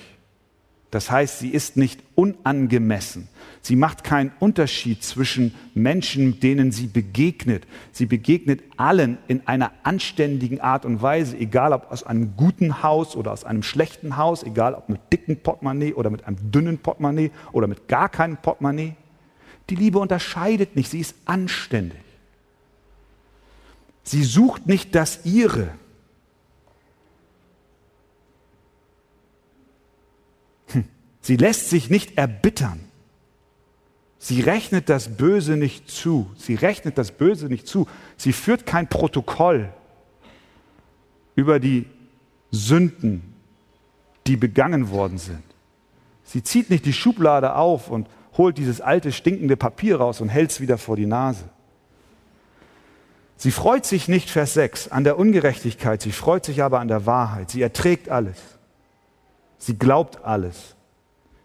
Das 0.90 1.10
heißt, 1.10 1.38
sie 1.38 1.50
ist 1.50 1.76
nicht 1.76 2.02
unangemessen. 2.16 3.28
Sie 3.62 3.76
macht 3.76 4.02
keinen 4.02 4.32
Unterschied 4.40 5.04
zwischen 5.04 5.54
Menschen, 5.74 6.40
denen 6.40 6.72
sie 6.72 6.88
begegnet. 6.88 7.64
Sie 7.92 8.06
begegnet 8.06 8.62
allen 8.76 9.18
in 9.28 9.46
einer 9.46 9.70
anständigen 9.84 10.60
Art 10.60 10.84
und 10.84 11.00
Weise, 11.00 11.36
egal 11.36 11.72
ob 11.72 11.92
aus 11.92 12.02
einem 12.02 12.36
guten 12.36 12.82
Haus 12.82 13.14
oder 13.14 13.30
aus 13.30 13.44
einem 13.44 13.62
schlechten 13.62 14.16
Haus, 14.16 14.42
egal 14.42 14.74
ob 14.74 14.88
mit 14.88 15.00
dicken 15.12 15.36
Portemonnaie 15.36 15.94
oder 15.94 16.10
mit 16.10 16.24
einem 16.24 16.50
dünnen 16.50 16.78
Portemonnaie 16.78 17.30
oder 17.52 17.68
mit 17.68 17.86
gar 17.86 18.08
keinem 18.08 18.38
Portemonnaie. 18.38 18.94
Die 19.68 19.76
Liebe 19.76 20.00
unterscheidet 20.00 20.74
nicht, 20.74 20.90
sie 20.90 21.00
ist 21.00 21.14
anständig. 21.26 22.00
Sie 24.02 24.24
sucht 24.24 24.66
nicht 24.66 24.96
das 24.96 25.24
ihre. 25.24 25.68
Sie 31.20 31.36
lässt 31.36 31.70
sich 31.70 31.90
nicht 31.90 32.16
erbittern. 32.16 32.80
Sie 34.18 34.40
rechnet 34.40 34.88
das 34.88 35.16
Böse 35.16 35.56
nicht 35.56 35.90
zu. 35.90 36.30
Sie 36.36 36.54
rechnet 36.54 36.98
das 36.98 37.12
Böse 37.12 37.46
nicht 37.46 37.66
zu. 37.66 37.86
Sie 38.16 38.32
führt 38.32 38.66
kein 38.66 38.88
Protokoll 38.88 39.72
über 41.34 41.58
die 41.58 41.86
Sünden, 42.50 43.34
die 44.26 44.36
begangen 44.36 44.90
worden 44.90 45.18
sind. 45.18 45.42
Sie 46.24 46.42
zieht 46.42 46.70
nicht 46.70 46.84
die 46.84 46.92
Schublade 46.92 47.54
auf 47.54 47.90
und 47.90 48.08
holt 48.36 48.58
dieses 48.58 48.80
alte, 48.80 49.10
stinkende 49.10 49.56
Papier 49.56 49.96
raus 49.96 50.20
und 50.20 50.28
hält 50.28 50.50
es 50.50 50.60
wieder 50.60 50.78
vor 50.78 50.96
die 50.96 51.06
Nase. 51.06 51.48
Sie 53.36 53.50
freut 53.50 53.86
sich 53.86 54.06
nicht, 54.06 54.28
Vers 54.28 54.52
6, 54.52 54.88
an 54.88 55.02
der 55.02 55.18
Ungerechtigkeit, 55.18 56.02
sie 56.02 56.12
freut 56.12 56.44
sich 56.44 56.62
aber 56.62 56.78
an 56.78 56.88
der 56.88 57.06
Wahrheit. 57.06 57.50
Sie 57.50 57.62
erträgt 57.62 58.10
alles. 58.10 58.36
Sie 59.56 59.78
glaubt 59.78 60.22
alles. 60.24 60.76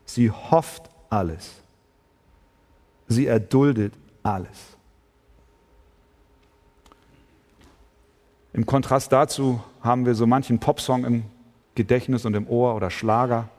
Sie 0.06 0.32
hofft 0.32 0.90
alles. 1.10 1.56
Sie 3.08 3.28
erduldet 3.28 3.94
alles. 4.24 4.76
Im 8.54 8.66
Kontrast 8.66 9.12
dazu 9.12 9.62
haben 9.82 10.06
wir 10.06 10.16
so 10.16 10.26
manchen 10.26 10.60
Popsong 10.60 11.06
im 11.06 11.24
Gedächtnis 11.76 12.26
und 12.26 12.36
im 12.36 12.48
Ohr 12.48 12.76
oder 12.76 12.90
Schlager, 12.90 13.50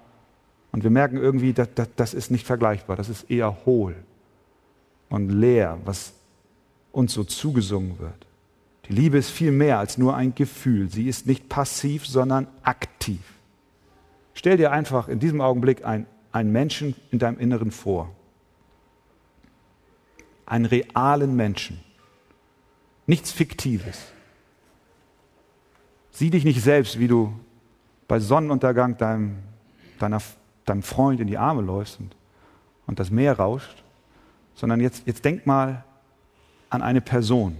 und 0.76 0.82
wir 0.82 0.90
merken 0.90 1.16
irgendwie, 1.16 1.54
das, 1.54 1.68
das, 1.74 1.88
das 1.96 2.12
ist 2.12 2.30
nicht 2.30 2.46
vergleichbar, 2.46 2.96
das 2.96 3.08
ist 3.08 3.30
eher 3.30 3.64
hohl 3.64 3.96
und 5.08 5.30
leer, 5.30 5.78
was 5.86 6.12
uns 6.92 7.14
so 7.14 7.24
zugesungen 7.24 7.98
wird. 7.98 8.26
Die 8.86 8.92
Liebe 8.92 9.16
ist 9.16 9.30
viel 9.30 9.52
mehr 9.52 9.78
als 9.78 9.96
nur 9.96 10.14
ein 10.14 10.34
Gefühl. 10.34 10.90
Sie 10.90 11.08
ist 11.08 11.26
nicht 11.26 11.48
passiv, 11.48 12.06
sondern 12.06 12.46
aktiv. 12.62 13.20
Stell 14.34 14.58
dir 14.58 14.70
einfach 14.70 15.08
in 15.08 15.18
diesem 15.18 15.40
Augenblick 15.40 15.82
ein, 15.84 16.06
einen 16.36 16.52
Menschen 16.52 16.94
in 17.10 17.18
deinem 17.18 17.38
Inneren 17.38 17.70
vor. 17.70 18.14
Einen 20.44 20.66
realen 20.66 21.34
Menschen. 21.34 21.80
Nichts 23.06 23.32
Fiktives. 23.32 24.12
Sieh 26.10 26.28
dich 26.28 26.44
nicht 26.44 26.60
selbst, 26.62 26.98
wie 26.98 27.08
du 27.08 27.32
bei 28.06 28.20
Sonnenuntergang 28.20 28.98
deinem, 28.98 29.38
deiner 29.98 30.20
deinem 30.66 30.82
Freund 30.82 31.20
in 31.20 31.26
die 31.26 31.38
Arme 31.38 31.62
läufst 31.62 32.00
und, 32.00 32.14
und 32.86 32.98
das 32.98 33.10
Meer 33.10 33.38
rauscht, 33.38 33.82
sondern 34.54 34.80
jetzt, 34.80 35.06
jetzt 35.06 35.24
denk 35.24 35.46
mal 35.46 35.84
an 36.68 36.82
eine 36.82 37.00
Person. 37.00 37.56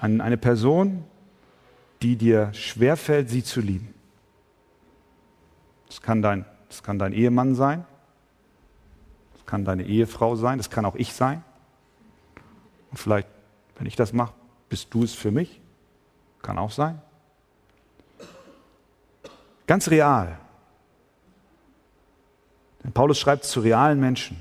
An 0.00 0.20
eine 0.20 0.38
Person, 0.38 1.04
die 2.00 2.16
dir 2.16 2.52
schwerfällt, 2.52 3.30
sie 3.30 3.44
zu 3.44 3.60
lieben. 3.60 3.91
Das 5.92 6.00
kann 6.00 6.22
dein, 6.22 6.46
das 6.70 6.82
kann 6.82 6.98
dein 6.98 7.12
Ehemann 7.12 7.54
sein, 7.54 7.84
das 9.34 9.44
kann 9.44 9.66
deine 9.66 9.82
Ehefrau 9.82 10.36
sein, 10.36 10.56
das 10.56 10.70
kann 10.70 10.86
auch 10.86 10.94
ich 10.94 11.12
sein. 11.12 11.44
Und 12.90 12.96
vielleicht, 12.96 13.28
wenn 13.76 13.86
ich 13.86 13.94
das 13.94 14.14
mache, 14.14 14.32
bist 14.70 14.94
du 14.94 15.04
es 15.04 15.12
für 15.12 15.30
mich. 15.30 15.60
Kann 16.40 16.56
auch 16.56 16.70
sein. 16.70 17.02
Ganz 19.66 19.90
real. 19.90 20.38
Denn 22.82 22.92
Paulus 22.92 23.18
schreibt 23.18 23.44
zu 23.44 23.60
realen 23.60 24.00
Menschen 24.00 24.40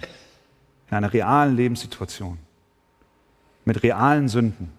in 0.89 0.95
einer 0.95 1.11
realen 1.11 1.57
Lebenssituation 1.57 2.37
mit 3.65 3.83
realen 3.83 4.29
Sünden. 4.29 4.71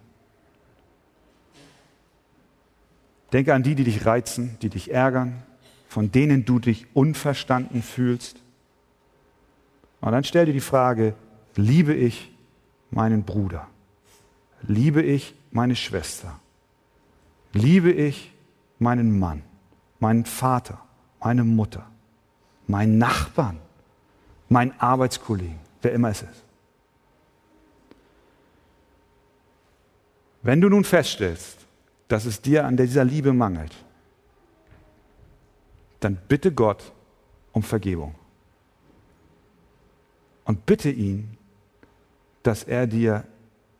Denke 3.30 3.52
an 3.52 3.62
die, 3.62 3.74
die 3.74 3.84
dich 3.84 4.06
reizen, 4.06 4.58
die 4.62 4.70
dich 4.70 4.90
ärgern, 4.90 5.42
von 5.92 6.10
denen 6.10 6.44
du 6.44 6.58
dich 6.58 6.86
unverstanden 6.94 7.82
fühlst. 7.82 8.36
Und 10.00 10.12
dann 10.12 10.24
stell 10.24 10.46
dir 10.46 10.52
die 10.52 10.60
Frage, 10.60 11.14
liebe 11.54 11.94
ich 11.94 12.32
meinen 12.90 13.24
Bruder? 13.24 13.68
Liebe 14.62 15.02
ich 15.02 15.34
meine 15.50 15.76
Schwester? 15.76 16.38
Liebe 17.52 17.92
ich 17.92 18.32
meinen 18.78 19.18
Mann? 19.18 19.42
meinen 20.02 20.24
Vater, 20.24 20.82
meine 21.20 21.44
Mutter, 21.44 21.86
meinen 22.66 22.98
Nachbarn, 22.98 23.58
meinen 24.48 24.74
Arbeitskollegen, 24.78 25.60
wer 25.80 25.92
immer 25.92 26.10
es 26.10 26.22
ist. 26.22 26.44
Wenn 30.42 30.60
du 30.60 30.68
nun 30.68 30.82
feststellst, 30.82 31.58
dass 32.08 32.24
es 32.24 32.42
dir 32.42 32.66
an 32.66 32.76
dieser 32.76 33.04
Liebe 33.04 33.32
mangelt, 33.32 33.72
dann 36.04 36.18
bitte 36.28 36.52
Gott 36.52 36.92
um 37.52 37.62
Vergebung. 37.62 38.14
Und 40.44 40.66
bitte 40.66 40.90
ihn, 40.90 41.36
dass 42.42 42.64
er 42.64 42.86
dir 42.86 43.24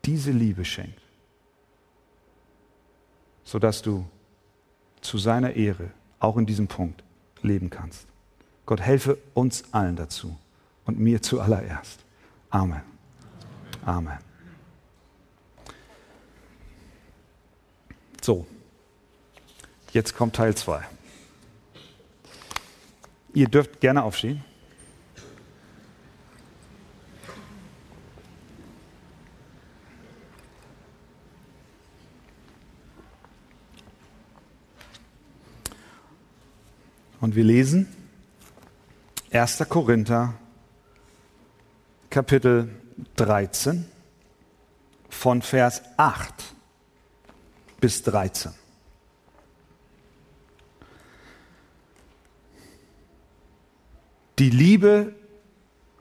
diese 0.05 0.31
Liebe 0.31 0.65
schenkt, 0.65 1.01
sodass 3.45 3.83
du 3.83 4.07
zu 5.01 5.19
seiner 5.19 5.55
Ehre 5.55 5.91
auch 6.21 6.37
in 6.37 6.47
diesem 6.47 6.69
Punkt 6.69 7.03
leben 7.43 7.71
kannst. 7.71 8.07
Gott 8.67 8.81
helfe 8.81 9.19
uns 9.35 9.65
allen 9.73 9.97
dazu 9.97 10.37
und 10.85 11.01
mir 11.01 11.21
zuallererst. 11.21 12.05
Amen. 12.51 12.83
Amen. 13.85 14.19
So, 18.21 18.47
jetzt 19.91 20.15
kommt 20.15 20.37
Teil 20.37 20.55
2. 20.55 20.85
Ihr 23.35 23.49
dürft 23.49 23.81
gerne 23.81 24.03
aufstehen. 24.03 24.45
Und 37.21 37.37
wir 37.37 37.45
lesen 37.45 37.87
1. 39.31 39.64
Korinther 39.68 40.35
Kapitel 42.11 42.68
13 43.16 43.87
von 45.09 45.40
Vers 45.40 45.83
8 45.97 46.35
bis 47.81 48.03
13. 48.03 48.62
Die 54.38 54.51
Liebe 54.51 55.14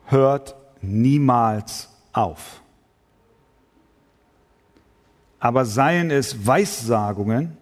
hört 0.06 0.56
niemals 0.82 1.90
auf. 2.14 2.62
Aber 5.40 5.66
seien 5.66 6.12
es 6.12 6.46
Weissagungen, 6.46 7.58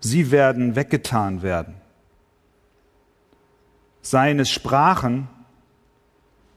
sie 0.00 0.30
werden 0.30 0.76
weggetan 0.76 1.42
werden. 1.42 1.76
Seien 4.02 4.40
es 4.40 4.50
Sprachen, 4.50 5.28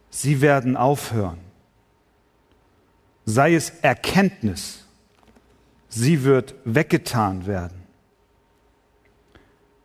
sie 0.09 0.41
werden 0.41 0.75
aufhören. 0.75 1.39
Sei 3.25 3.55
es 3.55 3.69
Erkenntnis, 3.81 4.85
sie 5.89 6.23
wird 6.23 6.55
weggetan 6.65 7.45
werden. 7.45 7.83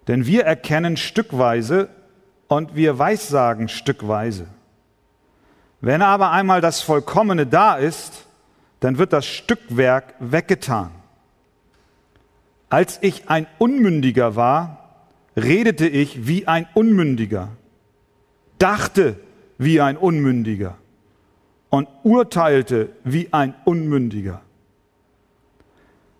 Denn 0.08 0.26
wir 0.26 0.44
erkennen 0.44 0.96
stückweise 0.96 1.88
und 2.52 2.76
wir 2.76 2.98
weissagen 2.98 3.68
stückweise. 3.68 4.46
Wenn 5.80 6.02
aber 6.02 6.30
einmal 6.32 6.60
das 6.60 6.82
Vollkommene 6.82 7.46
da 7.46 7.76
ist, 7.76 8.26
dann 8.80 8.98
wird 8.98 9.12
das 9.12 9.24
Stückwerk 9.24 10.14
weggetan. 10.20 10.90
Als 12.68 12.98
ich 13.02 13.28
ein 13.30 13.46
Unmündiger 13.58 14.36
war, 14.36 15.06
redete 15.36 15.88
ich 15.88 16.26
wie 16.26 16.46
ein 16.46 16.66
Unmündiger, 16.74 17.48
dachte 18.58 19.18
wie 19.56 19.80
ein 19.80 19.96
Unmündiger 19.96 20.76
und 21.70 21.88
urteilte 22.02 22.90
wie 23.02 23.32
ein 23.32 23.54
Unmündiger. 23.64 24.42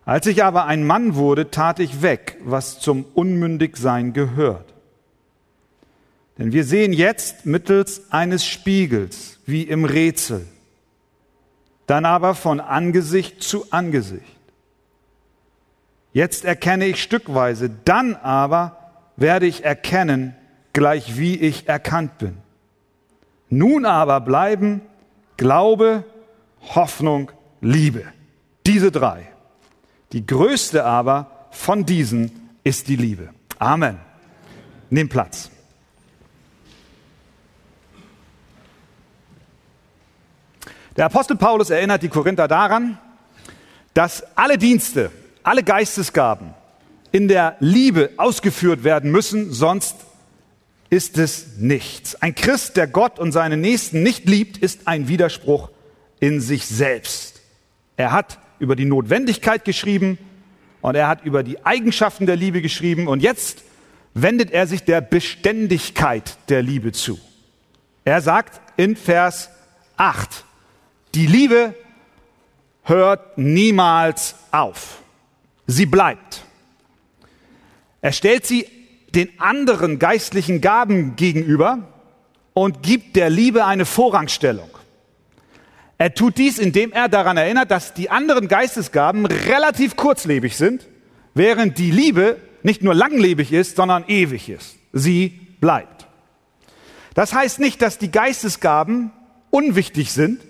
Als 0.05 0.27
ich 0.27 0.43
aber 0.43 0.65
ein 0.65 0.85
Mann 0.85 1.15
wurde, 1.15 1.51
tat 1.51 1.79
ich 1.79 2.03
weg, 2.03 2.39
was 2.43 2.81
zum 2.81 3.05
Unmündigsein 3.15 4.13
gehört. 4.15 4.72
Denn 6.39 6.53
wir 6.53 6.65
sehen 6.65 6.93
jetzt 6.93 7.47
mittels 7.47 8.11
eines 8.11 8.47
Spiegels, 8.47 9.39
wie 9.47 9.63
im 9.63 9.85
Rätsel, 9.85 10.47
dann 11.87 12.05
aber 12.05 12.35
von 12.35 12.61
Angesicht 12.61 13.43
zu 13.43 13.71
Angesicht. 13.71 14.25
Jetzt 16.13 16.45
erkenne 16.45 16.87
ich 16.87 17.03
stückweise, 17.03 17.71
dann 17.85 18.17
aber 18.17 18.77
werde 19.17 19.47
ich 19.47 19.65
erkennen, 19.65 20.35
gleich 20.73 21.19
wie 21.19 21.37
ich 21.37 21.69
erkannt 21.69 22.19
bin. 22.19 22.39
Nun 23.49 23.85
aber 23.85 24.21
bleiben 24.21 24.83
Glaube, 25.37 26.05
Hoffnung, 26.75 27.33
Liebe. 27.61 28.05
Diese 28.67 28.93
drei. 28.93 29.27
Die 30.13 30.25
größte 30.25 30.85
aber 30.85 31.49
von 31.51 31.85
diesen 31.85 32.31
ist 32.65 32.89
die 32.89 32.97
Liebe. 32.97 33.31
Amen. 33.59 33.99
Nimm 34.91 35.09
Platz. 35.09 35.52
Der 40.97 41.07
Apostel 41.07 41.37
Paulus 41.37 41.71
erinnert 41.71 42.03
die 42.03 42.09
Korinther 42.09 42.49
daran, 42.49 42.99
dass 43.95 44.25
alle 44.37 44.59
Dienste, 44.59 45.11
alle 45.43 45.63
Geistesgaben 45.63 46.55
in 47.13 47.29
der 47.29 47.57
Liebe 47.61 48.11
ausgeführt 48.19 48.85
werden 48.85 49.11
müssen, 49.11 49.53
sonst 49.53 49.97
ist 50.91 51.17
es 51.17 51.57
nichts. 51.59 52.15
Ein 52.17 52.35
Christ, 52.35 52.77
der 52.77 52.87
Gott 52.87 53.19
und 53.19 53.33
seine 53.33 53.57
Nächsten 53.57 54.03
nicht 54.03 54.29
liebt, 54.29 54.59
ist 54.59 54.87
ein 54.87 55.09
Widerspruch 55.09 55.71
in 56.21 56.41
sich 56.41 56.67
selbst. 56.67 57.41
Er 57.97 58.13
hat 58.13 58.39
über 58.59 58.77
die 58.77 58.85
Notwendigkeit 58.85 59.65
geschrieben 59.65 60.19
und 60.83 60.95
er 60.95 61.09
hat 61.09 61.25
über 61.25 61.43
die 61.43 61.65
Eigenschaften 61.65 62.27
der 62.27 62.37
Liebe 62.37 62.61
geschrieben 62.61 63.09
und 63.09 63.23
jetzt 63.23 63.63
wendet 64.13 64.51
er 64.51 64.67
sich 64.67 64.85
der 64.85 65.01
Beständigkeit 65.01 66.37
der 66.51 66.63
Liebe 66.63 66.93
zu. 66.93 67.19
Er 68.05 68.21
sagt 68.21 68.61
in 68.77 68.95
Vers 68.95 69.49
8, 69.97 70.45
die 71.15 71.27
Liebe 71.27 71.75
hört 72.83 73.39
niemals 73.39 74.35
auf. 74.51 75.03
Sie 75.67 75.87
bleibt. 75.87 76.45
Er 78.01 78.13
stellt 78.13 78.47
sie 78.47 78.67
den 79.15 79.29
anderen 79.39 79.99
geistlichen 79.99 80.61
Gaben 80.61 81.17
gegenüber 81.17 81.79
und 82.55 82.83
gibt 82.83 83.17
der 83.17 83.31
Liebe 83.31 83.65
eine 83.65 83.85
Vorrangstellung. 83.85 84.71
Er 85.99 86.15
tut 86.15 86.39
dies, 86.39 86.59
indem 86.59 86.93
er 86.93 87.09
daran 87.09 87.37
erinnert, 87.37 87.71
dass 87.71 87.95
die 87.95 88.11
anderen 88.11 88.49
Geistesgaben 88.49 89.25
relativ 89.27 89.95
kurzlebig 89.95 90.57
sind, 90.57 90.89
während 91.35 91.79
die 91.79 91.93
Liebe 91.93 92.39
nicht 92.63 92.83
nur 92.83 92.95
langlebig 92.95 93.53
ist, 93.53 93.77
sondern 93.77 94.05
ewig 94.09 94.49
ist. 94.49 94.77
Sie 94.93 95.29
bleibt. 95.61 96.07
Das 97.15 97.33
heißt 97.33 97.61
nicht, 97.61 97.83
dass 97.83 97.99
die 97.99 98.11
Geistesgaben 98.11 99.13
unwichtig 99.51 100.13
sind, 100.13 100.41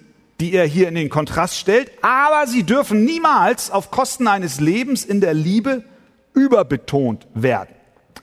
die 0.41 0.53
er 0.53 0.67
hier 0.67 0.89
in 0.89 0.95
den 0.95 1.09
Kontrast 1.09 1.57
stellt, 1.57 1.91
aber 2.03 2.47
sie 2.47 2.65
dürfen 2.65 3.05
niemals 3.05 3.71
auf 3.71 3.91
Kosten 3.91 4.27
eines 4.27 4.61
Lebens 4.61 5.05
in 5.05 5.21
der 5.21 5.35
Liebe 5.35 5.85
überbetont 6.35 7.27
werden. 7.35 7.75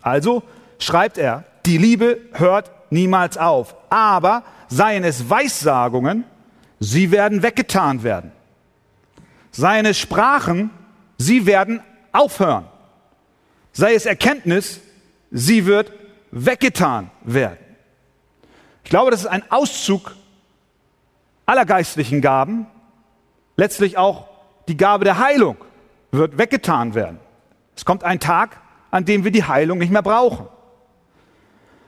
Also 0.01 0.43
schreibt 0.79 1.17
er, 1.17 1.45
die 1.65 1.77
Liebe 1.77 2.19
hört 2.33 2.71
niemals 2.91 3.37
auf, 3.37 3.75
aber 3.89 4.43
seien 4.67 5.03
es 5.03 5.29
Weissagungen, 5.29 6.23
sie 6.79 7.11
werden 7.11 7.43
weggetan 7.43 8.03
werden. 8.03 8.31
Seien 9.51 9.85
es 9.85 9.97
Sprachen, 9.97 10.69
sie 11.17 11.45
werden 11.45 11.81
aufhören. 12.11 12.65
Sei 13.71 13.93
es 13.93 14.05
Erkenntnis, 14.05 14.79
sie 15.31 15.65
wird 15.65 15.91
weggetan 16.31 17.11
werden. 17.23 17.57
Ich 18.83 18.89
glaube, 18.89 19.11
das 19.11 19.21
ist 19.21 19.27
ein 19.27 19.43
Auszug 19.51 20.15
aller 21.49 21.65
geistlichen 21.65 22.21
Gaben. 22.21 22.67
Letztlich 23.57 23.97
auch 23.97 24.27
die 24.67 24.77
Gabe 24.77 25.03
der 25.03 25.17
Heilung 25.17 25.57
wird 26.11 26.37
weggetan 26.37 26.93
werden. 26.93 27.19
Es 27.75 27.85
kommt 27.85 28.03
ein 28.03 28.19
Tag, 28.19 28.61
an 28.91 29.05
dem 29.05 29.23
wir 29.23 29.31
die 29.31 29.43
Heilung 29.43 29.79
nicht 29.79 29.91
mehr 29.91 30.03
brauchen. 30.03 30.47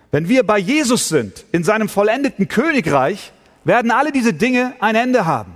Wenn 0.10 0.28
wir 0.28 0.46
bei 0.46 0.58
Jesus 0.58 1.10
sind, 1.10 1.46
in 1.52 1.64
seinem 1.64 1.90
vollendeten 1.90 2.48
Königreich, 2.48 3.32
werden 3.64 3.92
alle 3.92 4.12
diese 4.12 4.34
Dinge 4.34 4.74
ein 4.80 4.96
Ende 4.96 5.28
haben. 5.28 5.54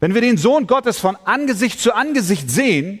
Wenn 0.00 0.14
wir 0.14 0.20
den 0.20 0.36
Sohn 0.36 0.66
Gottes 0.66 0.98
von 0.98 1.16
Angesicht 1.24 1.78
zu 1.78 1.94
Angesicht 1.94 2.50
sehen, 2.50 2.98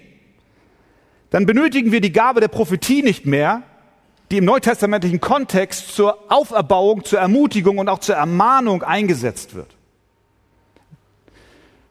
dann 1.30 1.44
benötigen 1.44 1.90
wir 1.90 2.00
die 2.00 2.12
Gabe 2.12 2.40
der 2.40 2.48
Prophetie 2.48 3.02
nicht 3.02 3.26
mehr, 3.26 3.62
die 4.32 4.38
im 4.38 4.44
neutestamentlichen 4.44 5.20
Kontext 5.20 5.94
zur 5.94 6.18
Auferbauung, 6.28 7.04
zur 7.04 7.20
Ermutigung 7.20 7.78
und 7.78 7.88
auch 7.88 8.00
zur 8.00 8.16
Ermahnung 8.16 8.82
eingesetzt 8.82 9.54
wird. 9.54 9.68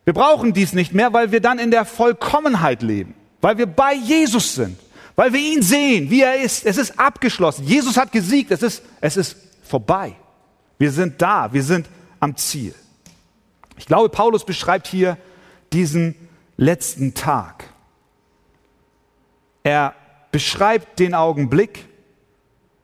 Wir 0.04 0.13
brauchen 0.13 0.51
dies 0.51 0.73
nicht 0.73 0.93
mehr, 0.93 1.13
weil 1.13 1.32
wir 1.32 1.39
dann 1.39 1.60
in 1.60 1.71
der 1.71 1.86
Vollkommenheit 1.86 2.82
leben, 2.82 3.13
weil 3.39 3.58
wir 3.58 3.67
bei 3.67 3.93
Jesus 3.93 4.56
sind 4.56 4.77
weil 5.15 5.34
wir 5.34 5.39
ihn 5.39 5.62
sehen, 5.62 6.10
wie 6.10 6.21
er 6.21 6.41
ist. 6.41 6.65
Es 6.65 6.77
ist 6.77 6.99
abgeschlossen. 6.99 7.65
Jesus 7.65 7.97
hat 7.97 8.12
gesiegt. 8.12 8.51
Es 8.51 8.63
ist, 8.63 8.84
es 9.01 9.17
ist 9.17 9.38
vorbei. 9.63 10.15
Wir 10.77 10.91
sind 10.91 11.21
da. 11.21 11.54
Wir 11.54 11.63
sind 11.63 11.88
am 12.19 12.36
Ziel. 12.38 12.73
Ich 13.77 13.86
glaube, 13.86 14.10
Paulus 14.10 14.45
beschreibt 14.45 14.88
hier 14.88 15.17
diesen 15.73 16.15
letzten 16.58 17.13
Tag. 17.13 17.65
Er 19.63 19.93
beschreibt 20.32 20.99
den 20.99 21.13
Augenblick, 21.13 21.86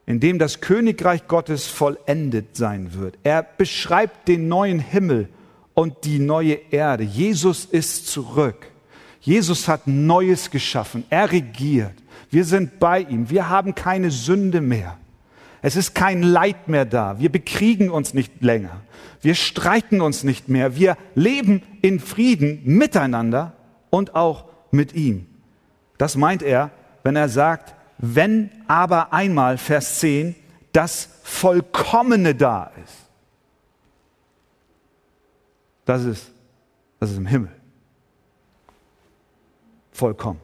in 0.08 0.22
dem 0.22 0.40
das 0.40 0.62
Königreich 0.62 1.28
Gottes 1.28 1.68
vollendet 1.68 2.56
sein 2.56 2.94
wird. 2.94 3.20
Er 3.24 3.44
beschreibt 3.44 4.28
den 4.28 4.48
neuen 4.48 4.80
Himmel 4.80 5.30
und 5.74 6.06
die 6.06 6.18
neue 6.18 6.54
Erde. 6.72 7.04
Jesus 7.04 7.66
ist 7.66 8.08
zurück. 8.08 8.72
Jesus 9.20 9.68
hat 9.68 9.86
Neues 9.86 10.50
geschaffen. 10.50 11.04
Er 11.10 11.32
regiert. 11.32 11.94
Wir 12.32 12.46
sind 12.46 12.80
bei 12.80 13.02
ihm. 13.02 13.30
Wir 13.30 13.50
haben 13.50 13.76
keine 13.76 14.10
Sünde 14.10 14.62
mehr. 14.62 14.98
Es 15.62 15.76
ist 15.76 15.94
kein 15.94 16.24
Leid 16.24 16.70
mehr 16.70 16.86
da. 16.86 17.20
Wir 17.20 17.30
bekriegen 17.30 17.90
uns 17.90 18.14
nicht 18.14 18.42
länger. 18.42 18.82
Wir 19.22 19.36
streiten 19.36 20.00
uns 20.00 20.24
nicht 20.24 20.48
mehr. 20.48 20.78
Wir 20.78 20.96
leben 21.16 21.62
in 21.82 22.00
Frieden 22.00 22.62
miteinander 22.64 23.54
und 23.90 24.16
auch 24.16 24.46
mit 24.72 24.94
ihm. 24.94 25.26
Das 25.98 26.16
meint 26.16 26.44
er, 26.44 26.72
wenn 27.04 27.18
er 27.18 27.28
sagt, 27.28 27.76
wenn 27.98 28.52
aber 28.68 29.14
einmal, 29.14 29.58
Vers 29.58 30.00
10, 30.00 30.36
das 30.72 31.10
Vollkommene 31.24 32.36
da 32.36 32.72
ist. 32.84 32.94
Das 35.86 36.04
ist, 36.04 36.32
das 37.00 37.12
ist 37.12 37.18
im 37.18 37.26
Himmel. 37.26 37.52
Vollkommen. 39.92 40.40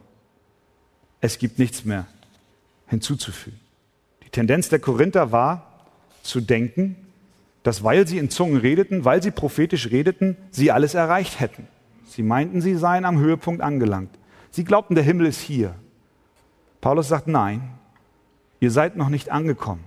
Es 1.20 1.38
gibt 1.38 1.58
nichts 1.58 1.84
mehr 1.84 2.06
hinzuzufügen. 2.86 3.60
Die 4.24 4.30
Tendenz 4.30 4.68
der 4.68 4.78
Korinther 4.78 5.32
war 5.32 5.86
zu 6.22 6.40
denken, 6.40 6.96
dass 7.62 7.84
weil 7.84 8.06
sie 8.06 8.18
in 8.18 8.30
Zungen 8.30 8.56
redeten, 8.56 9.04
weil 9.04 9.22
sie 9.22 9.30
prophetisch 9.30 9.90
redeten, 9.90 10.36
sie 10.50 10.70
alles 10.70 10.94
erreicht 10.94 11.40
hätten. 11.40 11.66
Sie 12.06 12.22
meinten, 12.22 12.60
sie 12.60 12.74
seien 12.74 13.04
am 13.04 13.18
Höhepunkt 13.18 13.62
angelangt. 13.62 14.10
Sie 14.50 14.64
glaubten, 14.64 14.94
der 14.94 15.04
Himmel 15.04 15.26
ist 15.26 15.40
hier. 15.40 15.74
Paulus 16.84 17.08
sagt, 17.08 17.28
nein, 17.28 17.62
ihr 18.60 18.70
seid 18.70 18.94
noch 18.94 19.08
nicht 19.08 19.32
angekommen. 19.32 19.84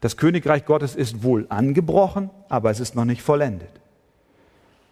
Das 0.00 0.16
Königreich 0.16 0.64
Gottes 0.64 0.96
ist 0.96 1.22
wohl 1.22 1.46
angebrochen, 1.50 2.30
aber 2.48 2.72
es 2.72 2.80
ist 2.80 2.96
noch 2.96 3.04
nicht 3.04 3.22
vollendet. 3.22 3.70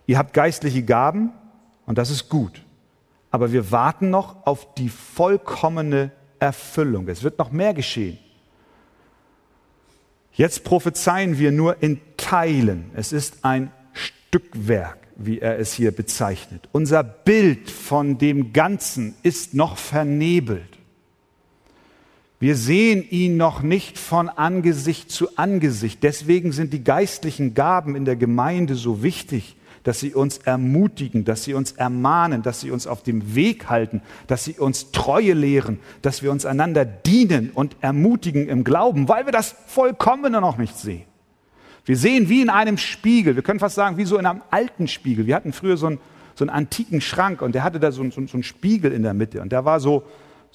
Ihr 0.07 0.17
habt 0.17 0.33
geistliche 0.33 0.85
Gaben 0.85 1.33
und 1.87 1.99
das 1.99 2.11
ist 2.11 2.29
gut. 2.29 2.63
Aber 3.33 3.51
wir 3.51 3.73
warten 3.73 4.11
noch 4.11 4.47
auf 4.47 4.75
die 4.75 4.89
vollkommene 4.89 6.13
Erfüllung. 6.39 7.09
Es 7.09 7.25
wird 7.25 7.41
noch 7.41 7.51
mehr 7.51 7.75
geschehen. 7.75 8.21
Jetzt 10.35 10.63
prophezeien 10.63 11.37
wir 11.37 11.51
nur 11.51 11.83
in 11.83 12.01
Teilen. 12.17 12.93
Es 12.95 13.13
ist 13.13 13.45
ein 13.45 13.73
Stückwerk, 13.93 14.99
wie 15.17 15.41
er 15.41 15.59
es 15.59 15.73
hier 15.73 15.91
bezeichnet. 15.91 16.69
Unser 16.71 17.03
Bild 17.03 17.73
von 17.73 18.19
dem 18.19 18.53
Ganzen 18.53 19.17
ist 19.25 19.53
noch 19.53 19.79
vernebelt. 19.79 20.76
Wir 22.39 22.55
sehen 22.55 23.03
ihn 23.09 23.39
noch 23.39 23.63
nicht 23.63 23.99
von 23.99 24.29
Angesicht 24.29 25.11
zu 25.11 25.37
Angesicht. 25.39 26.03
Deswegen 26.03 26.53
sind 26.53 26.73
die 26.73 26.85
geistlichen 26.85 27.55
Gaben 27.55 27.97
in 27.97 28.05
der 28.05 28.17
Gemeinde 28.17 28.75
so 28.75 29.03
wichtig, 29.03 29.57
dass 29.85 30.01
sie 30.01 30.15
uns 30.15 30.39
ermutigen, 30.39 31.25
dass 31.25 31.45
sie 31.45 31.55
uns 31.55 31.73
ermahnen, 31.73 32.43
dass 32.43 32.61
sie 32.61 32.71
uns 32.71 32.87
auf 32.87 33.03
dem 33.03 33.35
Weg 33.37 33.71
halten, 33.71 34.03
dass 34.27 34.45
sie 34.45 34.55
uns 34.59 34.91
Treue 34.91 35.33
lehren, 35.33 35.79
dass 36.03 36.23
wir 36.23 36.31
uns 36.31 36.45
einander 36.45 36.85
dienen 36.85 37.51
und 37.55 37.77
ermutigen 37.81 38.49
im 38.49 38.65
Glauben, 38.65 39.09
weil 39.09 39.27
wir 39.27 39.33
das 39.33 39.55
Vollkommene 39.69 40.41
noch 40.41 40.59
nicht 40.59 40.77
sehen. 40.77 41.05
Wir 41.85 41.97
sehen 41.97 42.29
wie 42.29 42.43
in 42.43 42.51
einem 42.51 42.79
Spiegel, 42.79 43.37
wir 43.37 43.45
können 43.45 43.61
fast 43.61 43.77
sagen, 43.77 43.97
wie 43.97 44.05
so 44.05 44.19
in 44.19 44.27
einem 44.27 44.43
alten 44.51 44.89
Spiegel. 44.89 45.27
Wir 45.27 45.37
hatten 45.37 45.53
früher 45.53 45.77
so 45.77 45.87
einen, 45.87 46.01
so 46.35 46.43
einen 46.43 46.51
antiken 46.51 47.01
Schrank 47.01 47.41
und 47.41 47.55
der 47.55 47.63
hatte 47.63 47.79
da 47.79 47.93
so, 47.93 48.03
so, 48.11 48.27
so 48.27 48.35
einen 48.35 48.43
Spiegel 48.43 48.93
in 48.93 49.05
der 49.05 49.15
Mitte 49.15 49.41
und 49.41 49.53
der 49.53 49.65
war 49.65 49.79
so, 49.79 50.03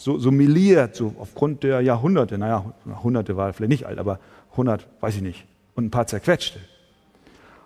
so, 0.03 0.17
so 0.17 0.31
miliert, 0.31 0.95
so 0.95 1.13
aufgrund 1.19 1.63
der 1.63 1.81
Jahrhunderte, 1.81 2.37
naja, 2.37 2.73
Hunderte 3.03 3.37
war 3.37 3.53
vielleicht 3.53 3.69
nicht 3.69 3.85
alt, 3.85 3.99
aber 3.99 4.19
100, 4.51 4.87
weiß 4.99 5.17
ich 5.17 5.21
nicht, 5.21 5.45
und 5.75 5.85
ein 5.85 5.91
paar 5.91 6.07
zerquetschte. 6.07 6.59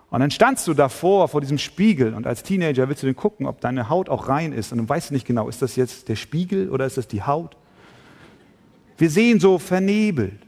Und 0.09 0.19
dann 0.19 0.31
standst 0.31 0.67
du 0.67 0.73
davor, 0.73 1.29
vor 1.29 1.41
diesem 1.41 1.57
Spiegel 1.57 2.13
und 2.13 2.27
als 2.27 2.43
Teenager 2.43 2.89
willst 2.89 3.03
du 3.03 3.07
den 3.07 3.15
gucken, 3.15 3.47
ob 3.47 3.61
deine 3.61 3.89
Haut 3.89 4.09
auch 4.09 4.27
rein 4.27 4.51
ist 4.51 4.71
und 4.71 4.79
du 4.79 4.89
weißt 4.89 5.11
nicht 5.11 5.25
genau, 5.25 5.47
ist 5.47 5.61
das 5.61 5.75
jetzt 5.77 6.09
der 6.09 6.15
Spiegel 6.15 6.69
oder 6.69 6.85
ist 6.85 6.97
das 6.97 7.07
die 7.07 7.23
Haut? 7.23 7.55
Wir 8.97 9.09
sehen 9.09 9.39
so 9.39 9.57
vernebelt. 9.57 10.39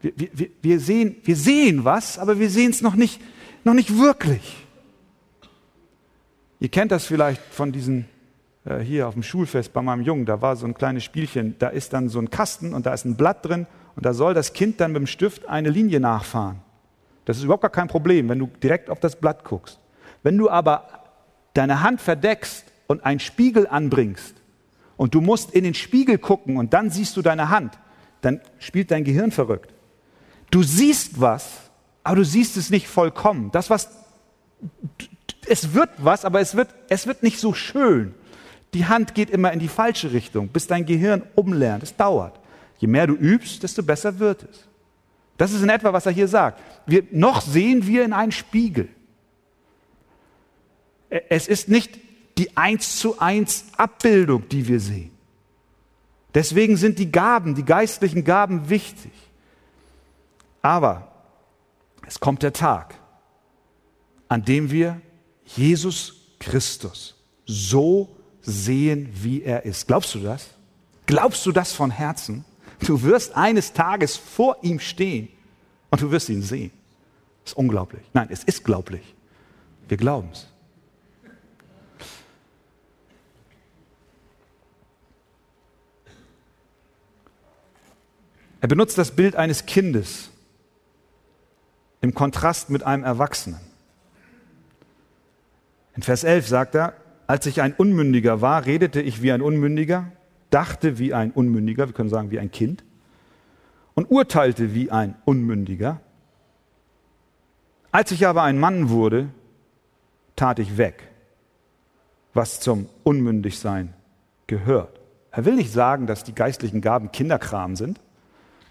Wir, 0.00 0.12
wir, 0.16 0.48
wir, 0.60 0.80
sehen, 0.80 1.16
wir 1.22 1.36
sehen 1.36 1.84
was, 1.84 2.18
aber 2.18 2.40
wir 2.40 2.50
sehen 2.50 2.70
es 2.72 2.82
noch 2.82 2.94
nicht, 2.94 3.20
noch 3.62 3.74
nicht 3.74 3.96
wirklich. 3.96 4.56
Ihr 6.58 6.68
kennt 6.68 6.90
das 6.90 7.06
vielleicht 7.06 7.40
von 7.40 7.70
diesen 7.70 8.06
äh, 8.64 8.78
hier 8.78 9.08
auf 9.08 9.14
dem 9.14 9.22
Schulfest 9.22 9.72
bei 9.72 9.82
meinem 9.82 10.02
Jungen, 10.02 10.26
da 10.26 10.40
war 10.40 10.56
so 10.56 10.66
ein 10.66 10.74
kleines 10.74 11.04
Spielchen, 11.04 11.56
da 11.58 11.68
ist 11.68 11.92
dann 11.92 12.08
so 12.08 12.18
ein 12.18 12.30
Kasten 12.30 12.74
und 12.74 12.86
da 12.86 12.94
ist 12.94 13.04
ein 13.04 13.16
Blatt 13.16 13.44
drin 13.44 13.66
und 13.96 14.06
da 14.06 14.14
soll 14.14 14.34
das 14.34 14.52
Kind 14.52 14.80
dann 14.80 14.92
mit 14.92 15.00
dem 15.00 15.06
Stift 15.06 15.48
eine 15.48 15.70
Linie 15.70 16.00
nachfahren. 16.00 16.60
Das 17.24 17.38
ist 17.38 17.44
überhaupt 17.44 17.62
gar 17.62 17.70
kein 17.70 17.88
Problem, 17.88 18.28
wenn 18.28 18.38
du 18.38 18.48
direkt 18.62 18.90
auf 18.90 19.00
das 19.00 19.16
Blatt 19.16 19.44
guckst. 19.44 19.78
Wenn 20.22 20.38
du 20.38 20.50
aber 20.50 20.88
deine 21.54 21.82
Hand 21.82 22.00
verdeckst 22.00 22.64
und 22.86 23.04
einen 23.04 23.20
Spiegel 23.20 23.66
anbringst 23.66 24.34
und 24.96 25.14
du 25.14 25.20
musst 25.20 25.52
in 25.52 25.64
den 25.64 25.74
Spiegel 25.74 26.18
gucken 26.18 26.56
und 26.56 26.72
dann 26.72 26.90
siehst 26.90 27.16
du 27.16 27.22
deine 27.22 27.50
Hand, 27.50 27.78
dann 28.20 28.40
spielt 28.58 28.90
dein 28.90 29.04
Gehirn 29.04 29.30
verrückt. 29.30 29.72
Du 30.50 30.62
siehst 30.62 31.20
was, 31.20 31.70
aber 32.04 32.16
du 32.16 32.24
siehst 32.24 32.56
es 32.56 32.70
nicht 32.70 32.88
vollkommen. 32.88 33.50
Das, 33.52 33.70
was, 33.70 33.90
es 35.48 35.74
wird 35.74 35.90
was, 35.98 36.24
aber 36.24 36.40
es 36.40 36.56
wird, 36.56 36.68
es 36.88 37.06
wird 37.06 37.22
nicht 37.22 37.38
so 37.38 37.52
schön. 37.52 38.14
Die 38.74 38.86
Hand 38.86 39.14
geht 39.14 39.30
immer 39.30 39.52
in 39.52 39.58
die 39.58 39.68
falsche 39.68 40.12
Richtung, 40.12 40.48
bis 40.48 40.66
dein 40.66 40.86
Gehirn 40.86 41.22
umlernt. 41.34 41.82
Es 41.82 41.96
dauert. 41.96 42.38
Je 42.78 42.88
mehr 42.88 43.06
du 43.06 43.14
übst, 43.14 43.62
desto 43.62 43.82
besser 43.82 44.18
wird 44.18 44.44
es. 44.44 44.66
Das 45.36 45.52
ist 45.52 45.62
in 45.62 45.68
etwa, 45.68 45.92
was 45.92 46.06
er 46.06 46.12
hier 46.12 46.28
sagt. 46.28 46.60
Wir, 46.86 47.04
noch 47.10 47.40
sehen 47.42 47.86
wir 47.86 48.04
in 48.04 48.12
einen 48.12 48.32
Spiegel. 48.32 48.88
Es 51.08 51.48
ist 51.48 51.68
nicht 51.68 51.98
die 52.38 52.56
eins 52.56 52.98
zu 52.98 53.18
eins 53.18 53.66
Abbildung, 53.76 54.48
die 54.48 54.66
wir 54.66 54.80
sehen. 54.80 55.10
Deswegen 56.34 56.76
sind 56.76 56.98
die 56.98 57.12
Gaben, 57.12 57.54
die 57.54 57.64
geistlichen 57.64 58.24
Gaben 58.24 58.70
wichtig. 58.70 59.12
Aber 60.62 61.12
es 62.06 62.20
kommt 62.20 62.42
der 62.42 62.52
Tag, 62.52 62.94
an 64.28 64.44
dem 64.44 64.70
wir 64.70 65.00
Jesus 65.44 66.14
Christus 66.38 67.16
so 67.44 68.16
sehen, 68.42 69.08
wie 69.12 69.42
er 69.42 69.64
ist. 69.64 69.86
Glaubst 69.86 70.14
du 70.14 70.20
das? 70.20 70.48
Glaubst 71.06 71.46
du 71.46 71.52
das 71.52 71.72
von 71.72 71.90
Herzen? 71.90 72.44
Du 72.80 73.02
wirst 73.02 73.36
eines 73.36 73.72
Tages 73.72 74.16
vor 74.16 74.56
ihm 74.62 74.80
stehen 74.80 75.28
und 75.90 76.02
du 76.02 76.10
wirst 76.10 76.28
ihn 76.28 76.42
sehen. 76.42 76.72
Das 77.44 77.52
ist 77.52 77.58
unglaublich. 77.58 78.02
Nein, 78.12 78.28
es 78.30 78.44
ist 78.44 78.64
glaublich. 78.64 79.02
Wir 79.88 79.96
glauben 79.96 80.28
es. 80.32 80.46
Er 88.60 88.68
benutzt 88.68 88.96
das 88.96 89.10
Bild 89.10 89.34
eines 89.34 89.66
Kindes 89.66 90.30
im 92.00 92.14
Kontrast 92.14 92.70
mit 92.70 92.84
einem 92.84 93.02
Erwachsenen. 93.02 93.60
In 95.96 96.02
Vers 96.02 96.22
11 96.22 96.46
sagt 96.46 96.74
er, 96.76 96.94
als 97.32 97.46
ich 97.46 97.62
ein 97.62 97.72
Unmündiger 97.72 98.42
war, 98.42 98.66
redete 98.66 99.00
ich 99.00 99.22
wie 99.22 99.32
ein 99.32 99.40
Unmündiger, 99.40 100.12
dachte 100.50 100.98
wie 100.98 101.14
ein 101.14 101.30
Unmündiger, 101.30 101.86
wir 101.86 101.94
können 101.94 102.10
sagen 102.10 102.30
wie 102.30 102.38
ein 102.38 102.50
Kind, 102.50 102.84
und 103.94 104.10
urteilte 104.10 104.74
wie 104.74 104.90
ein 104.90 105.14
Unmündiger. 105.24 106.02
Als 107.90 108.10
ich 108.10 108.26
aber 108.26 108.42
ein 108.42 108.60
Mann 108.60 108.90
wurde, 108.90 109.30
tat 110.36 110.58
ich 110.58 110.76
weg, 110.76 111.08
was 112.34 112.60
zum 112.60 112.86
Unmündigsein 113.02 113.94
gehört. 114.46 115.00
Er 115.30 115.46
will 115.46 115.54
nicht 115.54 115.72
sagen, 115.72 116.06
dass 116.06 116.24
die 116.24 116.34
geistlichen 116.34 116.82
Gaben 116.82 117.12
Kinderkram 117.12 117.76
sind, 117.76 117.98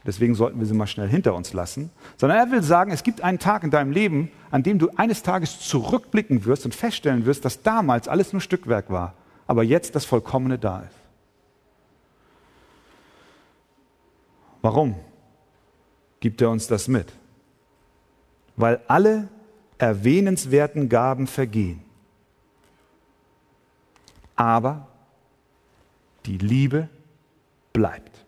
deswegen 0.05 0.35
sollten 0.35 0.59
wir 0.59 0.65
sie 0.65 0.73
mal 0.73 0.87
schnell 0.87 1.07
hinter 1.07 1.35
uns 1.35 1.53
lassen, 1.53 1.91
sondern 2.17 2.37
er 2.37 2.51
will 2.51 2.63
sagen, 2.63 2.91
es 2.91 3.03
gibt 3.03 3.21
einen 3.21 3.39
Tag 3.39 3.63
in 3.63 3.71
deinem 3.71 3.91
Leben, 3.91 4.31
an 4.49 4.63
dem 4.63 4.79
du 4.79 4.89
eines 4.95 5.23
Tages 5.23 5.59
zurückblicken 5.59 6.45
wirst 6.45 6.65
und 6.65 6.75
feststellen 6.75 7.25
wirst, 7.25 7.45
dass 7.45 7.61
damals 7.61 8.07
alles 8.07 8.33
nur 8.33 8.41
Stückwerk 8.41 8.89
war, 8.89 9.13
aber 9.47 9.63
jetzt 9.63 9.95
das 9.95 10.05
Vollkommene 10.05 10.57
da 10.57 10.81
ist. 10.81 10.95
Warum 14.61 14.95
gibt 16.19 16.41
er 16.41 16.49
uns 16.49 16.67
das 16.67 16.87
mit? 16.87 17.11
Weil 18.55 18.79
alle 18.87 19.27
erwähnenswerten 19.77 20.87
Gaben 20.89 21.25
vergehen. 21.25 21.81
Aber 24.35 24.87
die 26.25 26.37
Liebe 26.37 26.89
bleibt. 27.73 28.25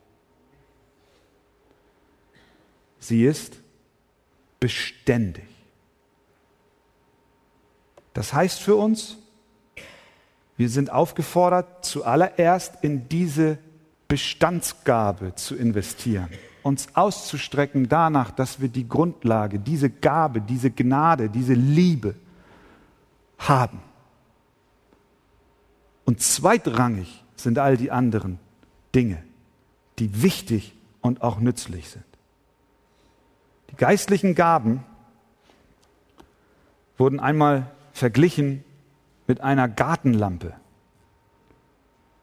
Sie 3.03 3.25
ist 3.25 3.57
beständig. 4.61 5.43
Das 8.13 8.33
heißt 8.33 8.61
für 8.61 8.77
uns, 8.77 9.17
wir 10.55 10.69
sind 10.69 10.89
aufgefordert, 10.89 11.83
zuallererst 11.83 12.75
in 12.81 13.09
diese 13.09 13.57
Bestandsgabe 14.07 15.35
zu 15.35 15.57
investieren, 15.57 16.29
uns 16.61 16.87
auszustrecken 16.93 17.89
danach, 17.89 18.31
dass 18.31 18.61
wir 18.61 18.69
die 18.69 18.87
Grundlage, 18.87 19.59
diese 19.59 19.89
Gabe, 19.89 20.39
diese 20.39 20.71
Gnade, 20.71 21.29
diese 21.29 21.55
Liebe 21.55 22.15
haben. 23.37 23.81
Und 26.05 26.21
zweitrangig 26.21 27.21
sind 27.35 27.59
all 27.59 27.75
die 27.75 27.91
anderen 27.91 28.39
Dinge, 28.95 29.21
die 29.99 30.21
wichtig 30.21 30.73
und 31.01 31.21
auch 31.21 31.41
nützlich 31.41 31.89
sind. 31.89 32.05
Die 33.73 33.77
geistlichen 33.77 34.35
Gaben 34.35 34.83
wurden 36.97 37.19
einmal 37.19 37.71
verglichen 37.91 38.63
mit 39.25 39.41
einer 39.41 39.67
Gartenlampe. 39.67 40.53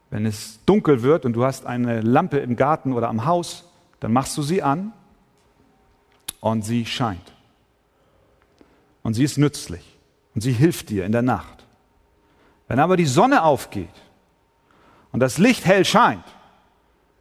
Wenn 0.09 0.25
es 0.25 0.59
dunkel 0.65 1.03
wird 1.03 1.25
und 1.25 1.33
du 1.33 1.43
hast 1.43 1.65
eine 1.65 1.99
Lampe 1.99 2.37
im 2.37 2.55
Garten 2.55 2.93
oder 2.93 3.09
am 3.09 3.25
Haus, 3.25 3.69
dann 3.99 4.13
machst 4.13 4.37
du 4.37 4.41
sie 4.43 4.63
an 4.63 4.93
und 6.39 6.63
sie 6.63 6.85
scheint. 6.85 7.33
Und 9.03 9.15
sie 9.15 9.25
ist 9.25 9.37
nützlich 9.37 9.97
und 10.33 10.41
sie 10.41 10.53
hilft 10.53 10.89
dir 10.89 11.05
in 11.05 11.11
der 11.11 11.21
Nacht. 11.21 11.65
Wenn 12.69 12.79
aber 12.79 12.95
die 12.95 13.05
Sonne 13.05 13.43
aufgeht 13.43 13.89
und 15.11 15.19
das 15.19 15.37
Licht 15.37 15.65
hell 15.65 15.83
scheint, 15.83 16.23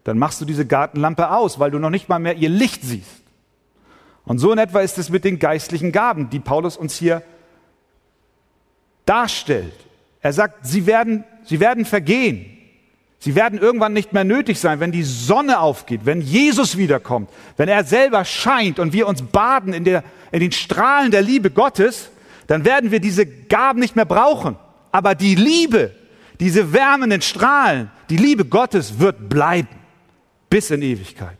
dann 0.04 0.18
machst 0.18 0.40
du 0.40 0.44
diese 0.44 0.66
Gartenlampe 0.66 1.32
aus, 1.32 1.58
weil 1.58 1.72
du 1.72 1.80
noch 1.80 1.90
nicht 1.90 2.08
mal 2.08 2.20
mehr 2.20 2.36
ihr 2.36 2.48
Licht 2.48 2.82
siehst. 2.82 3.19
Und 4.30 4.38
so 4.38 4.52
in 4.52 4.58
etwa 4.58 4.78
ist 4.78 4.96
es 4.96 5.10
mit 5.10 5.24
den 5.24 5.40
geistlichen 5.40 5.90
Gaben, 5.90 6.30
die 6.30 6.38
Paulus 6.38 6.76
uns 6.76 6.94
hier 6.94 7.24
darstellt. 9.04 9.74
Er 10.22 10.32
sagt, 10.32 10.64
sie 10.68 10.86
werden, 10.86 11.24
sie 11.42 11.58
werden 11.58 11.84
vergehen. 11.84 12.46
Sie 13.18 13.34
werden 13.34 13.58
irgendwann 13.58 13.92
nicht 13.92 14.12
mehr 14.12 14.22
nötig 14.22 14.60
sein, 14.60 14.78
wenn 14.78 14.92
die 14.92 15.02
Sonne 15.02 15.58
aufgeht, 15.58 16.02
wenn 16.04 16.20
Jesus 16.20 16.76
wiederkommt, 16.76 17.28
wenn 17.56 17.68
er 17.68 17.82
selber 17.82 18.24
scheint 18.24 18.78
und 18.78 18.92
wir 18.92 19.08
uns 19.08 19.20
baden 19.20 19.72
in, 19.72 19.82
der, 19.82 20.04
in 20.30 20.38
den 20.38 20.52
Strahlen 20.52 21.10
der 21.10 21.22
Liebe 21.22 21.50
Gottes, 21.50 22.12
dann 22.46 22.64
werden 22.64 22.92
wir 22.92 23.00
diese 23.00 23.26
Gaben 23.26 23.80
nicht 23.80 23.96
mehr 23.96 24.04
brauchen. 24.04 24.54
Aber 24.92 25.16
die 25.16 25.34
Liebe, 25.34 25.90
diese 26.38 26.72
wärmenden 26.72 27.22
Strahlen, 27.22 27.90
die 28.10 28.16
Liebe 28.16 28.44
Gottes 28.44 29.00
wird 29.00 29.28
bleiben 29.28 29.66
bis 30.48 30.70
in 30.70 30.82
Ewigkeit. 30.82 31.39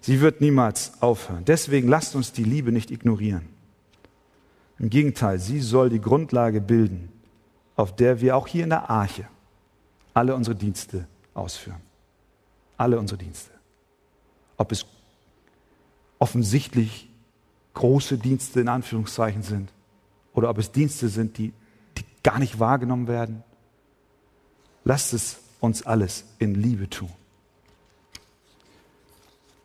Sie 0.00 0.20
wird 0.20 0.40
niemals 0.40 1.02
aufhören. 1.02 1.44
Deswegen 1.44 1.88
lasst 1.88 2.14
uns 2.14 2.32
die 2.32 2.44
Liebe 2.44 2.72
nicht 2.72 2.90
ignorieren. 2.90 3.48
Im 4.78 4.90
Gegenteil, 4.90 5.38
sie 5.38 5.60
soll 5.60 5.90
die 5.90 6.00
Grundlage 6.00 6.60
bilden, 6.60 7.10
auf 7.74 7.94
der 7.96 8.20
wir 8.20 8.36
auch 8.36 8.46
hier 8.46 8.64
in 8.64 8.70
der 8.70 8.88
Arche 8.90 9.26
alle 10.14 10.34
unsere 10.34 10.56
Dienste 10.56 11.06
ausführen. 11.34 11.80
Alle 12.76 12.98
unsere 12.98 13.18
Dienste. 13.18 13.50
Ob 14.56 14.72
es 14.72 14.86
offensichtlich 16.18 17.08
große 17.74 18.18
Dienste 18.18 18.60
in 18.60 18.68
Anführungszeichen 18.68 19.42
sind 19.42 19.72
oder 20.32 20.50
ob 20.50 20.58
es 20.58 20.72
Dienste 20.72 21.08
sind, 21.08 21.38
die, 21.38 21.52
die 21.96 22.04
gar 22.22 22.38
nicht 22.38 22.58
wahrgenommen 22.58 23.06
werden. 23.06 23.44
Lasst 24.84 25.12
es 25.12 25.38
uns 25.60 25.86
alles 25.86 26.24
in 26.38 26.54
Liebe 26.54 26.90
tun. 26.90 27.10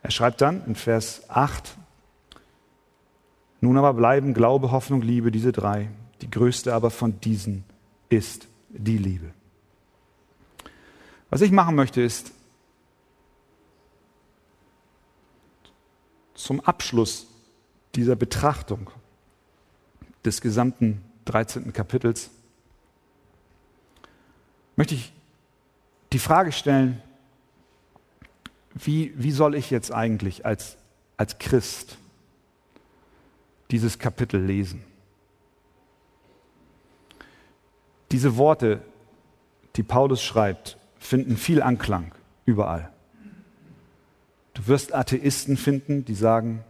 Er 0.04 0.12
schreibt 0.12 0.42
dann 0.42 0.66
in 0.66 0.76
Vers 0.76 1.24
8, 1.30 1.78
nun 3.62 3.78
aber 3.78 3.94
bleiben 3.94 4.34
Glaube, 4.34 4.72
Hoffnung, 4.72 5.02
Liebe, 5.02 5.32
diese 5.32 5.54
drei. 5.54 5.90
Die 6.22 6.30
größte 6.30 6.74
aber 6.74 6.92
von 6.92 7.20
diesen 7.22 7.64
ist 8.10 8.48
die 8.70 8.98
Liebe. 8.98 9.32
Was 11.30 11.42
ich 11.42 11.52
machen 11.52 11.76
möchte, 11.76 12.02
ist 12.02 12.32
zum 16.34 16.60
Abschluss 16.60 17.28
dieser 17.96 18.18
Betrachtung 18.18 18.90
des 20.26 20.42
gesamten 20.42 21.02
13. 21.26 21.72
Kapitels, 21.72 22.30
möchte 24.76 24.96
ich 24.96 25.14
die 26.12 26.20
Frage 26.20 26.52
stellen, 26.52 27.02
wie, 28.74 29.14
wie 29.16 29.32
soll 29.32 29.56
ich 29.56 29.70
jetzt 29.70 29.92
eigentlich 29.92 30.46
als, 30.46 30.78
als 31.18 31.38
Christ 31.38 31.98
dieses 33.72 34.00
Kapitel 34.00 34.44
lesen? 34.44 34.84
Diese 38.12 38.38
Worte, 38.38 38.82
die 39.76 39.84
Paulus 39.84 40.22
schreibt, 40.22 40.78
finden 41.00 41.38
viel 41.38 41.62
Anklang 41.62 42.12
überall. 42.46 42.92
Du 44.54 44.68
wirst 44.68 44.94
Atheisten 44.94 45.58
finden, 45.58 46.06
die 46.06 46.16
sagen, 46.16 46.64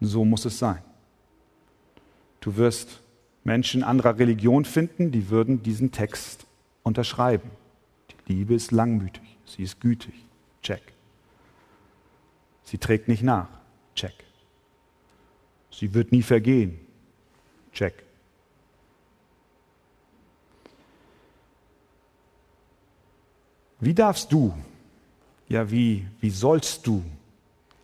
so 0.00 0.24
muss 0.24 0.44
es 0.44 0.58
sein. 0.58 0.82
Du 2.40 2.56
wirst 2.56 3.00
Menschen 3.44 3.82
anderer 3.82 4.18
Religion 4.18 4.64
finden, 4.64 5.12
die 5.12 5.28
würden 5.28 5.62
diesen 5.62 5.92
Text 5.92 6.46
unterschreiben. 6.82 7.50
Die 8.26 8.32
Liebe 8.32 8.54
ist 8.54 8.72
langmütig, 8.72 9.38
sie 9.44 9.62
ist 9.62 9.80
gütig. 9.80 10.14
Check. 10.64 10.80
Sie 12.64 12.78
trägt 12.78 13.06
nicht 13.06 13.22
nach. 13.22 13.48
Check. 13.94 14.14
Sie 15.70 15.92
wird 15.92 16.10
nie 16.10 16.22
vergehen. 16.22 16.80
Check. 17.72 18.02
Wie 23.78 23.92
darfst 23.92 24.32
du, 24.32 24.54
ja 25.48 25.70
wie, 25.70 26.06
wie 26.20 26.30
sollst 26.30 26.86
du 26.86 27.04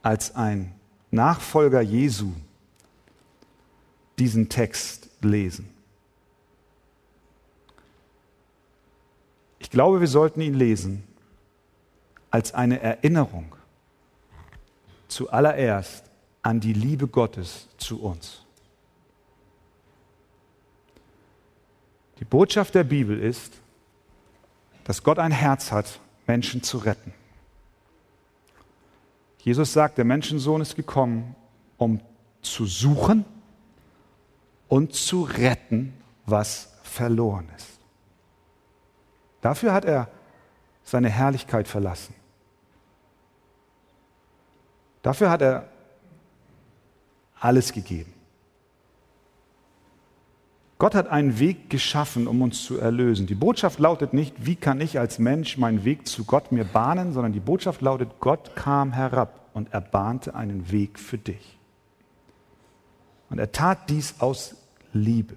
als 0.03 0.35
ein 0.35 0.75
Nachfolger 1.11 1.83
Jesu 1.83 2.33
diesen 4.19 4.49
Text 4.49 5.11
lesen? 5.21 5.69
Ich 9.59 9.69
glaube, 9.69 10.01
wir 10.01 10.09
sollten 10.09 10.41
ihn 10.41 10.55
lesen 10.55 11.10
als 12.31 12.55
eine 12.55 12.81
Erinnerung 12.81 13.55
zuallererst 15.09 16.05
an 16.43 16.61
die 16.61 16.73
Liebe 16.73 17.09
Gottes 17.09 17.69
zu 17.77 18.01
uns. 18.03 18.43
Die 22.19 22.25
Botschaft 22.25 22.75
der 22.75 22.85
Bibel 22.85 23.19
ist, 23.19 23.55
dass 24.85 25.03
Gott 25.03 25.19
ein 25.19 25.33
Herz 25.33 25.73
hat, 25.73 26.01
Menschen 26.27 26.63
zu 26.63 26.79
retten. 26.79 27.13
Jesus 29.39 29.73
sagt, 29.73 29.99
der 29.99 30.05
Menschensohn 30.05 30.61
ist 30.61 30.77
gekommen, 30.77 31.35
um 31.79 32.01
zu 32.43 32.67
suchen 32.67 33.25
und 34.69 34.95
zu 34.95 35.23
retten, 35.23 35.95
was 36.27 36.73
verloren 36.83 37.49
ist. 37.57 37.79
Dafür 39.41 39.73
hat 39.73 39.87
er 39.87 40.09
seine 40.85 41.09
Herrlichkeit 41.09 41.69
verlassen. 41.69 42.15
Dafür 45.03 45.31
hat 45.31 45.43
er 45.43 45.69
alles 47.39 47.73
gegeben. 47.73 48.13
Gott 50.79 50.95
hat 50.95 51.09
einen 51.09 51.39
Weg 51.39 51.69
geschaffen, 51.69 52.27
um 52.27 52.41
uns 52.41 52.65
zu 52.65 52.79
erlösen. 52.79 53.27
Die 53.27 53.35
Botschaft 53.35 53.79
lautet 53.79 54.15
nicht, 54.15 54.47
wie 54.47 54.57
kann 54.57 54.81
ich 54.81 54.99
als 54.99 55.19
Mensch 55.19 55.59
meinen 55.59 55.85
Weg 55.85 56.07
zu 56.09 56.25
Gott 56.25 56.53
mir 56.53 56.65
bahnen, 56.65 57.13
sondern 57.13 57.35
die 57.35 57.41
Botschaft 57.41 57.83
lautet, 57.83 58.09
Gott 58.19 58.57
kam 58.57 58.93
herab 58.93 59.51
und 59.53 59.75
er 59.75 59.83
bahnte 59.83 60.35
einen 60.35 60.73
Weg 60.73 60.99
für 60.99 61.19
dich. 61.19 61.59
Und 63.29 63.39
er 63.39 63.53
tat 63.53 63.91
dies 63.91 64.15
aus 64.21 64.57
Liebe. 64.95 65.37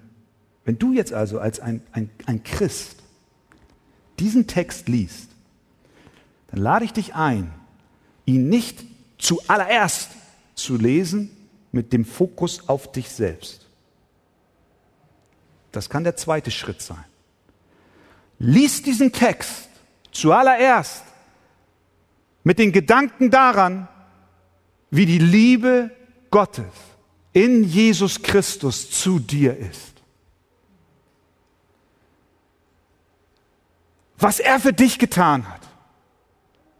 Wenn 0.64 0.78
du 0.78 0.94
jetzt 0.94 1.12
also 1.12 1.38
als 1.38 1.60
ein, 1.60 1.82
ein, 1.92 2.08
ein 2.24 2.42
Christ 2.42 3.02
diesen 4.18 4.46
Text 4.46 4.88
liest, 4.88 5.28
dann 6.50 6.60
lade 6.60 6.86
ich 6.86 6.94
dich 6.94 7.14
ein, 7.14 7.52
ihn 8.24 8.48
nicht 8.48 8.84
zuallererst 9.18 10.10
zu 10.54 10.76
lesen 10.76 11.30
mit 11.72 11.92
dem 11.92 12.04
Fokus 12.04 12.68
auf 12.68 12.92
dich 12.92 13.08
selbst 13.08 13.64
das 15.74 15.90
kann 15.90 16.04
der 16.04 16.16
zweite 16.16 16.50
Schritt 16.50 16.80
sein. 16.80 17.04
Lies 18.38 18.82
diesen 18.82 19.12
Text 19.12 19.68
zuallererst 20.12 21.04
mit 22.44 22.58
den 22.58 22.72
Gedanken 22.72 23.30
daran, 23.30 23.88
wie 24.90 25.06
die 25.06 25.18
Liebe 25.18 25.90
Gottes 26.30 26.72
in 27.32 27.64
Jesus 27.64 28.22
Christus 28.22 28.90
zu 28.90 29.18
dir 29.18 29.56
ist. 29.56 29.94
Was 34.18 34.38
er 34.38 34.60
für 34.60 34.72
dich 34.72 34.98
getan 34.98 35.48
hat. 35.48 35.60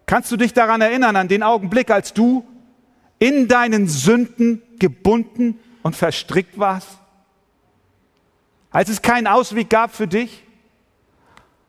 Kannst 0.07 0.31
du 0.31 0.37
dich 0.37 0.53
daran 0.53 0.81
erinnern, 0.81 1.17
an 1.17 1.29
den 1.29 1.43
Augenblick, 1.43 1.91
als 1.91 2.13
du 2.13 2.47
in 3.19 3.49
deinen 3.49 3.89
Sünden 3.89 4.63
gebunden 4.79 5.59
und 5.83 5.97
verstrickt 5.97 6.59
warst? 6.59 6.99
als 8.75 8.89
es 8.89 9.03
keinen 9.03 9.29
Ausweg 9.29 9.71
gab 9.71 9.95
für 9.95 10.09
dich? 10.09 10.43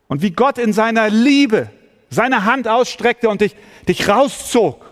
Und 0.08 0.24
wie 0.24 0.32
Gott 0.32 0.58
in 0.58 0.74
seiner 0.74 1.08
Liebe 1.10 1.70
seine 2.10 2.46
Hand 2.46 2.68
ausstreckte 2.68 3.30
und 3.30 3.42
dich, 3.42 3.56
dich 3.88 4.08
rauszog. 4.08 4.84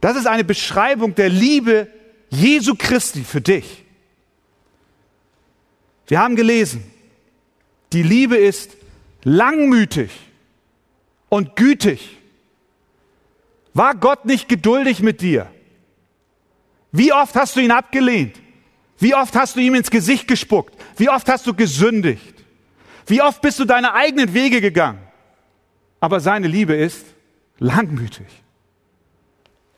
Das 0.00 0.16
ist 0.16 0.26
eine 0.26 0.42
Beschreibung 0.42 1.14
der 1.14 1.28
Liebe 1.28 1.88
Jesu 2.28 2.74
Christi 2.76 3.22
für 3.22 3.40
dich. 3.40 3.84
Wir 6.08 6.18
haben 6.18 6.34
gelesen, 6.34 6.82
die 7.92 8.02
Liebe 8.02 8.36
ist 8.36 8.72
langmütig 9.22 10.10
und 11.28 11.56
gütig. 11.56 12.16
War 13.74 13.94
Gott 13.94 14.24
nicht 14.24 14.48
geduldig 14.48 15.00
mit 15.00 15.20
dir? 15.20 15.50
Wie 16.92 17.12
oft 17.12 17.34
hast 17.34 17.56
du 17.56 17.60
ihn 17.60 17.70
abgelehnt? 17.70 18.40
Wie 18.98 19.14
oft 19.14 19.34
hast 19.36 19.56
du 19.56 19.60
ihm 19.60 19.74
ins 19.74 19.90
Gesicht 19.90 20.26
gespuckt? 20.26 20.74
Wie 20.96 21.10
oft 21.10 21.28
hast 21.28 21.46
du 21.46 21.52
gesündigt? 21.52 22.34
Wie 23.06 23.20
oft 23.20 23.42
bist 23.42 23.58
du 23.58 23.64
deine 23.64 23.92
eigenen 23.92 24.32
Wege 24.32 24.60
gegangen? 24.60 25.00
Aber 26.00 26.20
seine 26.20 26.48
Liebe 26.48 26.74
ist 26.74 27.04
langmütig. 27.58 28.26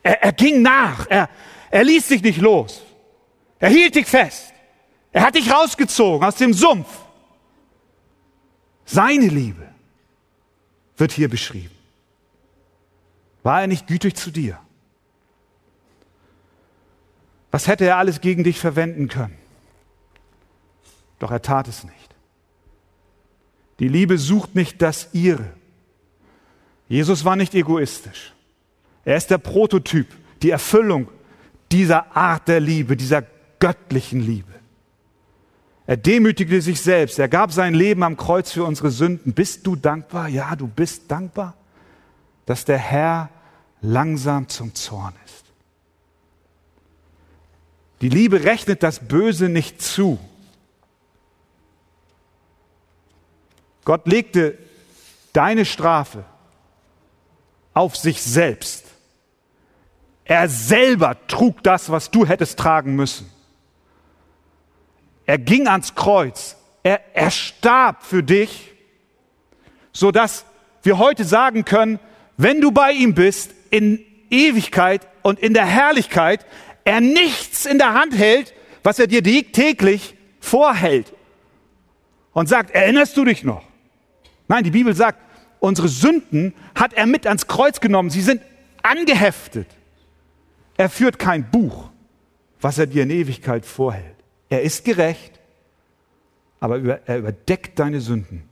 Er, 0.01 0.23
er 0.23 0.31
ging 0.31 0.61
nach. 0.61 1.07
Er, 1.09 1.29
er 1.69 1.83
ließ 1.83 2.07
dich 2.07 2.23
nicht 2.23 2.39
los. 2.39 2.81
Er 3.59 3.69
hielt 3.69 3.95
dich 3.95 4.07
fest. 4.07 4.53
Er 5.11 5.23
hat 5.23 5.35
dich 5.35 5.51
rausgezogen 5.51 6.25
aus 6.25 6.35
dem 6.35 6.53
Sumpf. 6.53 6.87
Seine 8.85 9.27
Liebe 9.27 9.68
wird 10.99 11.11
hier 11.11 11.29
beschrieben. 11.29 11.75
War 13.43 13.61
er 13.61 13.67
nicht 13.67 13.87
gütig 13.87 14.15
zu 14.15 14.31
dir? 14.31 14.59
Was 17.51 17.67
hätte 17.67 17.85
er 17.85 17.97
alles 17.97 18.21
gegen 18.21 18.43
dich 18.43 18.59
verwenden 18.59 19.07
können? 19.07 19.37
Doch 21.19 21.31
er 21.31 21.41
tat 21.41 21.67
es 21.67 21.83
nicht. 21.83 21.95
Die 23.79 23.87
Liebe 23.87 24.17
sucht 24.17 24.55
nicht 24.55 24.81
das 24.81 25.09
ihre. 25.13 25.53
Jesus 26.87 27.23
war 27.25 27.35
nicht 27.35 27.55
egoistisch. 27.55 28.33
Er 29.05 29.15
ist 29.15 29.31
der 29.31 29.37
Prototyp, 29.37 30.07
die 30.41 30.49
Erfüllung 30.49 31.07
dieser 31.71 32.15
Art 32.15 32.47
der 32.47 32.59
Liebe, 32.59 32.97
dieser 32.97 33.23
göttlichen 33.59 34.21
Liebe. 34.21 34.58
Er 35.89 35.97
demütigte 35.97 36.61
sich 36.61 36.81
selbst. 36.81 37.17
Er 37.17 37.27
gab 37.27 37.51
sein 37.51 37.73
Leben 37.73 38.03
am 38.03 38.15
Kreuz 38.15 38.51
für 38.51 38.63
unsere 38.63 38.91
Sünden. 38.91 39.33
Bist 39.33 39.65
du 39.65 39.75
dankbar? 39.75 40.27
Ja, 40.27 40.55
du 40.55 40.67
bist 40.67 41.09
dankbar, 41.09 41.55
dass 42.45 42.63
der 42.63 42.77
Herr 42.77 43.31
langsam 43.81 44.47
zum 44.49 44.75
Zorn 44.75 45.15
ist. 45.25 45.45
Die 48.01 48.09
Liebe 48.09 48.43
rechnet 48.43 48.83
das 48.83 48.99
Böse 48.99 49.49
nicht 49.49 49.81
zu. 49.81 50.19
Gott 53.83 54.05
legte 54.05 54.59
deine 55.33 55.65
Strafe 55.65 56.23
auf 57.73 57.97
sich 57.97 58.21
selbst. 58.21 58.85
Er 60.23 60.49
selber 60.49 61.17
trug 61.25 61.63
das, 61.63 61.89
was 61.89 62.11
du 62.11 62.27
hättest 62.27 62.59
tragen 62.59 62.95
müssen. 62.95 63.38
Er 65.29 65.37
ging 65.37 65.67
ans 65.67 65.93
Kreuz. 65.93 66.57
Er, 66.81 67.01
er 67.13 67.29
starb 67.29 68.03
für 68.03 68.23
dich, 68.23 68.71
so 69.93 70.09
dass 70.09 70.43
wir 70.81 70.97
heute 70.97 71.23
sagen 71.23 71.65
können, 71.65 71.99
wenn 72.37 72.61
du 72.61 72.71
bei 72.71 72.93
ihm 72.93 73.13
bist, 73.13 73.51
in 73.69 74.03
Ewigkeit 74.31 75.07
und 75.21 75.37
in 75.37 75.53
der 75.53 75.67
Herrlichkeit, 75.67 76.47
er 76.83 76.99
nichts 76.99 77.67
in 77.67 77.77
der 77.77 77.93
Hand 77.93 78.17
hält, 78.17 78.55
was 78.81 78.97
er 78.97 79.05
dir 79.05 79.21
täglich 79.21 80.15
vorhält 80.39 81.13
und 82.33 82.49
sagt, 82.49 82.71
erinnerst 82.71 83.15
du 83.15 83.23
dich 83.23 83.43
noch? 83.43 83.61
Nein, 84.47 84.63
die 84.63 84.71
Bibel 84.71 84.95
sagt, 84.95 85.19
unsere 85.59 85.89
Sünden 85.89 86.55
hat 86.73 86.93
er 86.93 87.05
mit 87.05 87.27
ans 87.27 87.45
Kreuz 87.45 87.79
genommen. 87.79 88.09
Sie 88.09 88.23
sind 88.23 88.41
angeheftet. 88.81 89.67
Er 90.75 90.89
führt 90.89 91.19
kein 91.19 91.51
Buch, 91.51 91.91
was 92.59 92.79
er 92.79 92.87
dir 92.87 93.03
in 93.03 93.11
Ewigkeit 93.11 93.63
vorhält. 93.63 94.18
Er 94.49 94.63
ist 94.63 94.83
gerecht, 94.83 95.39
aber 96.59 96.79
er 97.07 97.17
überdeckt 97.19 97.79
deine 97.79 98.01
Sünden 98.01 98.43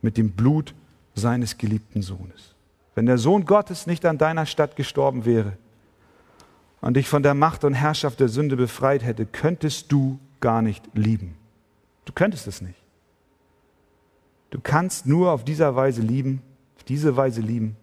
mit 0.00 0.16
dem 0.16 0.30
Blut 0.30 0.74
seines 1.14 1.58
geliebten 1.58 2.02
Sohnes. 2.02 2.54
Wenn 2.94 3.06
der 3.06 3.18
Sohn 3.18 3.44
Gottes 3.44 3.86
nicht 3.86 4.06
an 4.06 4.18
deiner 4.18 4.46
Stadt 4.46 4.76
gestorben 4.76 5.24
wäre 5.24 5.56
und 6.80 6.94
dich 6.96 7.08
von 7.08 7.22
der 7.22 7.34
Macht 7.34 7.64
und 7.64 7.74
Herrschaft 7.74 8.20
der 8.20 8.28
Sünde 8.28 8.56
befreit 8.56 9.02
hätte, 9.04 9.26
könntest 9.26 9.92
du 9.92 10.18
gar 10.40 10.62
nicht 10.62 10.84
lieben. 10.94 11.36
Du 12.04 12.12
könntest 12.12 12.46
es 12.46 12.60
nicht. 12.60 12.78
Du 14.50 14.60
kannst 14.60 15.06
nur 15.06 15.30
auf 15.30 15.44
dieser 15.44 15.76
Weise 15.76 16.00
lieben, 16.00 16.42
auf 16.76 16.84
diese 16.84 17.16
Weise 17.16 17.40
lieben, 17.40 17.76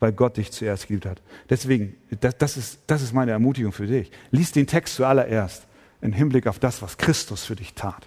weil 0.00 0.12
Gott 0.12 0.36
dich 0.36 0.50
zuerst 0.50 0.88
geliebt 0.88 1.06
hat. 1.06 1.22
Deswegen, 1.48 1.94
das, 2.20 2.36
das, 2.36 2.56
ist, 2.56 2.80
das 2.86 3.02
ist 3.02 3.14
meine 3.14 3.30
Ermutigung 3.30 3.72
für 3.72 3.86
dich. 3.86 4.10
Lies 4.30 4.52
den 4.52 4.66
Text 4.66 4.96
zuallererst 4.96 5.66
im 6.02 6.12
Hinblick 6.12 6.46
auf 6.46 6.58
das, 6.58 6.82
was 6.82 6.98
Christus 6.98 7.44
für 7.44 7.56
dich 7.56 7.74
tat. 7.74 8.06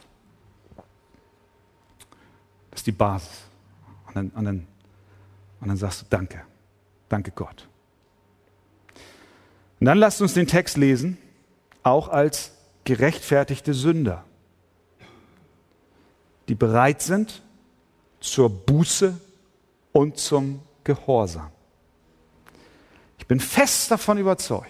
Das 2.70 2.82
ist 2.82 2.88
die 2.88 2.92
Basis. 2.92 3.46
Und 4.08 4.16
dann, 4.16 4.30
und 4.30 4.46
dann, 4.46 4.68
und 5.62 5.68
dann 5.70 5.78
sagst 5.78 6.02
du 6.02 6.06
Danke. 6.10 6.42
Danke 7.10 7.32
Gott. 7.32 7.68
Und 9.80 9.88
dann 9.88 9.98
lasst 9.98 10.22
uns 10.22 10.34
den 10.34 10.48
Text 10.48 10.78
lesen, 10.78 11.18
auch 11.84 12.10
als 12.10 12.52
gerechtfertigte 12.84 13.74
Sünder, 13.74 14.24
die 16.48 16.56
bereit 16.56 17.02
sind 17.02 17.42
zur 18.20 18.50
Buße 18.50 19.20
und 19.92 20.18
zum 20.18 20.62
Gehorsam. 20.84 21.50
Ich 23.18 23.28
bin 23.28 23.40
fest 23.40 23.90
davon 23.90 24.18
überzeugt, 24.18 24.70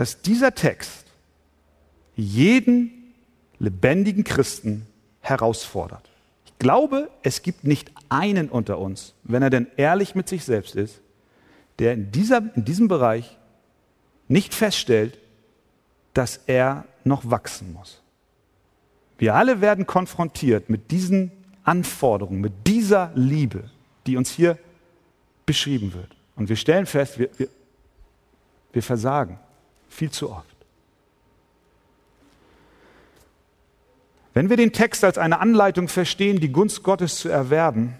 dass 0.00 0.22
dieser 0.22 0.54
Text 0.54 1.04
jeden 2.16 3.12
lebendigen 3.58 4.24
Christen 4.24 4.86
herausfordert. 5.20 6.08
Ich 6.46 6.58
glaube, 6.58 7.10
es 7.22 7.42
gibt 7.42 7.64
nicht 7.64 7.92
einen 8.08 8.48
unter 8.48 8.78
uns, 8.78 9.12
wenn 9.24 9.42
er 9.42 9.50
denn 9.50 9.66
ehrlich 9.76 10.14
mit 10.14 10.26
sich 10.26 10.46
selbst 10.46 10.74
ist, 10.74 11.02
der 11.80 11.92
in, 11.92 12.10
dieser, 12.12 12.38
in 12.56 12.64
diesem 12.64 12.88
Bereich 12.88 13.36
nicht 14.26 14.54
feststellt, 14.54 15.18
dass 16.14 16.40
er 16.46 16.86
noch 17.04 17.30
wachsen 17.30 17.74
muss. 17.74 18.00
Wir 19.18 19.34
alle 19.34 19.60
werden 19.60 19.86
konfrontiert 19.86 20.70
mit 20.70 20.90
diesen 20.90 21.30
Anforderungen, 21.62 22.40
mit 22.40 22.66
dieser 22.66 23.12
Liebe, 23.14 23.68
die 24.06 24.16
uns 24.16 24.30
hier 24.30 24.56
beschrieben 25.44 25.92
wird. 25.92 26.16
Und 26.36 26.48
wir 26.48 26.56
stellen 26.56 26.86
fest, 26.86 27.18
wir, 27.18 27.28
wir, 27.36 27.48
wir 28.72 28.82
versagen 28.82 29.38
viel 29.90 30.10
zu 30.10 30.30
oft. 30.30 30.46
Wenn 34.32 34.48
wir 34.48 34.56
den 34.56 34.72
Text 34.72 35.04
als 35.04 35.18
eine 35.18 35.40
Anleitung 35.40 35.88
verstehen, 35.88 36.40
die 36.40 36.52
Gunst 36.52 36.82
Gottes 36.82 37.16
zu 37.16 37.28
erwerben 37.28 37.96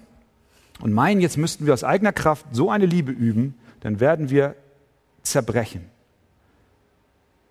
und 0.81 0.93
meinen, 0.93 1.21
jetzt 1.21 1.37
müssten 1.37 1.67
wir 1.67 1.75
aus 1.75 1.85
eigener 1.85 2.13
Kraft 2.13 2.47
so 2.53 2.71
eine 2.71 2.87
Liebe 2.87 3.13
üben, 3.13 3.59
dann 3.81 4.01
werden 4.01 4.31
wir 4.31 4.55
zerbrechen. 5.23 5.91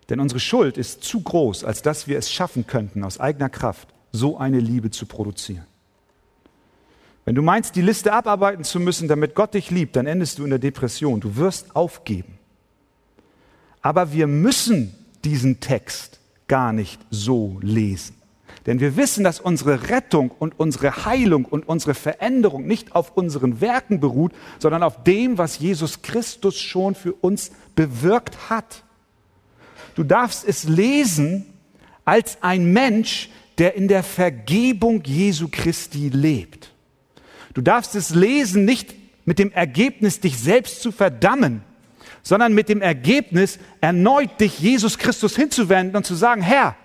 Denn 0.08 0.18
unsere 0.18 0.40
Schuld 0.40 0.76
ist 0.76 1.04
zu 1.04 1.20
groß, 1.20 1.62
als 1.62 1.82
dass 1.82 2.08
wir 2.08 2.18
es 2.18 2.32
schaffen 2.32 2.66
könnten, 2.66 3.04
aus 3.04 3.20
eigener 3.20 3.48
Kraft 3.48 3.88
so 4.10 4.38
eine 4.38 4.58
Liebe 4.58 4.90
zu 4.90 5.06
produzieren. 5.06 5.66
Wenn 7.24 7.36
du 7.36 7.42
meinst, 7.42 7.76
die 7.76 7.82
Liste 7.82 8.12
abarbeiten 8.12 8.64
zu 8.64 8.80
müssen, 8.80 9.06
damit 9.06 9.36
Gott 9.36 9.54
dich 9.54 9.70
liebt, 9.70 9.94
dann 9.94 10.06
endest 10.06 10.38
du 10.38 10.44
in 10.44 10.50
der 10.50 10.58
Depression. 10.58 11.20
Du 11.20 11.36
wirst 11.36 11.76
aufgeben. 11.76 12.39
Aber 13.82 14.12
wir 14.12 14.26
müssen 14.26 14.94
diesen 15.24 15.60
Text 15.60 16.20
gar 16.48 16.72
nicht 16.72 17.00
so 17.10 17.58
lesen. 17.62 18.16
Denn 18.66 18.80
wir 18.80 18.96
wissen, 18.96 19.24
dass 19.24 19.40
unsere 19.40 19.88
Rettung 19.88 20.30
und 20.30 20.58
unsere 20.58 21.06
Heilung 21.06 21.44
und 21.44 21.66
unsere 21.68 21.94
Veränderung 21.94 22.66
nicht 22.66 22.94
auf 22.94 23.16
unseren 23.16 23.60
Werken 23.60 24.00
beruht, 24.00 24.32
sondern 24.58 24.82
auf 24.82 25.02
dem, 25.04 25.38
was 25.38 25.58
Jesus 25.58 26.02
Christus 26.02 26.58
schon 26.58 26.94
für 26.94 27.12
uns 27.14 27.52
bewirkt 27.74 28.50
hat. 28.50 28.84
Du 29.94 30.04
darfst 30.04 30.46
es 30.46 30.64
lesen 30.64 31.46
als 32.04 32.42
ein 32.42 32.72
Mensch, 32.72 33.30
der 33.58 33.74
in 33.74 33.88
der 33.88 34.02
Vergebung 34.02 35.02
Jesu 35.04 35.48
Christi 35.50 36.08
lebt. 36.08 36.72
Du 37.54 37.62
darfst 37.62 37.94
es 37.94 38.10
lesen 38.14 38.64
nicht 38.64 38.94
mit 39.24 39.38
dem 39.38 39.52
Ergebnis, 39.52 40.20
dich 40.20 40.38
selbst 40.38 40.82
zu 40.82 40.92
verdammen, 40.92 41.62
sondern 42.22 42.54
mit 42.54 42.68
dem 42.68 42.82
Ergebnis, 42.82 43.58
erneut 43.80 44.40
dich 44.40 44.58
Jesus 44.60 44.98
Christus 44.98 45.36
hinzuwenden 45.36 45.96
und 45.96 46.04
zu 46.04 46.14
sagen, 46.14 46.42
Herr, 46.42 46.76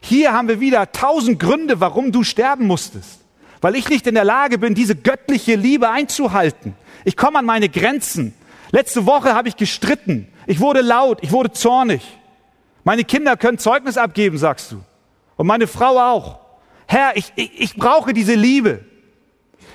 hier 0.00 0.32
haben 0.32 0.48
wir 0.48 0.60
wieder 0.60 0.92
tausend 0.92 1.38
Gründe, 1.38 1.80
warum 1.80 2.12
du 2.12 2.22
sterben 2.22 2.66
musstest. 2.66 3.20
Weil 3.60 3.76
ich 3.76 3.88
nicht 3.88 4.06
in 4.06 4.14
der 4.14 4.24
Lage 4.24 4.58
bin, 4.58 4.74
diese 4.74 4.96
göttliche 4.96 5.54
Liebe 5.54 5.90
einzuhalten. 5.90 6.74
Ich 7.04 7.16
komme 7.16 7.38
an 7.38 7.44
meine 7.44 7.68
Grenzen. 7.68 8.34
Letzte 8.70 9.04
Woche 9.04 9.34
habe 9.34 9.48
ich 9.48 9.56
gestritten. 9.56 10.28
Ich 10.46 10.60
wurde 10.60 10.80
laut, 10.80 11.18
ich 11.22 11.32
wurde 11.32 11.52
zornig. 11.52 12.02
Meine 12.84 13.04
Kinder 13.04 13.36
können 13.36 13.58
Zeugnis 13.58 13.98
abgeben, 13.98 14.38
sagst 14.38 14.72
du. 14.72 14.82
Und 15.36 15.46
meine 15.46 15.66
Frau 15.66 15.98
auch. 15.98 16.40
Herr, 16.86 17.16
ich, 17.16 17.32
ich, 17.36 17.60
ich 17.60 17.76
brauche 17.76 18.14
diese 18.14 18.34
Liebe. 18.34 18.84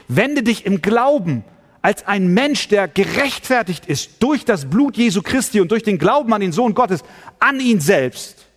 Wende 0.07 0.43
dich 0.43 0.65
im 0.65 0.81
Glauben 0.81 1.43
als 1.85 2.07
ein 2.07 2.33
Mensch, 2.33 2.67
der 2.67 2.87
gerechtfertigt 2.87 3.85
ist 3.85 4.23
durch 4.23 4.43
das 4.43 4.67
Blut 4.67 4.97
Jesu 4.97 5.21
Christi 5.21 5.61
und 5.61 5.69
durch 5.69 5.83
den 5.83 5.99
Glauben 5.99 6.33
an 6.33 6.41
den 6.41 6.51
Sohn 6.51 6.73
Gottes, 6.73 7.03
an 7.37 7.59
ihn 7.59 7.79
selbst 7.79 8.47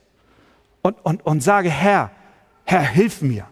und, 0.81 0.97
und, 1.05 1.27
und 1.27 1.43
sage, 1.43 1.69
Herr, 1.69 2.11
Herr, 2.65 2.81
hilf 2.81 3.21
mir. 3.21 3.45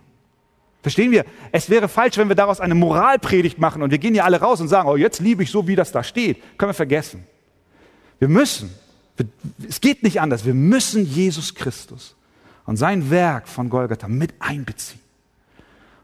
Verstehen 0.80 1.10
wir? 1.10 1.26
Es 1.52 1.68
wäre 1.68 1.88
falsch, 1.88 2.16
wenn 2.16 2.28
wir 2.28 2.34
daraus 2.34 2.58
eine 2.58 2.74
Moralpredigt 2.74 3.58
machen 3.58 3.82
und 3.82 3.90
wir 3.90 3.98
gehen 3.98 4.14
ja 4.14 4.24
alle 4.24 4.40
raus 4.40 4.62
und 4.62 4.68
sagen, 4.68 4.88
oh, 4.88 4.96
jetzt 4.96 5.20
liebe 5.20 5.42
ich 5.42 5.50
so, 5.50 5.68
wie 5.68 5.76
das 5.76 5.92
da 5.92 6.02
steht. 6.02 6.38
Können 6.56 6.70
wir 6.70 6.74
vergessen. 6.74 7.26
Wir 8.18 8.28
müssen, 8.28 8.70
es 9.68 9.82
geht 9.82 10.02
nicht 10.02 10.22
anders, 10.22 10.46
wir 10.46 10.54
müssen 10.54 11.04
Jesus 11.04 11.54
Christus 11.54 12.16
und 12.64 12.78
sein 12.78 13.10
Werk 13.10 13.46
von 13.46 13.68
Golgatha 13.68 14.08
mit 14.08 14.32
einbeziehen. 14.38 15.00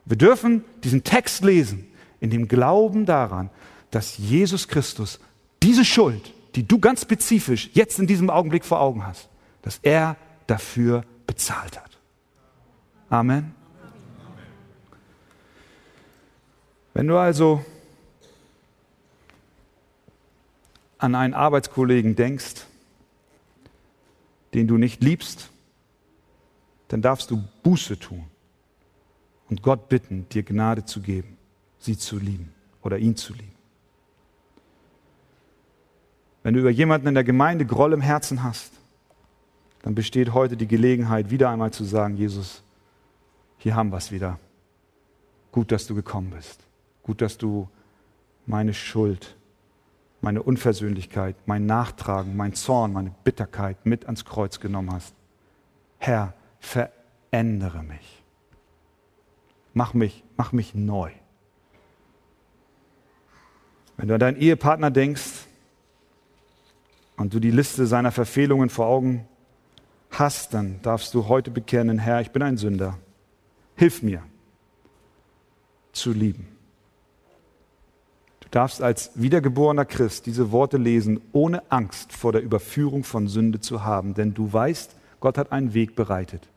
Wir 0.04 0.18
dürfen 0.18 0.62
diesen 0.84 1.04
Text 1.04 1.42
lesen 1.42 1.86
in 2.22 2.30
dem 2.30 2.46
Glauben 2.46 3.04
daran, 3.04 3.50
dass 3.90 4.16
Jesus 4.16 4.68
Christus 4.68 5.18
diese 5.60 5.84
Schuld, 5.84 6.32
die 6.54 6.62
du 6.66 6.78
ganz 6.78 7.02
spezifisch 7.02 7.68
jetzt 7.74 7.98
in 7.98 8.06
diesem 8.06 8.30
Augenblick 8.30 8.64
vor 8.64 8.80
Augen 8.80 9.04
hast, 9.04 9.28
dass 9.62 9.80
er 9.82 10.16
dafür 10.46 11.04
bezahlt 11.26 11.80
hat. 11.80 11.98
Amen. 13.10 13.56
Wenn 16.94 17.08
du 17.08 17.18
also 17.18 17.64
an 20.98 21.16
einen 21.16 21.34
Arbeitskollegen 21.34 22.14
denkst, 22.14 22.66
den 24.54 24.68
du 24.68 24.78
nicht 24.78 25.02
liebst, 25.02 25.50
dann 26.86 27.02
darfst 27.02 27.32
du 27.32 27.42
Buße 27.64 27.98
tun 27.98 28.26
und 29.50 29.62
Gott 29.62 29.88
bitten, 29.88 30.28
dir 30.28 30.44
Gnade 30.44 30.84
zu 30.84 31.00
geben, 31.00 31.36
sie 31.84 31.98
zu 31.98 32.18
lieben 32.18 32.52
oder 32.82 32.98
ihn 32.98 33.16
zu 33.16 33.32
lieben. 33.32 33.54
Wenn 36.42 36.54
du 36.54 36.60
über 36.60 36.70
jemanden 36.70 37.08
in 37.08 37.14
der 37.14 37.24
Gemeinde 37.24 37.64
Groll 37.66 37.92
im 37.92 38.00
Herzen 38.00 38.42
hast, 38.42 38.72
dann 39.82 39.94
besteht 39.94 40.32
heute 40.32 40.56
die 40.56 40.66
Gelegenheit, 40.66 41.30
wieder 41.30 41.50
einmal 41.50 41.72
zu 41.72 41.84
sagen, 41.84 42.16
Jesus, 42.16 42.62
hier 43.58 43.74
haben 43.74 43.90
wir 43.90 43.98
es 43.98 44.10
wieder. 44.10 44.38
Gut, 45.50 45.70
dass 45.70 45.86
du 45.86 45.94
gekommen 45.94 46.30
bist. 46.30 46.60
Gut, 47.02 47.20
dass 47.20 47.36
du 47.38 47.68
meine 48.46 48.74
Schuld, 48.74 49.36
meine 50.20 50.42
Unversöhnlichkeit, 50.42 51.36
mein 51.46 51.66
Nachtragen, 51.66 52.36
mein 52.36 52.54
Zorn, 52.54 52.92
meine 52.92 53.14
Bitterkeit 53.24 53.84
mit 53.84 54.06
ans 54.06 54.24
Kreuz 54.24 54.60
genommen 54.60 54.92
hast. 54.92 55.14
Herr, 55.98 56.34
verändere 56.58 57.82
mich. 57.82 58.22
Mach 59.74 59.94
mich, 59.94 60.24
mach 60.36 60.52
mich 60.52 60.74
neu. 60.74 61.10
Wenn 63.96 64.08
du 64.08 64.14
an 64.14 64.20
deinen 64.20 64.36
Ehepartner 64.36 64.90
denkst 64.90 65.46
und 67.16 67.34
du 67.34 67.40
die 67.40 67.50
Liste 67.50 67.86
seiner 67.86 68.12
Verfehlungen 68.12 68.68
vor 68.68 68.86
Augen 68.86 69.26
hast, 70.10 70.54
dann 70.54 70.80
darfst 70.82 71.14
du 71.14 71.28
heute 71.28 71.50
bekennen, 71.50 71.98
Herr, 71.98 72.20
ich 72.20 72.30
bin 72.30 72.42
ein 72.42 72.56
Sünder. 72.56 72.98
Hilf 73.76 74.02
mir 74.02 74.22
zu 75.92 76.12
lieben. 76.12 76.48
Du 78.40 78.48
darfst 78.50 78.82
als 78.82 79.12
wiedergeborener 79.14 79.84
Christ 79.84 80.26
diese 80.26 80.52
Worte 80.52 80.76
lesen, 80.76 81.20
ohne 81.32 81.70
Angst 81.70 82.12
vor 82.12 82.32
der 82.32 82.42
Überführung 82.42 83.04
von 83.04 83.28
Sünde 83.28 83.60
zu 83.60 83.84
haben, 83.84 84.14
denn 84.14 84.34
du 84.34 84.52
weißt, 84.52 84.96
Gott 85.20 85.38
hat 85.38 85.52
einen 85.52 85.74
Weg 85.74 85.94
bereitet, 85.94 86.48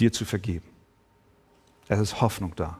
dir 0.00 0.12
zu 0.12 0.24
vergeben. 0.24 0.66
Es 1.88 2.00
ist 2.00 2.20
Hoffnung 2.20 2.54
da. 2.56 2.78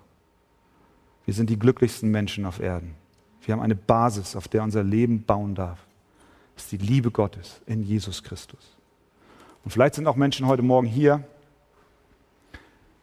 Wir 1.31 1.35
sind 1.37 1.49
die 1.49 1.61
glücklichsten 1.61 2.11
Menschen 2.11 2.45
auf 2.45 2.59
Erden. 2.59 2.97
Wir 3.43 3.53
haben 3.53 3.61
eine 3.61 3.77
Basis, 3.77 4.35
auf 4.35 4.49
der 4.49 4.65
unser 4.65 4.83
Leben 4.83 5.23
bauen 5.23 5.55
darf. 5.55 5.79
Das 6.57 6.65
ist 6.65 6.73
die 6.73 6.79
Liebe 6.79 7.13
Gottes 7.13 7.61
in 7.67 7.85
Jesus 7.85 8.25
Christus. 8.25 8.77
Und 9.63 9.71
vielleicht 9.71 9.95
sind 9.95 10.09
auch 10.09 10.17
Menschen 10.17 10.49
heute 10.49 10.63
Morgen 10.63 10.89
hier, 10.89 11.23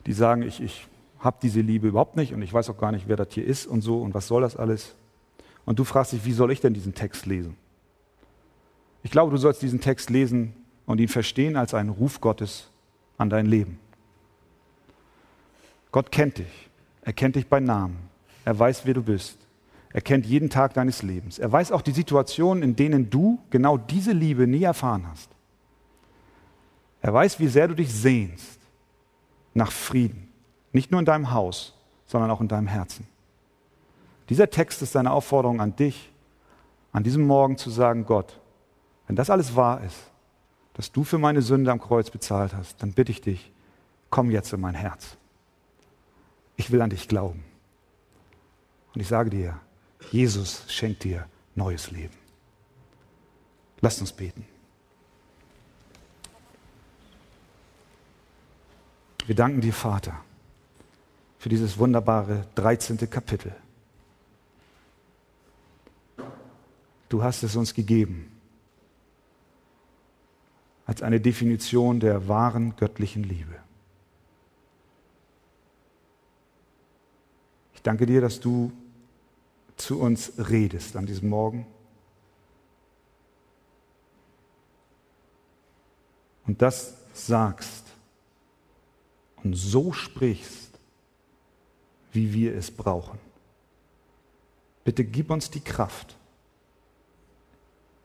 die 0.06 0.12
sagen, 0.12 0.42
ich, 0.42 0.62
ich 0.62 0.88
habe 1.20 1.38
diese 1.42 1.62
Liebe 1.62 1.88
überhaupt 1.88 2.18
nicht 2.18 2.34
und 2.34 2.42
ich 2.42 2.52
weiß 2.52 2.70
auch 2.70 2.78
gar 2.78 2.92
nicht, 2.92 3.08
wer 3.08 3.16
das 3.16 3.30
hier 3.32 3.46
ist 3.46 3.66
und 3.66 3.80
so 3.80 4.02
und 4.02 4.14
was 4.14 4.28
soll 4.28 4.42
das 4.42 4.58
alles. 4.58 4.94
Und 5.64 5.80
du 5.80 5.86
fragst 5.86 6.12
dich, 6.12 6.26
wie 6.26 6.34
soll 6.34 6.52
ich 6.52 6.60
denn 6.60 6.74
diesen 6.74 6.94
Text 6.94 7.28
lesen? 7.28 7.56
Ich 9.04 9.12
glaube, 9.12 9.32
du 9.32 9.38
sollst 9.38 9.62
diesen 9.62 9.80
Text 9.80 10.10
lesen 10.10 10.52
und 10.86 11.00
ihn 11.00 11.08
verstehen 11.08 11.56
als 11.56 11.74
einen 11.74 11.92
Ruf 11.92 12.20
Gottes 12.20 12.70
an 13.18 13.30
dein 13.30 13.46
Leben. 13.46 13.80
Gott 15.94 16.12
kennt 16.12 16.40
dich. 16.40 16.70
Er 17.04 17.14
kennt 17.14 17.38
dich 17.38 17.48
bei 17.48 17.62
Namen. 17.62 18.17
Er 18.48 18.58
weiß, 18.58 18.86
wer 18.86 18.94
du 18.94 19.04
bist. 19.04 19.38
Er 19.92 20.00
kennt 20.00 20.26
jeden 20.26 20.50
Tag 20.50 20.74
deines 20.74 21.04
Lebens. 21.04 21.38
Er 21.38 21.52
weiß 21.52 21.74
auch 21.74 21.82
die 21.82 21.92
Situationen, 21.92 22.64
in 22.64 22.78
denen 22.78 23.10
du 23.10 23.40
genau 23.50 23.78
diese 23.78 24.14
Liebe 24.14 24.48
nie 24.48 24.64
erfahren 24.64 25.06
hast. 25.06 25.30
Er 27.02 27.14
weiß, 27.14 27.42
wie 27.42 27.50
sehr 27.50 27.68
du 27.68 27.76
dich 27.76 27.94
sehnst 27.94 28.62
nach 29.54 29.74
Frieden 29.74 30.30
nicht 30.72 30.92
nur 30.92 31.02
in 31.02 31.06
deinem 31.06 31.32
Haus, 31.32 31.74
sondern 32.06 32.32
auch 32.32 32.40
in 32.40 32.48
deinem 32.48 32.68
Herzen. 32.68 33.06
Dieser 34.30 34.50
Text 34.50 34.82
ist 34.82 34.96
eine 34.96 35.12
Aufforderung 35.12 35.60
an 35.60 35.76
dich, 35.76 36.10
an 36.94 37.04
diesem 37.04 37.28
Morgen 37.28 37.58
zu 37.58 37.70
sagen, 37.70 38.06
Gott, 38.06 38.40
wenn 39.08 39.18
das 39.18 39.30
alles 39.30 39.58
wahr 39.58 39.82
ist, 39.84 40.10
dass 40.74 40.94
du 40.94 41.04
für 41.04 41.18
meine 41.18 41.42
Sünde 41.42 41.70
am 41.70 41.82
Kreuz 41.82 42.10
bezahlt 42.10 42.54
hast, 42.54 42.82
dann 42.82 42.94
bitte 42.94 43.12
ich 43.12 43.20
dich, 43.20 43.52
komm 44.10 44.32
jetzt 44.32 44.54
in 44.54 44.62
mein 44.62 44.76
Herz. 44.76 45.18
Ich 46.56 46.72
will 46.72 46.82
an 46.82 46.92
dich 46.92 47.10
glauben. 47.10 47.44
Und 48.98 49.02
ich 49.02 49.10
sage 49.10 49.30
dir, 49.30 49.60
Jesus 50.10 50.64
schenkt 50.70 51.04
dir 51.04 51.28
neues 51.54 51.92
Leben. 51.92 52.16
Lasst 53.80 54.02
uns 54.02 54.12
beten. 54.12 54.44
Wir 59.28 59.36
danken 59.36 59.62
dir, 59.62 59.72
Vater 59.72 60.20
für 61.38 61.50
dieses 61.50 61.78
wunderbare 61.78 62.48
13. 62.56 63.08
Kapitel. 63.08 63.56
Du 67.08 67.22
hast 67.22 67.44
es 67.44 67.56
uns 67.56 67.76
gegeben 67.76 68.32
als 70.88 71.04
eine 71.04 71.22
Definition 71.22 72.00
der 72.00 72.28
wahren 72.28 72.76
göttlichen 72.78 73.24
Liebe. 73.24 73.54
Ich 77.76 77.84
danke 77.84 78.08
dir, 78.08 78.22
dass 78.22 78.40
du 78.40 78.72
zu 79.78 80.00
uns 80.00 80.34
redest 80.38 80.96
an 80.96 81.06
diesem 81.06 81.30
Morgen. 81.30 81.66
Und 86.46 86.62
das 86.62 86.96
sagst 87.14 87.84
und 89.44 89.54
so 89.54 89.94
sprichst, 89.94 90.80
wie 92.12 92.34
wir 92.34 92.56
es 92.56 92.72
brauchen. 92.72 93.20
Bitte 94.84 95.04
gib 95.04 95.30
uns 95.30 95.52
die 95.52 95.60
Kraft, 95.60 96.16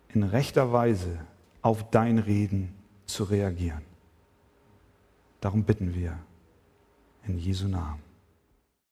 in 0.08 0.24
rechter 0.24 0.72
Weise 0.72 1.24
auf 1.62 1.88
dein 1.90 2.18
Reden 2.18 2.74
zu 3.06 3.24
reagieren. 3.24 3.82
Darum 5.40 5.64
bitten 5.64 5.94
wir 5.94 6.18
in 7.26 7.38
Jesu 7.38 7.68
Namen. 7.68 8.11